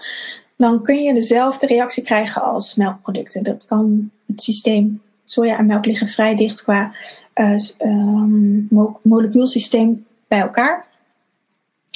dan 0.60 0.82
kun 0.82 1.02
je 1.02 1.14
dezelfde 1.14 1.66
reactie 1.66 2.02
krijgen 2.02 2.42
als 2.42 2.74
melkproducten. 2.74 3.42
Dat 3.42 3.66
kan 3.66 4.10
het 4.26 4.42
systeem 4.42 5.02
soja 5.24 5.58
en 5.58 5.66
melk 5.66 5.84
liggen 5.84 6.08
vrij 6.08 6.36
dicht 6.36 6.62
qua 6.62 6.92
uh, 7.34 7.58
um, 7.78 8.68
molecuulsysteem 9.02 10.06
bij 10.28 10.40
elkaar. 10.40 10.86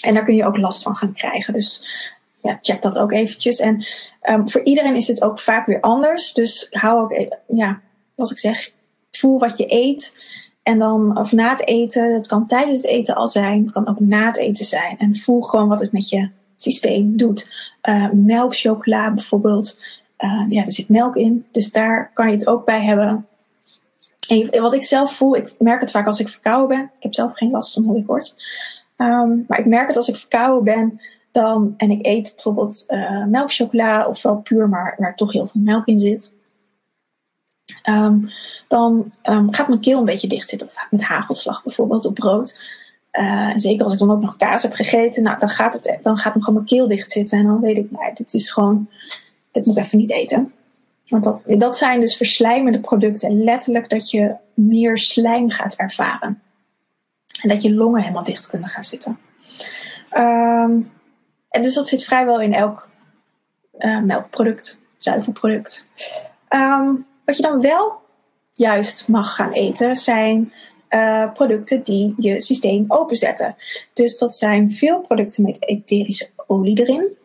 En 0.00 0.14
daar 0.14 0.24
kun 0.24 0.34
je 0.34 0.44
ook 0.44 0.56
last 0.56 0.82
van 0.82 0.96
gaan 0.96 1.12
krijgen. 1.12 1.52
Dus 1.52 1.88
ja, 2.42 2.58
check 2.60 2.82
dat 2.82 2.98
ook 2.98 3.12
eventjes. 3.12 3.58
En 3.58 3.86
um, 4.30 4.48
voor 4.48 4.62
iedereen 4.62 4.96
is 4.96 5.06
het 5.06 5.22
ook 5.22 5.38
vaak 5.38 5.66
weer 5.66 5.80
anders. 5.80 6.32
Dus 6.32 6.66
hou 6.70 7.02
ook, 7.02 7.12
e-, 7.12 7.28
ja, 7.46 7.80
wat 8.14 8.30
ik 8.30 8.38
zeg, 8.38 8.70
voel 9.10 9.38
wat 9.38 9.58
je 9.58 9.72
eet. 9.72 10.26
En 10.62 10.78
dan, 10.78 11.18
of 11.18 11.32
na 11.32 11.50
het 11.50 11.66
eten, 11.66 12.14
het 12.14 12.26
kan 12.26 12.46
tijdens 12.46 12.76
het 12.76 12.90
eten 12.90 13.14
al 13.14 13.28
zijn, 13.28 13.60
het 13.60 13.72
kan 13.72 13.88
ook 13.88 14.00
na 14.00 14.26
het 14.26 14.36
eten 14.36 14.64
zijn. 14.64 14.98
En 14.98 15.16
voel 15.16 15.42
gewoon 15.42 15.68
wat 15.68 15.80
het 15.80 15.92
met 15.92 16.08
je 16.08 16.30
systeem 16.56 17.16
doet. 17.16 17.52
Uh, 17.82 18.10
melk, 18.10 18.54
chocola 18.56 19.12
bijvoorbeeld. 19.12 19.80
Uh, 20.18 20.44
ja, 20.48 20.64
er 20.64 20.72
zit 20.72 20.88
melk 20.88 21.16
in, 21.16 21.46
dus 21.52 21.72
daar 21.72 22.10
kan 22.14 22.26
je 22.26 22.32
het 22.36 22.46
ook 22.46 22.64
bij 22.64 22.84
hebben. 22.84 23.26
En 24.28 24.62
wat 24.62 24.74
ik 24.74 24.84
zelf 24.84 25.16
voel, 25.16 25.36
ik 25.36 25.54
merk 25.58 25.80
het 25.80 25.90
vaak 25.90 26.06
als 26.06 26.20
ik 26.20 26.28
verkouden 26.28 26.76
ben. 26.76 26.90
Ik 26.96 27.02
heb 27.02 27.14
zelf 27.14 27.36
geen 27.36 27.50
last 27.50 27.72
van 27.72 27.84
hooikoorts. 27.84 28.36
Um, 28.96 29.44
maar 29.48 29.58
ik 29.58 29.66
merk 29.66 29.88
het 29.88 29.96
als 29.96 30.08
ik 30.08 30.16
verkouden 30.16 30.64
ben 30.64 31.00
dan, 31.30 31.74
en 31.76 31.90
ik 31.90 32.06
eet 32.06 32.32
bijvoorbeeld 32.34 32.84
uh, 32.88 33.24
melkchocola, 33.24 34.06
ofwel 34.06 34.36
puur, 34.36 34.68
maar 34.68 34.94
waar 34.98 35.16
toch 35.16 35.32
heel 35.32 35.46
veel 35.46 35.60
melk 35.60 35.86
in 35.86 35.98
zit. 35.98 36.32
Um, 37.88 38.30
dan 38.68 39.12
um, 39.22 39.54
gaat 39.54 39.68
mijn 39.68 39.80
keel 39.80 39.98
een 39.98 40.04
beetje 40.04 40.28
dicht 40.28 40.48
zitten. 40.48 40.68
Of 40.68 40.86
met 40.90 41.02
hagelslag 41.02 41.62
bijvoorbeeld 41.62 42.06
op 42.06 42.14
brood. 42.14 42.68
Uh, 43.20 43.52
zeker 43.56 43.84
als 43.84 43.92
ik 43.92 43.98
dan 43.98 44.10
ook 44.10 44.20
nog 44.20 44.36
kaas 44.36 44.62
heb 44.62 44.72
gegeten, 44.72 45.22
nou, 45.22 45.38
dan 45.38 45.48
gaat, 45.48 45.74
het, 45.74 45.98
dan 46.02 46.16
gaat 46.16 46.34
mijn 46.34 46.64
keel 46.64 46.88
dicht 46.88 47.10
zitten. 47.10 47.38
En 47.38 47.46
dan 47.46 47.60
weet 47.60 47.76
ik, 47.76 47.90
nou, 47.90 48.14
dit 48.14 48.34
is 48.34 48.50
gewoon, 48.50 48.88
dit 49.50 49.66
moet 49.66 49.76
ik 49.76 49.84
even 49.84 49.98
niet 49.98 50.10
eten. 50.12 50.52
Want 51.08 51.24
dat, 51.24 51.40
dat 51.46 51.76
zijn 51.76 52.00
dus 52.00 52.16
verslijmende 52.16 52.80
producten. 52.80 53.44
Letterlijk 53.44 53.88
dat 53.88 54.10
je 54.10 54.36
meer 54.54 54.98
slijm 54.98 55.50
gaat 55.50 55.74
ervaren. 55.74 56.42
En 57.42 57.48
dat 57.48 57.62
je 57.62 57.74
longen 57.74 58.00
helemaal 58.00 58.24
dicht 58.24 58.46
kunnen 58.46 58.68
gaan 58.68 58.84
zitten. 58.84 59.18
Um, 60.16 60.92
en 61.48 61.62
dus 61.62 61.74
dat 61.74 61.88
zit 61.88 62.04
vrijwel 62.04 62.40
in 62.40 62.54
elk 62.54 62.88
uh, 63.78 64.02
melkproduct, 64.02 64.80
zuivelproduct. 64.96 65.88
Um, 66.48 67.06
wat 67.24 67.36
je 67.36 67.42
dan 67.42 67.60
wel 67.60 68.02
juist 68.52 69.08
mag 69.08 69.34
gaan 69.34 69.52
eten 69.52 69.96
zijn 69.96 70.52
uh, 70.94 71.32
producten 71.32 71.82
die 71.82 72.14
je 72.16 72.40
systeem 72.40 72.84
openzetten. 72.88 73.56
Dus 73.92 74.18
dat 74.18 74.34
zijn 74.34 74.72
veel 74.72 75.00
producten 75.00 75.44
met 75.44 75.68
etherische 75.68 76.28
olie 76.46 76.80
erin. 76.80 77.16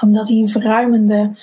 Omdat 0.00 0.26
die 0.26 0.42
een 0.42 0.48
verruimende 0.48 1.36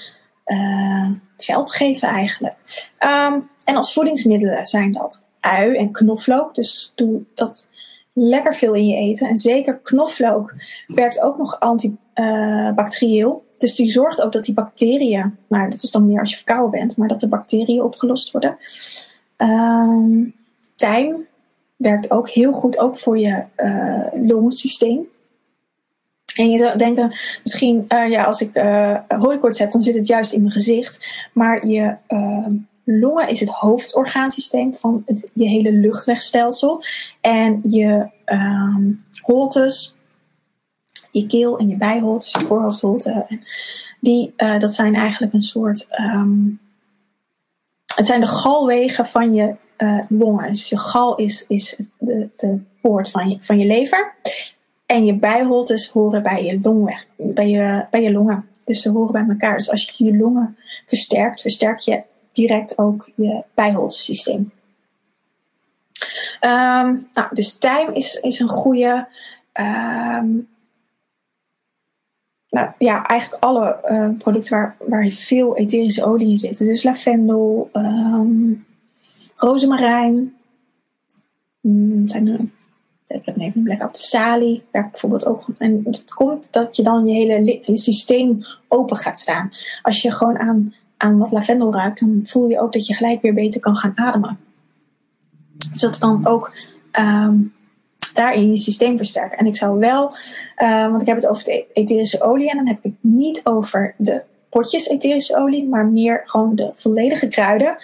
veld 1.37 1.71
geven 1.71 2.07
eigenlijk. 2.07 2.89
Um, 2.99 3.49
en 3.63 3.75
als 3.75 3.93
voedingsmiddelen 3.93 4.65
zijn 4.65 4.91
dat 4.91 5.25
ui 5.39 5.75
en 5.75 5.91
knoflook. 5.91 6.55
Dus 6.55 6.91
doe 6.95 7.23
dat 7.33 7.69
lekker 8.13 8.55
veel 8.55 8.73
in 8.73 8.87
je 8.87 8.95
eten. 8.95 9.27
En 9.29 9.37
zeker 9.37 9.77
knoflook 9.77 10.53
werkt 10.87 11.21
ook 11.21 11.37
nog 11.37 11.59
antibacterieel. 11.59 13.45
Dus 13.57 13.75
die 13.75 13.91
zorgt 13.91 14.21
ook 14.21 14.31
dat 14.31 14.43
die 14.43 14.53
bacteriën, 14.53 15.37
nou 15.49 15.69
dat 15.69 15.83
is 15.83 15.91
dan 15.91 16.07
meer 16.07 16.19
als 16.19 16.29
je 16.29 16.35
verkouden 16.35 16.79
bent, 16.79 16.97
maar 16.97 17.07
dat 17.07 17.19
de 17.19 17.27
bacteriën 17.27 17.81
opgelost 17.81 18.31
worden. 18.31 18.57
Um, 19.37 20.35
tijm 20.75 21.27
werkt 21.75 22.11
ook 22.11 22.29
heel 22.29 22.51
goed, 22.51 22.77
ook 22.77 22.97
voor 22.97 23.17
je 23.19 23.43
uh, 23.57 24.27
longsysteem. 24.27 25.07
En 26.35 26.49
je 26.49 26.57
zou 26.57 26.77
denken, 26.77 27.15
misschien 27.43 27.85
uh, 27.89 28.09
ja, 28.09 28.23
als 28.23 28.41
ik 28.41 28.57
uh, 28.57 28.99
hooikoorts 29.07 29.59
heb, 29.59 29.71
dan 29.71 29.83
zit 29.83 29.95
het 29.95 30.07
juist 30.07 30.31
in 30.31 30.39
mijn 30.39 30.51
gezicht. 30.51 31.25
Maar 31.33 31.67
je 31.67 31.97
uh, 32.07 32.47
longen 32.83 33.29
is 33.29 33.39
het 33.39 33.49
hoofdorgaansysteem 33.49 34.75
van 34.75 35.01
het, 35.05 35.31
je 35.33 35.47
hele 35.47 35.71
luchtwegstelsel. 35.71 36.83
En 37.21 37.59
je 37.63 38.09
um, 38.25 39.05
holtes, 39.21 39.95
je 41.11 41.27
keel 41.27 41.57
en 41.57 41.67
je 41.67 41.75
bijholtes, 41.75 42.31
je 42.31 42.39
voorhoofdholte, 42.39 43.39
die, 43.99 44.33
dat 44.35 44.73
zijn 44.73 44.95
eigenlijk 44.95 45.33
een 45.33 45.41
soort... 45.41 45.87
Um, 45.99 46.59
het 47.95 48.07
zijn 48.07 48.21
de 48.21 48.27
galwegen 48.27 49.05
van 49.05 49.33
je 49.33 49.55
longen. 50.09 50.49
Dus 50.49 50.69
je 50.69 50.77
gal 50.77 51.15
is, 51.15 51.45
is 51.47 51.79
de, 51.97 52.29
de 52.37 52.59
poort 52.81 53.11
van 53.11 53.29
je, 53.29 53.37
van 53.39 53.59
je 53.59 53.65
lever. 53.65 54.13
En 54.85 55.05
je 55.05 55.15
bijholtes 55.15 55.89
horen 55.89 56.23
bij 56.23 56.43
je 56.43 56.59
longweg, 56.61 57.05
bij 57.17 57.49
je, 57.49 57.85
bij 57.91 58.01
je 58.01 58.11
longen. 58.11 58.49
Dus 58.63 58.81
ze 58.81 58.89
horen 58.91 59.11
bij 59.11 59.25
elkaar. 59.29 59.57
Dus 59.57 59.71
als 59.71 59.89
je 59.89 60.03
je 60.03 60.17
longen 60.17 60.57
versterkt, 60.85 61.41
versterk 61.41 61.79
je 61.79 62.03
direct 62.31 62.77
ook 62.77 63.11
je 63.15 63.43
bijholtesysteem. 63.53 64.51
Um, 66.41 67.07
nou, 67.11 67.27
dus 67.31 67.57
tijm 67.57 67.91
is, 67.91 68.15
is 68.15 68.39
een 68.39 68.49
goede. 68.49 69.07
Um, 69.53 70.47
nou 72.49 72.71
ja, 72.77 73.05
eigenlijk 73.05 73.43
alle 73.43 73.79
uh, 73.89 74.09
producten 74.17 74.57
waar, 74.57 74.75
waar 74.79 75.07
veel 75.07 75.57
etherische 75.57 76.05
olie 76.05 76.29
in 76.29 76.37
zit. 76.37 76.57
Dus 76.57 76.83
lavendel, 76.83 77.69
um, 77.73 78.65
rozemarijn. 79.45 80.35
Mm, 81.61 82.07
zijn 82.07 82.27
er, 82.27 82.39
ik 83.07 83.25
heb 83.25 83.37
even 83.37 83.53
een 83.55 83.63
blackout. 83.63 83.97
Salie 83.97 84.63
werkt 84.71 84.91
bijvoorbeeld 84.91 85.25
ook. 85.25 85.45
En 85.57 85.81
het 85.83 86.13
komt 86.13 86.47
dat 86.51 86.75
je 86.75 86.83
dan 86.83 87.07
je 87.07 87.13
hele 87.13 87.61
je 87.63 87.77
systeem 87.77 88.39
open 88.67 88.97
gaat 88.97 89.19
staan. 89.19 89.51
Als 89.81 90.01
je 90.01 90.11
gewoon 90.11 90.37
aan, 90.37 90.73
aan 90.97 91.17
wat 91.17 91.31
lavendel 91.31 91.73
ruikt, 91.73 91.99
dan 91.99 92.19
voel 92.23 92.49
je 92.49 92.59
ook 92.59 92.73
dat 92.73 92.87
je 92.87 92.93
gelijk 92.93 93.21
weer 93.21 93.33
beter 93.33 93.61
kan 93.61 93.75
gaan 93.75 93.93
ademen. 93.95 94.39
Dus 95.71 95.81
dat 95.81 95.97
kan 95.97 96.25
ook 96.25 96.55
um, 96.99 97.53
daarin 98.13 98.51
je 98.51 98.57
systeem 98.57 98.97
versterken. 98.97 99.37
En 99.37 99.45
ik 99.45 99.55
zou 99.55 99.79
wel, 99.79 100.15
uh, 100.57 100.89
want 100.89 101.01
ik 101.01 101.07
heb 101.07 101.15
het 101.15 101.27
over 101.27 101.43
de 101.43 101.65
etherische 101.73 102.21
olie 102.23 102.49
en 102.49 102.57
dan 102.57 102.67
heb 102.67 102.77
ik 102.77 102.83
het 102.83 102.93
niet 103.01 103.41
over 103.43 103.93
de 103.97 104.23
potjes 104.49 104.87
etherische 104.87 105.35
olie, 105.35 105.67
maar 105.67 105.85
meer 105.85 106.21
gewoon 106.23 106.55
de 106.55 106.71
volledige 106.75 107.27
kruiden 107.27 107.77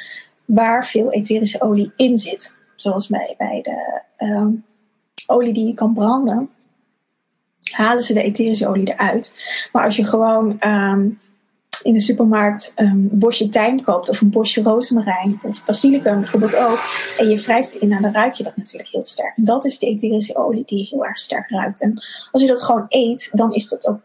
waar 0.53 0.87
veel 0.87 1.11
etherische 1.11 1.61
olie 1.61 1.91
in 1.95 2.17
zit. 2.17 2.55
Zoals 2.75 3.07
bij, 3.07 3.35
bij 3.37 3.61
de 3.61 4.01
um, 4.25 4.65
olie 5.27 5.53
die 5.53 5.67
je 5.67 5.73
kan 5.73 5.93
branden, 5.93 6.49
halen 7.71 8.03
ze 8.03 8.13
de 8.13 8.23
etherische 8.23 8.67
olie 8.67 8.93
eruit. 8.93 9.35
Maar 9.71 9.83
als 9.83 9.95
je 9.95 10.05
gewoon 10.05 10.57
um, 10.67 11.19
in 11.83 11.93
de 11.93 12.01
supermarkt 12.01 12.73
een 12.75 13.09
bosje 13.11 13.49
tijm 13.49 13.83
koopt 13.83 14.09
of 14.09 14.21
een 14.21 14.29
bosje 14.29 14.61
rozemarijn 14.61 15.39
of 15.43 15.65
basilicum 15.65 16.19
bijvoorbeeld 16.19 16.55
ook 16.55 16.79
en 17.17 17.29
je 17.29 17.41
wrijft 17.41 17.73
in, 17.73 17.89
nou, 17.89 18.01
dan 18.01 18.13
ruik 18.13 18.33
je 18.33 18.43
dat 18.43 18.57
natuurlijk 18.57 18.89
heel 18.91 19.03
sterk. 19.03 19.37
En 19.37 19.43
dat 19.43 19.65
is 19.65 19.79
de 19.79 19.87
etherische 19.87 20.35
olie 20.35 20.63
die 20.65 20.87
heel 20.89 21.05
erg 21.05 21.19
sterk 21.19 21.49
ruikt. 21.49 21.81
En 21.81 22.03
als 22.31 22.41
je 22.41 22.47
dat 22.47 22.63
gewoon 22.63 22.85
eet, 22.87 23.29
dan 23.31 23.53
is 23.53 23.69
dat 23.69 23.87
ook 23.87 23.99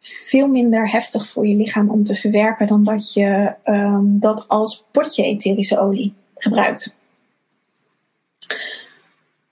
veel 0.00 0.48
minder 0.48 0.90
heftig 0.90 1.28
voor 1.28 1.46
je 1.46 1.54
lichaam 1.54 1.90
om 1.90 2.04
te 2.04 2.14
verwerken 2.14 2.66
dan 2.66 2.84
dat 2.84 3.12
je 3.12 3.54
um, 3.64 4.20
dat 4.20 4.48
als 4.48 4.84
potje 4.90 5.22
etherische 5.22 5.78
olie 5.78 6.14
gebruikt. 6.36 6.96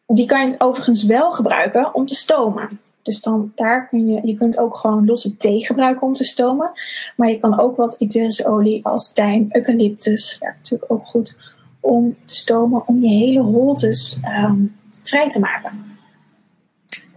Die 0.07 0.27
kan 0.27 0.51
je 0.51 0.55
overigens 0.59 1.05
wel 1.05 1.33
gebruiken 1.33 1.95
om 1.95 2.07
te 2.07 2.15
stomen. 2.15 2.81
Dus 3.03 3.21
dan 3.21 3.53
daar 3.55 3.89
kun 3.89 4.07
je, 4.07 4.27
je 4.27 4.35
kunt 4.35 4.59
ook 4.59 4.77
gewoon 4.77 5.05
losse 5.05 5.37
thee 5.37 5.67
gebruiken 5.67 6.07
om 6.07 6.15
te 6.15 6.25
stomen. 6.25 6.71
Maar 7.17 7.31
je 7.31 7.39
kan 7.39 7.61
ook 7.61 7.77
wat 7.77 8.01
etherische 8.01 8.47
olie 8.47 8.85
als 8.87 9.13
tijm, 9.13 9.47
eucalyptus, 9.51 10.39
werkt 10.41 10.57
natuurlijk 10.57 10.93
ook 10.93 11.07
goed 11.07 11.37
om 11.81 12.17
te 12.25 12.35
stomen, 12.37 12.89
om 12.89 13.03
je 13.03 13.09
hele 13.09 13.41
holtes 13.41 14.19
um, 14.45 14.77
vrij 15.03 15.31
te 15.31 15.39
maken. 15.39 15.96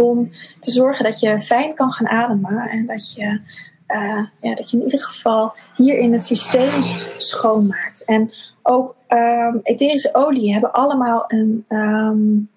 Om 0.03 0.29
te 0.59 0.71
zorgen 0.71 1.03
dat 1.03 1.19
je 1.19 1.39
fijn 1.39 1.73
kan 1.73 1.91
gaan 1.91 2.07
ademen 2.07 2.69
en 2.69 2.85
dat 2.85 3.13
je, 3.13 3.41
uh, 3.87 4.25
ja, 4.41 4.55
dat 4.55 4.71
je 4.71 4.77
in 4.77 4.83
ieder 4.83 5.03
geval 5.03 5.53
hier 5.75 5.97
in 5.97 6.13
het 6.13 6.25
systeem 6.25 6.83
schoonmaakt. 7.17 8.05
En 8.05 8.31
ook 8.63 8.95
um, 9.09 9.59
etherische 9.63 10.09
olie 10.13 10.51
hebben 10.51 10.71
allemaal 10.71 11.23
een 11.27 11.65
um, 11.69 12.49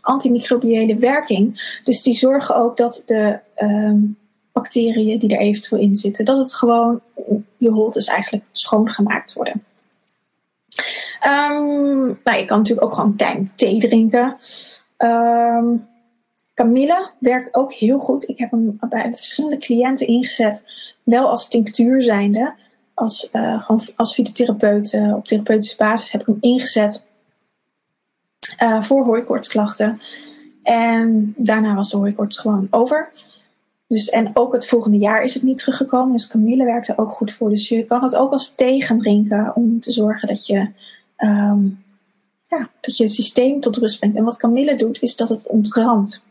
antimicrobiële 0.00 0.96
werking. 0.96 1.78
Dus 1.84 2.02
die 2.02 2.14
zorgen 2.14 2.56
ook 2.56 2.76
dat 2.76 3.02
de 3.06 3.40
um, 3.56 4.16
bacteriën 4.52 5.18
die 5.18 5.36
er 5.36 5.40
eventueel 5.40 5.82
in 5.82 5.96
zitten, 5.96 6.24
dat 6.24 6.38
het 6.38 6.54
gewoon, 6.54 7.00
je 7.56 7.70
holtes 7.70 8.06
eigenlijk 8.06 8.44
schoongemaakt 8.52 9.32
worden. 9.32 9.62
Nou, 12.24 12.38
je 12.38 12.44
kan 12.44 12.58
natuurlijk 12.58 12.86
ook 12.86 12.94
gewoon 12.94 13.16
tijm 13.16 13.52
thee 13.56 13.78
drinken. 13.78 14.36
Camille 16.58 17.10
werkt 17.18 17.54
ook 17.54 17.72
heel 17.72 17.98
goed. 17.98 18.28
Ik 18.28 18.38
heb 18.38 18.50
hem 18.50 18.78
bij 18.88 19.12
verschillende 19.14 19.56
cliënten 19.56 20.06
ingezet. 20.06 20.64
Wel 21.02 21.28
als 21.28 21.48
tinctuur 21.48 22.02
zijnde. 22.02 22.54
Als, 22.94 23.28
uh, 23.32 23.62
gewoon 23.62 23.80
als 23.96 24.14
fytotherapeut 24.14 24.92
uh, 24.92 25.14
op 25.14 25.24
therapeutische 25.24 25.76
basis 25.76 26.12
heb 26.12 26.20
ik 26.20 26.26
hem 26.26 26.36
ingezet 26.40 27.04
uh, 28.62 28.82
voor 28.82 29.04
hooikoortsklachten. 29.04 30.00
En 30.62 31.34
daarna 31.36 31.74
was 31.74 31.90
de 31.90 31.96
hooikoorts 31.96 32.38
gewoon 32.38 32.66
over. 32.70 33.10
Dus, 33.86 34.08
en 34.08 34.30
ook 34.34 34.52
het 34.52 34.66
volgende 34.66 34.98
jaar 34.98 35.22
is 35.22 35.34
het 35.34 35.42
niet 35.42 35.58
teruggekomen. 35.58 36.12
Dus 36.12 36.28
Camille 36.28 36.64
werkte 36.64 36.98
ook 36.98 37.12
goed 37.12 37.32
voor. 37.32 37.48
Dus 37.48 37.68
je 37.68 37.84
kan 37.84 38.02
het 38.02 38.16
ook 38.16 38.32
als 38.32 38.54
thee 38.54 38.82
gaan 38.82 38.98
drinken 38.98 39.54
om 39.54 39.80
te 39.80 39.92
zorgen 39.92 40.28
dat 40.28 40.46
je, 40.46 40.58
um, 41.16 41.84
ja, 42.46 42.70
dat 42.80 42.96
je 42.96 43.08
systeem 43.08 43.60
tot 43.60 43.76
rust 43.76 43.98
brengt. 43.98 44.16
En 44.16 44.24
wat 44.24 44.36
Camille 44.36 44.76
doet, 44.76 45.02
is 45.02 45.16
dat 45.16 45.28
het 45.28 45.46
ontkramt. 45.46 46.26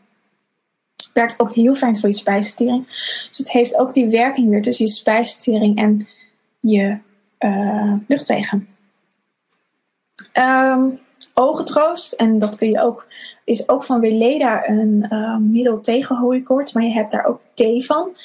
Werkt 1.18 1.40
ook 1.40 1.54
heel 1.54 1.74
fijn 1.74 1.98
voor 1.98 2.08
je 2.08 2.14
spijsvertering. 2.14 2.86
Dus 3.28 3.38
het 3.38 3.50
heeft 3.50 3.76
ook 3.76 3.94
die 3.94 4.08
werking 4.08 4.48
weer 4.48 4.62
tussen 4.62 4.84
je 4.84 4.90
spijsvertering 4.90 5.78
en 5.78 6.08
je 6.58 6.98
uh, 7.38 7.94
luchtwegen. 8.08 8.68
Um, 10.32 10.98
ogentroost. 11.34 12.12
En 12.12 12.38
dat 12.38 12.56
kun 12.56 12.70
je 12.70 12.82
ook, 12.82 13.06
is 13.44 13.68
ook 13.68 13.84
van 13.84 14.00
Weleda 14.00 14.68
een 14.68 15.06
uh, 15.10 15.36
middel 15.36 15.80
tegen 15.80 16.16
hooikoorts. 16.16 16.72
Maar 16.72 16.84
je 16.84 16.92
hebt 16.92 17.10
daar 17.10 17.24
ook 17.24 17.40
thee 17.54 17.84
van. 17.86 18.16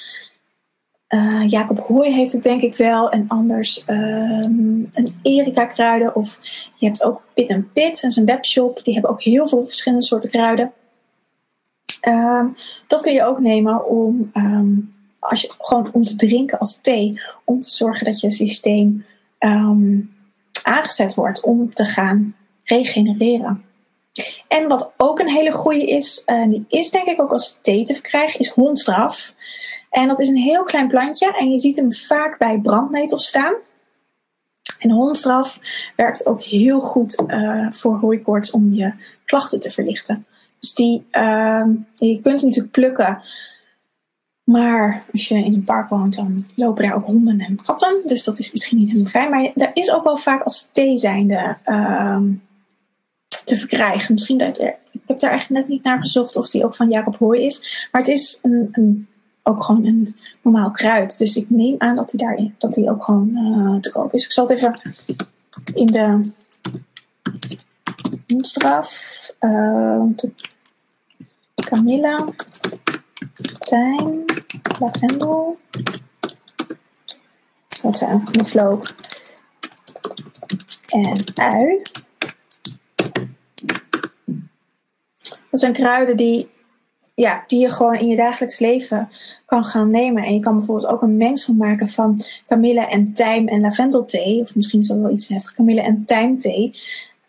Uh, 1.10 1.48
Jacob 1.48 1.80
Hooi 1.80 2.12
heeft 2.12 2.32
het 2.32 2.44
denk 2.44 2.62
ik 2.62 2.76
wel. 2.76 3.10
En 3.10 3.26
anders 3.28 3.84
um, 3.88 4.88
een 4.92 5.20
Erika 5.22 5.66
kruiden. 5.66 6.16
Of 6.16 6.40
je 6.76 6.86
hebt 6.86 7.04
ook 7.04 7.22
Pit 7.34 7.50
en 7.50 7.72
Pit. 7.74 8.02
Dat 8.02 8.12
is 8.12 8.16
een 8.18 8.26
webshop. 8.26 8.84
Die 8.84 8.94
hebben 8.94 9.12
ook 9.12 9.24
heel 9.24 9.48
veel 9.48 9.64
verschillende 9.64 10.06
soorten 10.06 10.30
kruiden. 10.30 10.74
Um, 12.08 12.56
dat 12.88 13.02
kun 13.02 13.14
je 13.14 13.24
ook 13.24 13.40
nemen 13.40 13.88
om, 13.88 14.32
um, 14.34 14.96
als 15.20 15.42
je, 15.42 15.54
gewoon 15.58 15.90
om 15.94 16.04
te 16.04 16.16
drinken 16.16 16.60
als 16.60 16.82
thee. 16.82 17.22
Om 17.44 17.60
te 17.60 17.70
zorgen 17.70 18.06
dat 18.06 18.20
je 18.20 18.32
systeem 18.32 19.06
aangezet 20.64 21.14
wordt 21.14 21.42
om 21.42 21.74
te 21.74 21.86
gaan 21.86 22.36
regenereren. 22.64 23.64
En 24.48 24.68
wat 24.68 24.92
ook 24.98 25.20
een 25.20 25.30
hele 25.30 25.52
goede 25.52 25.86
is, 25.86 26.24
uh, 26.26 26.48
die 26.50 26.66
is 26.68 26.92
denk 26.92 27.08
ik 27.08 27.22
ook 27.22 27.32
als 27.32 27.60
thee 27.62 27.84
te 27.84 27.94
verkrijgen, 27.94 28.40
is 28.40 28.50
hondstraf. 28.50 29.36
En 29.90 30.08
dat 30.08 30.20
is 30.20 30.28
een 30.28 30.36
heel 30.36 30.64
klein 30.64 30.88
plantje 30.88 31.34
en 31.38 31.52
je 31.52 31.60
ziet 31.60 31.78
hem 31.78 31.94
vaak 31.94 32.38
bij 32.38 32.60
brandnetels 32.60 33.28
staan. 33.28 33.54
En 34.80 34.92
hondstraf 34.92 35.60
werkt 35.96 36.26
ook 36.26 36.42
heel 36.42 36.80
goed 36.80 37.24
uh, 37.28 37.68
voor 37.72 37.98
hooikoorts 37.98 38.52
om 38.52 38.74
je 38.74 38.94
klachten 39.26 39.60
te 39.60 39.72
verlichten. 39.72 40.26
Dus 40.64 40.74
die, 40.74 41.06
uh, 41.12 41.66
je 41.96 42.20
kunt 42.22 42.40
hem 42.40 42.46
natuurlijk 42.46 42.72
plukken. 42.72 43.22
Maar 44.44 45.04
als 45.12 45.28
je 45.28 45.36
in 45.36 45.54
een 45.54 45.64
park 45.64 45.90
woont, 45.90 46.16
dan 46.16 46.46
lopen 46.56 46.84
daar 46.84 46.96
ook 46.96 47.06
honden 47.06 47.40
en 47.40 47.62
katten. 47.62 48.02
Dus 48.06 48.24
dat 48.24 48.40
is 48.40 48.52
misschien 48.52 48.78
niet 48.78 48.88
helemaal 48.88 49.12
fijn. 49.12 49.30
Maar 49.30 49.52
daar 49.56 49.72
is 49.74 49.92
ook 49.92 50.04
wel 50.04 50.18
vaak 50.18 50.44
als 50.44 50.70
thee 50.72 50.98
zijnde 50.98 51.58
ehm, 51.64 52.32
te 53.46 53.58
verkrijgen. 53.58 54.14
Misschien 54.14 54.38
dat 54.38 54.60
er, 54.60 54.76
ik 54.92 55.02
heb 55.06 55.20
daar 55.20 55.30
eigenlijk 55.30 55.62
net 55.62 55.70
niet 55.70 55.84
naar 55.84 56.00
gezocht 56.00 56.36
of 56.36 56.50
die 56.50 56.66
ook 56.66 56.76
van 56.76 56.90
Jacob 56.90 57.18
Hooi 57.18 57.46
is. 57.46 57.88
Maar 57.92 58.02
het 58.02 58.10
is 58.12 58.40
een, 58.42 58.68
een, 58.72 59.08
ook 59.44 59.64
gewoon 59.64 59.86
een 59.86 60.16
normaal 60.42 60.72
kruid. 60.72 61.18
Dus 61.18 61.36
ik 61.36 61.50
neem 61.50 61.76
aan 61.78 61.96
dat 61.96 62.10
die, 62.10 62.20
daarin, 62.20 62.56
dat 62.58 62.74
die 62.74 62.90
ook 62.90 63.04
gewoon 63.04 63.30
uh, 63.34 63.80
te 63.80 63.92
koop 63.92 64.14
is. 64.14 64.26
Ik 64.26 64.32
zal 64.32 64.48
het 64.48 64.58
even 64.58 64.80
in 65.74 65.86
de 65.86 66.32
straf. 68.42 68.92
Uh, 69.40 70.04
Camilla, 71.56 72.26
Tijn, 73.60 74.26
Lavendel, 74.80 75.58
wat 77.82 77.98
zijn 77.98 78.24
de 78.24 78.80
en 80.90 81.24
ui. 81.34 81.82
Dat 85.50 85.60
zijn 85.60 85.74
kruiden 85.74 86.18
die, 86.18 86.50
ja, 87.14 87.44
die 87.48 87.60
je 87.60 87.70
gewoon 87.70 87.96
in 87.96 88.08
je 88.08 88.16
dagelijks 88.16 88.60
leven 88.60 89.10
kan 89.46 89.66
gaan 89.66 89.90
nemen. 89.90 90.24
En 90.24 90.34
je 90.34 90.40
kan 90.40 90.56
bijvoorbeeld 90.58 90.92
ook 90.92 91.02
een 91.02 91.18
mengsel 91.18 91.54
maken 91.54 91.90
van 91.90 92.22
kamille 92.48 92.88
en 92.88 93.14
tijm 93.14 93.48
en 93.48 93.62
lavendelthee. 93.62 94.42
Of 94.42 94.56
misschien 94.56 94.80
is 94.80 94.88
dat 94.88 94.98
wel 94.98 95.12
iets 95.12 95.28
heftig. 95.28 95.54
Kamille 95.54 95.82
en 95.82 96.06
tijmthee. 96.06 96.76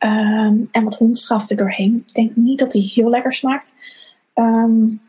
Um, 0.05 0.69
en 0.71 0.85
wat 0.85 0.97
hondstraf 0.97 1.51
er 1.51 1.57
doorheen. 1.57 2.05
Ik 2.07 2.15
denk 2.15 2.37
niet 2.37 2.59
dat 2.59 2.73
die 2.73 2.91
heel 2.95 3.09
lekker 3.09 3.33
smaakt. 3.33 3.75
Um, 4.35 5.01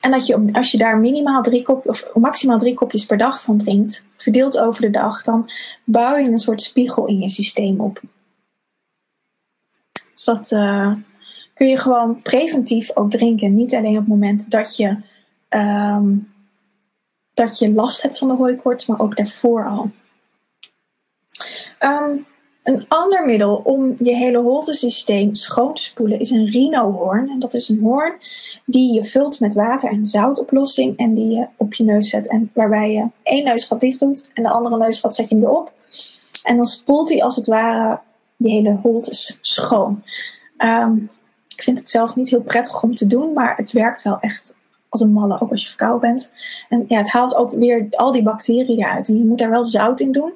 en 0.00 0.10
dat 0.10 0.26
je, 0.26 0.48
als 0.52 0.70
je 0.70 0.78
daar 0.78 0.98
minimaal 0.98 1.42
drie 1.42 1.62
kopjes, 1.62 2.02
of 2.02 2.14
maximaal 2.14 2.58
drie 2.58 2.74
kopjes 2.74 3.06
per 3.06 3.18
dag 3.18 3.42
van 3.42 3.58
drinkt, 3.58 4.06
verdeeld 4.16 4.58
over 4.58 4.80
de 4.80 4.90
dag, 4.90 5.22
dan 5.22 5.50
bouw 5.84 6.16
je 6.16 6.28
een 6.28 6.38
soort 6.38 6.62
spiegel 6.62 7.06
in 7.06 7.18
je 7.18 7.28
systeem 7.28 7.80
op. 7.80 8.00
Dus 10.12 10.24
dat, 10.24 10.50
uh, 10.50 10.94
kun 11.54 11.66
je 11.66 11.76
gewoon 11.76 12.22
preventief 12.22 12.96
ook 12.96 13.10
drinken. 13.10 13.54
Niet 13.54 13.74
alleen 13.74 13.92
op 13.92 13.98
het 13.98 14.08
moment 14.08 14.50
dat 14.50 14.76
je, 14.76 14.96
um, 15.48 16.32
dat 17.34 17.58
je 17.58 17.72
last 17.72 18.02
hebt 18.02 18.18
van 18.18 18.28
de 18.28 18.34
hooikoorts, 18.34 18.86
maar 18.86 18.98
ook 18.98 19.16
daarvoor 19.16 19.68
al. 19.68 19.90
Um, 21.80 22.26
Een 22.62 22.84
ander 22.88 23.24
middel 23.24 23.54
om 23.54 23.96
je 23.98 24.14
hele 24.14 24.38
holtesysteem 24.38 25.34
schoon 25.34 25.74
te 25.74 25.82
spoelen 25.82 26.18
is 26.18 26.30
een 26.30 26.46
rhinohoorn. 26.46 27.28
En 27.28 27.38
dat 27.38 27.54
is 27.54 27.68
een 27.68 27.80
hoorn 27.80 28.14
die 28.66 28.92
je 28.92 29.04
vult 29.04 29.40
met 29.40 29.54
water 29.54 29.90
en 29.90 30.06
zoutoplossing 30.06 30.96
en 30.96 31.14
die 31.14 31.30
je 31.30 31.46
op 31.56 31.74
je 31.74 31.84
neus 31.84 32.08
zet. 32.08 32.28
En 32.28 32.50
waarbij 32.54 32.92
je 32.92 33.08
één 33.22 33.44
neusgat 33.44 33.80
dicht 33.80 34.00
doet 34.00 34.30
en 34.34 34.42
de 34.42 34.50
andere 34.50 34.76
neusgat 34.76 35.14
zet 35.14 35.28
je 35.28 35.34
hem 35.34 35.44
erop. 35.44 35.72
En 36.42 36.56
dan 36.56 36.66
spoelt 36.66 37.08
hij 37.08 37.22
als 37.22 37.36
het 37.36 37.46
ware 37.46 38.00
je 38.36 38.48
hele 38.48 38.78
holtes 38.82 39.38
schoon. 39.40 40.02
Ehm, 40.56 40.96
ik 41.48 41.62
vind 41.62 41.78
het 41.78 41.90
zelf 41.90 42.16
niet 42.16 42.30
heel 42.30 42.42
prettig 42.42 42.82
om 42.82 42.94
te 42.94 43.06
doen, 43.06 43.32
maar 43.32 43.56
het 43.56 43.72
werkt 43.72 44.02
wel 44.02 44.18
echt 44.20 44.56
als 44.88 45.00
een 45.00 45.12
malle, 45.12 45.40
ook 45.40 45.50
als 45.50 45.62
je 45.62 45.68
verkouden 45.68 46.00
bent. 46.00 46.32
En 46.68 46.84
ja, 46.88 46.98
het 46.98 47.10
haalt 47.10 47.34
ook 47.34 47.50
weer 47.50 47.86
al 47.90 48.12
die 48.12 48.22
bacteriën 48.22 48.78
eruit. 48.78 49.08
En 49.08 49.18
je 49.18 49.24
moet 49.24 49.38
daar 49.38 49.50
wel 49.50 49.64
zout 49.64 50.00
in 50.00 50.12
doen, 50.12 50.32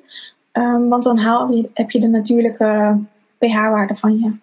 um, 0.57 0.89
want 0.89 1.03
dan 1.03 1.19
haal 1.19 1.53
je, 1.53 1.71
heb 1.75 1.91
je 1.91 2.01
de 2.01 2.07
natuurlijke 2.07 2.99
pH-waarde 3.39 3.97
van 3.97 4.19
je 4.19 4.37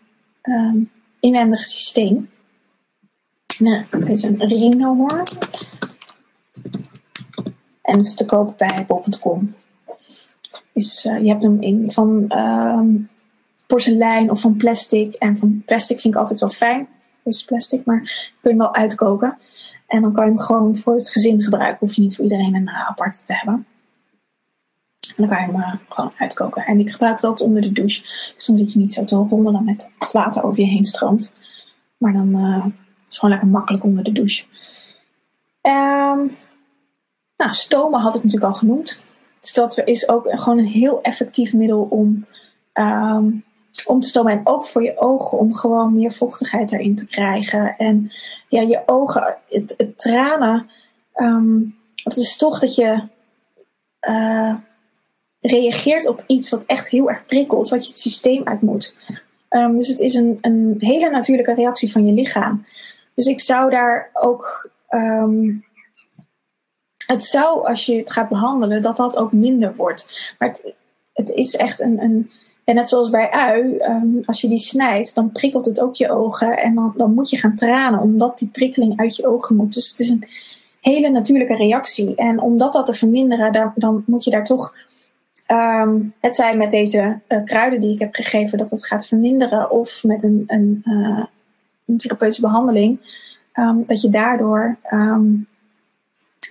um, 0.52 0.92
inwendige 1.20 1.64
systeem. 1.64 2.30
Nou, 3.58 3.84
dit 3.92 4.10
is 4.10 4.24
een 4.24 4.48
rhinohoorn. 4.48 5.28
En 7.82 8.00
is 8.00 8.14
te 8.16 8.26
koop 8.26 8.58
bij 8.58 8.86
bol.com. 8.88 9.56
Is, 10.74 11.06
uh, 11.06 11.22
je 11.22 11.28
hebt 11.28 11.44
hem 11.44 11.62
in 11.62 11.92
van 11.92 12.38
um, 12.38 13.10
porselein 13.68 14.32
of 14.32 14.42
van 14.42 14.58
plastic. 14.58 15.14
En 15.14 15.38
van 15.38 15.62
plastic 15.66 16.00
vind 16.00 16.14
ik 16.14 16.20
altijd 16.20 16.40
wel 16.40 16.50
fijn. 16.50 16.88
Is 17.24 17.44
plastic, 17.44 17.86
maar 17.86 18.00
kun 18.00 18.38
je 18.42 18.50
hem 18.50 18.58
wel 18.58 18.76
uitkoken. 18.76 19.38
En 19.88 20.02
dan 20.02 20.14
kan 20.14 20.26
je 20.26 20.32
hem 20.32 20.40
gewoon 20.40 20.76
voor 20.76 20.96
het 20.96 21.10
gezin 21.10 21.42
gebruiken. 21.42 21.78
Hoef 21.80 21.96
je 21.96 22.02
niet 22.02 22.16
voor 22.16 22.24
iedereen 22.24 22.56
een 22.56 22.70
aparte 22.70 23.24
te 23.24 23.34
hebben. 23.34 23.66
En 25.08 25.14
dan 25.18 25.28
kan 25.28 25.38
je 25.38 25.52
hem 25.52 25.56
uh, 25.56 25.74
gewoon 25.90 26.14
uitkoken. 26.18 26.66
En 26.66 26.80
ik 26.80 26.92
gebruik 26.92 27.24
altijd 27.24 27.48
onder 27.50 27.62
de 27.62 27.72
douche. 27.72 28.02
Dus 28.36 28.46
dan 28.46 28.58
zit 28.58 28.74
je 28.74 28.80
niet 28.80 28.94
zo 28.94 29.04
te 29.04 29.16
rommelen 29.16 29.66
met 29.66 29.90
het 30.00 30.12
water 30.12 30.44
over 30.44 30.60
je 30.60 30.70
heen 30.70 30.86
stroomt. 30.86 31.42
Maar 31.98 32.14
dan 32.14 32.36
uh, 32.36 32.66
is 32.66 33.04
het 33.04 33.16
gewoon 33.16 33.32
lekker 33.32 33.50
makkelijk 33.50 33.84
onder 33.84 34.04
de 34.04 34.12
douche. 34.12 34.46
Um, 35.62 36.38
nou, 37.36 37.54
stomen 37.54 38.00
had 38.00 38.16
ik 38.16 38.24
natuurlijk 38.24 38.54
al 38.54 38.60
genoemd. 38.60 39.06
Dus 39.40 39.54
dat 39.54 39.82
is 39.86 40.10
ook 40.10 40.30
gewoon 40.32 40.58
een 40.58 40.66
heel 40.66 41.02
effectief 41.02 41.54
middel 41.54 41.88
om 41.90 42.26
um, 42.74 43.44
om 43.86 44.00
te 44.00 44.08
stomen. 44.08 44.32
En 44.32 44.42
ook 44.44 44.66
voor 44.66 44.84
je 44.84 45.00
ogen, 45.00 45.38
om 45.38 45.56
gewoon 45.56 45.94
meer 45.94 46.12
vochtigheid 46.12 46.72
erin 46.72 46.96
te 46.96 47.08
krijgen. 47.08 47.76
En 47.78 48.12
ja, 48.50 48.62
je 48.62 48.84
ogen, 48.86 49.38
het, 49.48 49.74
het 49.78 49.98
tranen, 49.98 50.70
um, 51.16 51.78
het 52.04 52.18
is 52.18 52.38
toch 52.38 52.60
dat 52.60 52.76
je 52.76 53.08
uh, 54.10 54.56
reageert 55.44 56.08
op 56.08 56.24
iets 56.28 56.50
wat 56.50 56.66
echt 56.66 56.90
heel 56.90 57.10
erg 57.10 57.26
prikkelt, 57.26 57.70
wat 57.70 57.84
je 57.84 57.90
het 57.90 58.00
systeem 58.00 58.42
uit 58.44 58.62
moet. 58.62 58.96
Um, 59.50 59.78
dus 59.78 59.88
het 59.88 60.00
is 60.00 60.14
een, 60.14 60.38
een 60.42 60.76
hele 60.80 61.10
natuurlijke 61.10 61.54
reactie 61.54 61.92
van 61.92 62.06
je 62.06 62.14
lichaam. 62.14 62.66
Dus 63.16 63.26
ik 63.26 63.42
zou 63.42 63.70
daar 63.70 64.10
ook. 64.14 64.70
Um, 64.90 65.66
het 67.08 67.24
zou, 67.24 67.68
als 67.68 67.86
je 67.86 67.98
het 67.98 68.12
gaat 68.12 68.30
behandelen, 68.30 68.82
dat 68.82 68.98
dat 68.98 69.18
ook 69.18 69.32
minder 69.32 69.76
wordt. 69.76 70.34
Maar 70.40 70.50
het, 70.50 70.76
het 71.14 71.32
is 71.32 71.56
echt 71.56 71.82
een, 71.82 72.02
een 72.02 72.30
en 72.64 72.76
net 72.76 72.90
zoals 72.90 73.10
bij 73.10 73.30
ui, 73.32 73.78
um, 73.80 74.20
als 74.26 74.42
je 74.42 74.48
die 74.48 74.58
snijdt, 74.58 75.16
dan 75.16 75.32
prikkelt 75.32 75.66
het 75.66 75.82
ook 75.82 75.96
je 75.96 76.12
ogen. 76.12 76.58
En 76.58 76.76
dan, 76.76 76.94
dan 76.98 77.14
moet 77.14 77.30
je 77.30 77.38
gaan 77.38 77.56
tranen, 77.56 78.00
omdat 78.00 78.38
die 78.38 78.48
prikkeling 78.48 79.00
uit 79.00 79.16
je 79.16 79.28
ogen 79.28 79.56
moet. 79.56 79.74
Dus 79.74 79.90
het 79.90 80.00
is 80.00 80.10
een 80.10 80.28
hele 80.82 81.10
natuurlijke 81.10 81.56
reactie. 81.56 82.16
En 82.16 82.40
om 82.40 82.58
dat, 82.58 82.86
te 82.86 82.94
verminderen, 82.94 83.74
dan 83.76 84.04
moet 84.06 84.24
je 84.24 84.30
daar 84.30 84.44
toch. 84.44 84.74
Um, 85.48 86.14
het 86.20 86.36
zijn 86.36 86.58
met 86.58 86.72
deze 86.72 87.20
uh, 87.28 87.44
kruiden 87.44 87.82
die 87.82 87.94
ik 87.94 88.00
heb 88.00 88.16
gegeven, 88.16 88.58
dat 88.58 88.70
het 88.70 88.86
gaat 88.86 89.08
verminderen. 89.08 89.72
Of 89.72 90.04
met 90.04 90.24
een, 90.24 90.44
een, 90.48 90.82
uh, 90.86 91.26
een 91.86 91.98
therapeutische 91.98 92.42
behandeling. 92.42 93.00
Um, 93.54 93.84
dat 93.88 94.02
je 94.02 94.10
daardoor. 94.10 94.78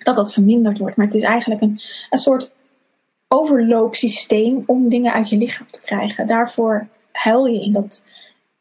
dat 0.02 0.16
dat 0.16 0.32
verminderd 0.32 0.78
wordt. 0.78 0.96
Maar 0.96 1.06
het 1.06 1.14
is 1.14 1.22
eigenlijk 1.22 1.60
een, 1.60 1.80
een 2.10 2.18
soort 2.18 2.54
overloopsysteem 3.28 4.62
om 4.66 4.88
dingen 4.88 5.12
uit 5.12 5.28
je 5.28 5.36
lichaam 5.36 5.66
te 5.70 5.80
krijgen. 5.80 6.26
Daarvoor 6.26 6.86
huil 7.12 7.46
je 7.46 7.60
in 7.60 7.72
dat 7.72 8.04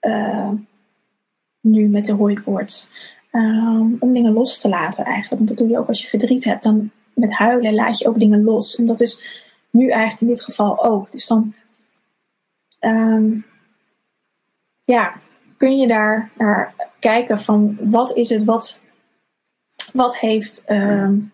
uh, 0.02 0.52
nu 1.60 1.88
met 1.88 2.06
de 2.06 2.14
hooikoorts. 2.14 2.92
Om 4.00 4.14
dingen 4.14 4.34
los 4.34 4.60
te 4.60 4.70
laten 4.70 5.06
eigenlijk. 5.06 5.36
Want 5.36 5.48
dat 5.48 5.58
doe 5.58 5.70
je 5.70 5.78
ook 5.78 5.88
als 5.88 6.02
je 6.02 6.08
verdriet 6.08 6.44
hebt. 6.44 6.64
Dan 6.64 6.92
met 7.14 7.34
huilen 7.34 7.74
laat 7.74 8.00
je 8.00 8.08
ook 8.08 8.20
dingen 8.20 8.44
los. 8.44 8.76
En 8.76 8.86
dat 8.86 9.02
is 9.02 9.42
nu 9.72 9.89
eigenlijk 9.89 10.22
in 10.22 10.28
dit 10.28 10.41
geval 10.41 10.84
ook. 10.84 11.11
Dus 11.11 11.28
dan 11.28 11.55
um, 12.80 13.45
ja, 14.82 15.13
kun 15.57 15.78
je 15.78 15.88
daar 15.88 16.32
naar 16.38 16.74
kijken 16.99 17.39
van 17.39 17.78
wat 17.82 18.15
is 18.15 18.30
het 18.30 18.43
wat, 18.43 18.82
wat 19.93 20.17
heeft 20.17 20.63
um, 20.67 21.32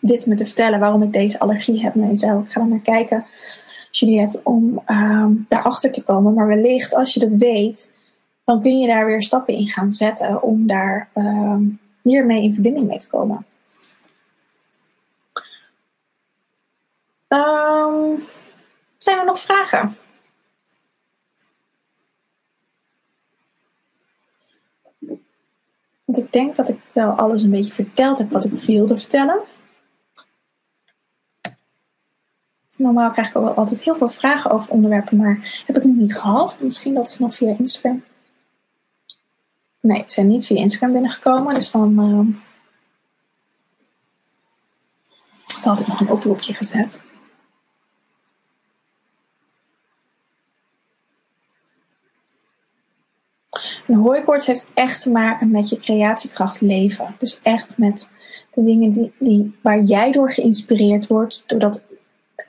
dit 0.00 0.26
me 0.26 0.34
te 0.34 0.46
vertellen 0.46 0.80
waarom 0.80 1.02
ik 1.02 1.12
deze 1.12 1.38
allergie 1.38 1.82
heb. 1.82 1.94
Nou, 1.94 2.10
je 2.10 2.16
zou, 2.16 2.42
ik 2.42 2.50
ga 2.50 2.60
er 2.60 2.66
naar 2.66 2.78
kijken, 2.78 3.26
Juliette, 3.90 4.40
om 4.44 4.82
um, 4.86 5.46
daarachter 5.48 5.92
te 5.92 6.04
komen. 6.04 6.34
Maar 6.34 6.46
wellicht, 6.46 6.94
als 6.94 7.14
je 7.14 7.20
dat 7.20 7.32
weet, 7.32 7.92
dan 8.44 8.60
kun 8.60 8.78
je 8.78 8.86
daar 8.86 9.06
weer 9.06 9.22
stappen 9.22 9.54
in 9.54 9.68
gaan 9.68 9.90
zetten 9.90 10.42
om 10.42 10.66
daar 10.66 11.08
um, 11.14 11.80
meer 12.02 12.26
mee 12.26 12.42
in 12.42 12.54
verbinding 12.54 12.86
mee 12.86 12.98
te 12.98 13.10
komen. 13.10 13.46
Um, 17.28 18.24
zijn 18.98 19.18
er 19.18 19.24
nog 19.24 19.38
vragen? 19.38 19.96
Want 26.04 26.18
ik 26.18 26.32
denk 26.32 26.56
dat 26.56 26.68
ik 26.68 26.78
wel 26.92 27.10
alles 27.10 27.42
een 27.42 27.50
beetje 27.50 27.74
verteld 27.74 28.18
heb 28.18 28.30
wat 28.30 28.44
ik 28.44 28.52
wilde 28.52 28.98
vertellen. 28.98 29.40
Normaal 32.76 33.10
krijg 33.10 33.28
ik 33.28 33.36
ook 33.36 33.56
altijd 33.56 33.82
heel 33.82 33.96
veel 33.96 34.08
vragen 34.08 34.50
over 34.50 34.70
onderwerpen, 34.70 35.16
maar 35.16 35.62
heb 35.66 35.76
ik 35.76 35.84
nog 35.84 35.96
niet 35.96 36.16
gehad. 36.16 36.60
Misschien 36.60 36.94
dat 36.94 37.10
ze 37.10 37.22
nog 37.22 37.34
via 37.34 37.56
Instagram. 37.58 38.04
Nee, 39.80 39.98
ze 39.98 40.12
zijn 40.12 40.26
niet 40.26 40.46
via 40.46 40.56
Instagram 40.56 40.92
binnengekomen, 40.92 41.54
dus 41.54 41.70
dan. 41.70 42.00
Uh, 42.00 42.36
had 45.62 45.80
ik 45.80 45.86
nog 45.86 46.00
een 46.00 46.10
oproepje 46.10 46.54
gezet. 46.54 47.02
Een 53.86 53.95
hooikoorts 54.06 54.46
heeft 54.46 54.68
echt 54.74 55.02
te 55.02 55.10
maken 55.10 55.50
met 55.50 55.68
je 55.68 55.78
creatiekracht 55.78 56.60
leven. 56.60 57.14
Dus 57.18 57.40
echt 57.42 57.78
met 57.78 58.10
de 58.54 58.62
dingen 58.62 58.92
die, 58.92 59.12
die, 59.18 59.56
waar 59.62 59.80
jij 59.80 60.12
door 60.12 60.32
geïnspireerd 60.32 61.06
wordt, 61.06 61.44
doordat 61.46 61.84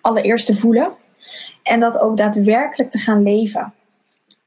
allereerst 0.02 0.46
te 0.46 0.56
voelen 0.56 0.92
en 1.64 1.80
dat 1.80 2.00
ook 2.00 2.18
daadwerkelijk 2.18 2.90
te 2.90 2.98
gaan 2.98 3.24
leven. 3.24 3.74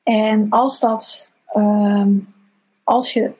En 0.02 0.46
als 0.50 0.80
dat, 0.80 1.30
um, 1.56 2.28
als 2.84 3.12
je 3.12 3.34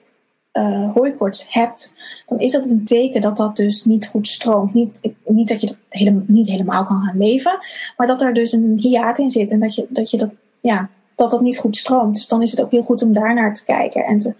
uh, 0.53 0.93
hooikoorts 0.93 1.45
hebt, 1.49 1.93
dan 2.27 2.39
is 2.39 2.51
dat 2.51 2.69
een 2.69 2.85
teken 2.85 3.21
dat 3.21 3.37
dat 3.37 3.55
dus 3.55 3.85
niet 3.85 4.07
goed 4.07 4.27
stroomt. 4.27 4.73
Niet, 4.73 5.13
niet 5.25 5.47
dat 5.47 5.61
je 5.61 5.67
dat 5.67 5.79
helemaal, 5.89 6.23
niet 6.27 6.47
helemaal 6.47 6.85
kan 6.85 7.01
gaan 7.01 7.17
leven, 7.17 7.57
maar 7.97 8.07
dat 8.07 8.21
er 8.21 8.33
dus 8.33 8.51
een 8.51 8.77
hiaat 8.77 9.19
in 9.19 9.29
zit 9.29 9.51
en 9.51 9.59
dat 9.59 9.75
je 9.75 9.85
dat, 9.89 10.09
je 10.09 10.17
dat, 10.17 10.29
ja, 10.61 10.89
dat 11.21 11.31
dat 11.31 11.41
niet 11.41 11.57
goed 11.57 11.75
stroomt. 11.75 12.15
Dus 12.15 12.27
dan 12.27 12.41
is 12.41 12.51
het 12.51 12.61
ook 12.61 12.71
heel 12.71 12.83
goed 12.83 13.01
om 13.01 13.13
daar 13.13 13.33
naar 13.33 13.53
te 13.53 13.65
kijken 13.65 14.05
en 14.05 14.19
te, 14.19 14.33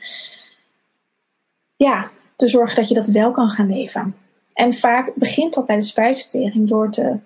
ja, 1.75 2.09
te 2.35 2.47
zorgen 2.47 2.75
dat 2.75 2.87
je 2.87 2.93
dat 2.93 3.07
wel 3.07 3.31
kan 3.31 3.49
gaan 3.49 3.69
leven. 3.69 4.15
En 4.53 4.73
vaak 4.73 5.15
begint 5.15 5.53
dat 5.53 5.65
bij 5.65 5.75
de 5.75 5.81
spijsvertering 5.81 6.69
door 6.69 6.91
te 6.91 7.19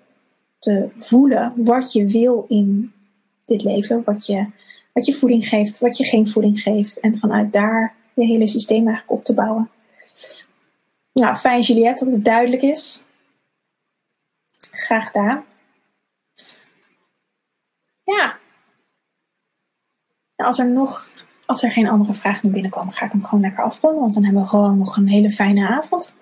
te 0.58 0.90
voelen 0.96 1.52
wat 1.56 1.92
je 1.92 2.06
wil 2.06 2.44
in 2.48 2.92
dit 3.44 3.62
leven. 3.62 4.02
Wat 4.04 4.26
je, 4.26 4.46
wat 4.92 5.06
je 5.06 5.14
voeding 5.14 5.48
geeft, 5.48 5.78
wat 5.78 5.96
je 5.96 6.04
geen 6.04 6.28
voeding 6.28 6.60
geeft. 6.60 7.00
En 7.00 7.16
vanuit 7.16 7.52
daar 7.52 7.94
je 8.14 8.26
hele 8.26 8.46
systeem 8.46 8.86
eigenlijk 8.86 9.10
op 9.10 9.24
te 9.24 9.34
bouwen. 9.34 9.70
Nou, 11.12 11.34
fijn 11.34 11.60
Juliette 11.60 12.04
dat 12.04 12.14
het 12.14 12.24
duidelijk 12.24 12.62
is. 12.62 13.04
Graag 14.70 15.06
gedaan. 15.06 15.44
Ja. 18.02 18.38
Als 20.36 20.58
er 20.58 20.70
nog, 20.70 21.10
als 21.46 21.62
er 21.62 21.72
geen 21.72 21.88
andere 21.88 22.14
vragen 22.14 22.40
meer 22.42 22.52
binnenkomen, 22.52 22.92
ga 22.92 23.04
ik 23.04 23.12
hem 23.12 23.24
gewoon 23.24 23.40
lekker 23.40 23.64
afronden. 23.64 24.00
Want 24.00 24.14
dan 24.14 24.24
hebben 24.24 24.42
we 24.42 24.48
gewoon 24.48 24.78
nog 24.78 24.96
een 24.96 25.08
hele 25.08 25.30
fijne 25.30 25.68
avond. 25.68 26.16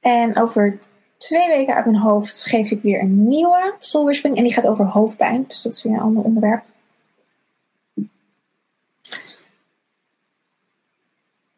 En 0.00 0.38
over 0.38 0.78
twee 1.16 1.48
weken 1.48 1.74
uit 1.74 1.84
mijn 1.84 1.98
hoofd 1.98 2.44
geef 2.44 2.70
ik 2.70 2.82
weer 2.82 3.00
een 3.00 3.28
nieuwe 3.28 3.74
soul. 3.78 4.08
En 4.08 4.32
die 4.34 4.52
gaat 4.52 4.66
over 4.66 4.86
hoofdpijn. 4.86 5.44
Dus 5.48 5.62
dat 5.62 5.72
is 5.72 5.82
weer 5.82 5.92
een 5.92 6.00
ander 6.00 6.22
onderwerp. 6.22 6.64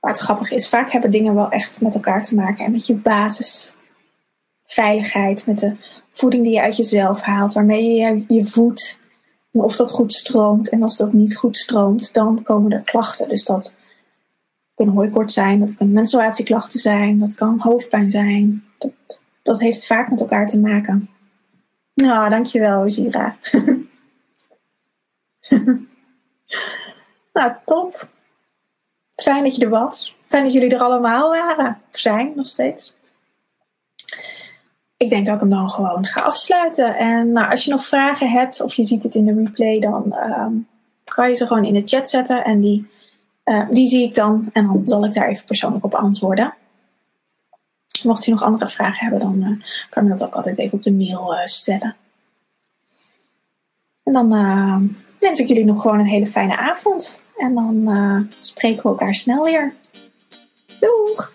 Maar 0.00 0.10
het 0.10 0.20
grappige 0.20 0.54
is, 0.54 0.68
vaak 0.68 0.92
hebben 0.92 1.10
dingen 1.10 1.34
wel 1.34 1.50
echt 1.50 1.80
met 1.80 1.94
elkaar 1.94 2.22
te 2.22 2.34
maken. 2.34 2.64
En 2.64 2.72
met 2.72 2.86
je 2.86 2.94
basisvragen 2.94 3.80
veiligheid, 4.72 5.46
met 5.46 5.58
de 5.58 5.76
voeding 6.12 6.44
die 6.44 6.52
je 6.52 6.60
uit 6.60 6.76
jezelf 6.76 7.20
haalt, 7.20 7.52
waarmee 7.52 7.94
je 7.94 8.24
je 8.28 8.44
voedt. 8.44 9.00
Of 9.52 9.76
dat 9.76 9.90
goed 9.90 10.12
stroomt. 10.12 10.68
En 10.68 10.82
als 10.82 10.96
dat 10.96 11.12
niet 11.12 11.36
goed 11.36 11.56
stroomt, 11.56 12.14
dan 12.14 12.42
komen 12.42 12.72
er 12.72 12.80
klachten. 12.80 13.28
Dus 13.28 13.44
dat 13.44 13.74
kunnen 14.74 14.94
hooikoorts 14.94 15.34
zijn, 15.34 15.60
dat 15.60 15.74
kunnen 15.74 15.94
menstruatieklachten 15.94 16.80
zijn, 16.80 17.18
dat 17.18 17.34
kan 17.34 17.60
hoofdpijn 17.60 18.10
zijn. 18.10 18.64
Dat, 18.78 18.92
dat 19.42 19.60
heeft 19.60 19.86
vaak 19.86 20.10
met 20.10 20.20
elkaar 20.20 20.48
te 20.48 20.60
maken. 20.60 21.08
Nou, 21.94 22.30
dankjewel, 22.30 22.90
Zira. 22.90 23.36
nou, 27.32 27.52
top. 27.64 28.08
Fijn 29.14 29.44
dat 29.44 29.56
je 29.56 29.64
er 29.64 29.70
was. 29.70 30.16
Fijn 30.26 30.44
dat 30.44 30.52
jullie 30.52 30.74
er 30.74 30.80
allemaal 30.80 31.30
waren. 31.30 31.80
Of 31.92 31.98
zijn 31.98 32.32
nog 32.36 32.46
steeds. 32.46 32.96
Ik 35.02 35.10
denk 35.10 35.26
dat 35.26 35.34
ik 35.34 35.40
hem 35.40 35.50
dan 35.50 35.70
gewoon 35.70 36.06
ga 36.06 36.20
afsluiten. 36.20 36.96
En 36.96 37.32
nou, 37.32 37.50
als 37.50 37.64
je 37.64 37.70
nog 37.70 37.84
vragen 37.84 38.30
hebt 38.30 38.60
of 38.60 38.74
je 38.74 38.84
ziet 38.84 39.02
het 39.02 39.14
in 39.14 39.24
de 39.24 39.34
replay, 39.34 39.80
dan 39.80 40.12
ehm, 40.12 40.52
kan 41.04 41.28
je 41.28 41.34
ze 41.34 41.46
gewoon 41.46 41.64
in 41.64 41.74
de 41.74 41.82
chat 41.84 42.10
zetten. 42.10 42.44
En 42.44 42.60
die, 42.60 42.90
uh, 43.44 43.68
die 43.70 43.86
zie 43.86 44.04
ik 44.04 44.14
dan. 44.14 44.50
En 44.52 44.66
dan 44.66 44.82
zal 44.86 45.04
ik 45.04 45.14
daar 45.14 45.28
even 45.28 45.44
persoonlijk 45.44 45.84
op 45.84 45.94
antwoorden. 45.94 46.54
Mocht 48.02 48.24
je 48.24 48.30
nog 48.30 48.42
andere 48.42 48.68
vragen 48.68 49.08
hebben, 49.08 49.20
dan 49.20 49.50
uh, 49.50 49.60
kan 49.90 50.04
je 50.04 50.10
dat 50.10 50.24
ook 50.24 50.34
altijd 50.34 50.58
even 50.58 50.72
op 50.72 50.82
de 50.82 50.92
mail 50.92 51.34
uh, 51.34 51.44
stellen. 51.44 51.96
En 54.02 54.12
dan 54.12 54.28
wens 55.18 55.40
ik 55.40 55.48
jullie 55.48 55.64
nog 55.64 55.82
gewoon 55.82 55.98
een 55.98 56.06
hele 56.06 56.26
fijne 56.26 56.56
avond. 56.56 57.22
En 57.36 57.54
dan 57.54 58.28
spreken 58.38 58.82
we 58.82 58.88
elkaar 58.88 59.14
snel 59.14 59.44
weer. 59.44 59.74
Doeg! 60.80 61.31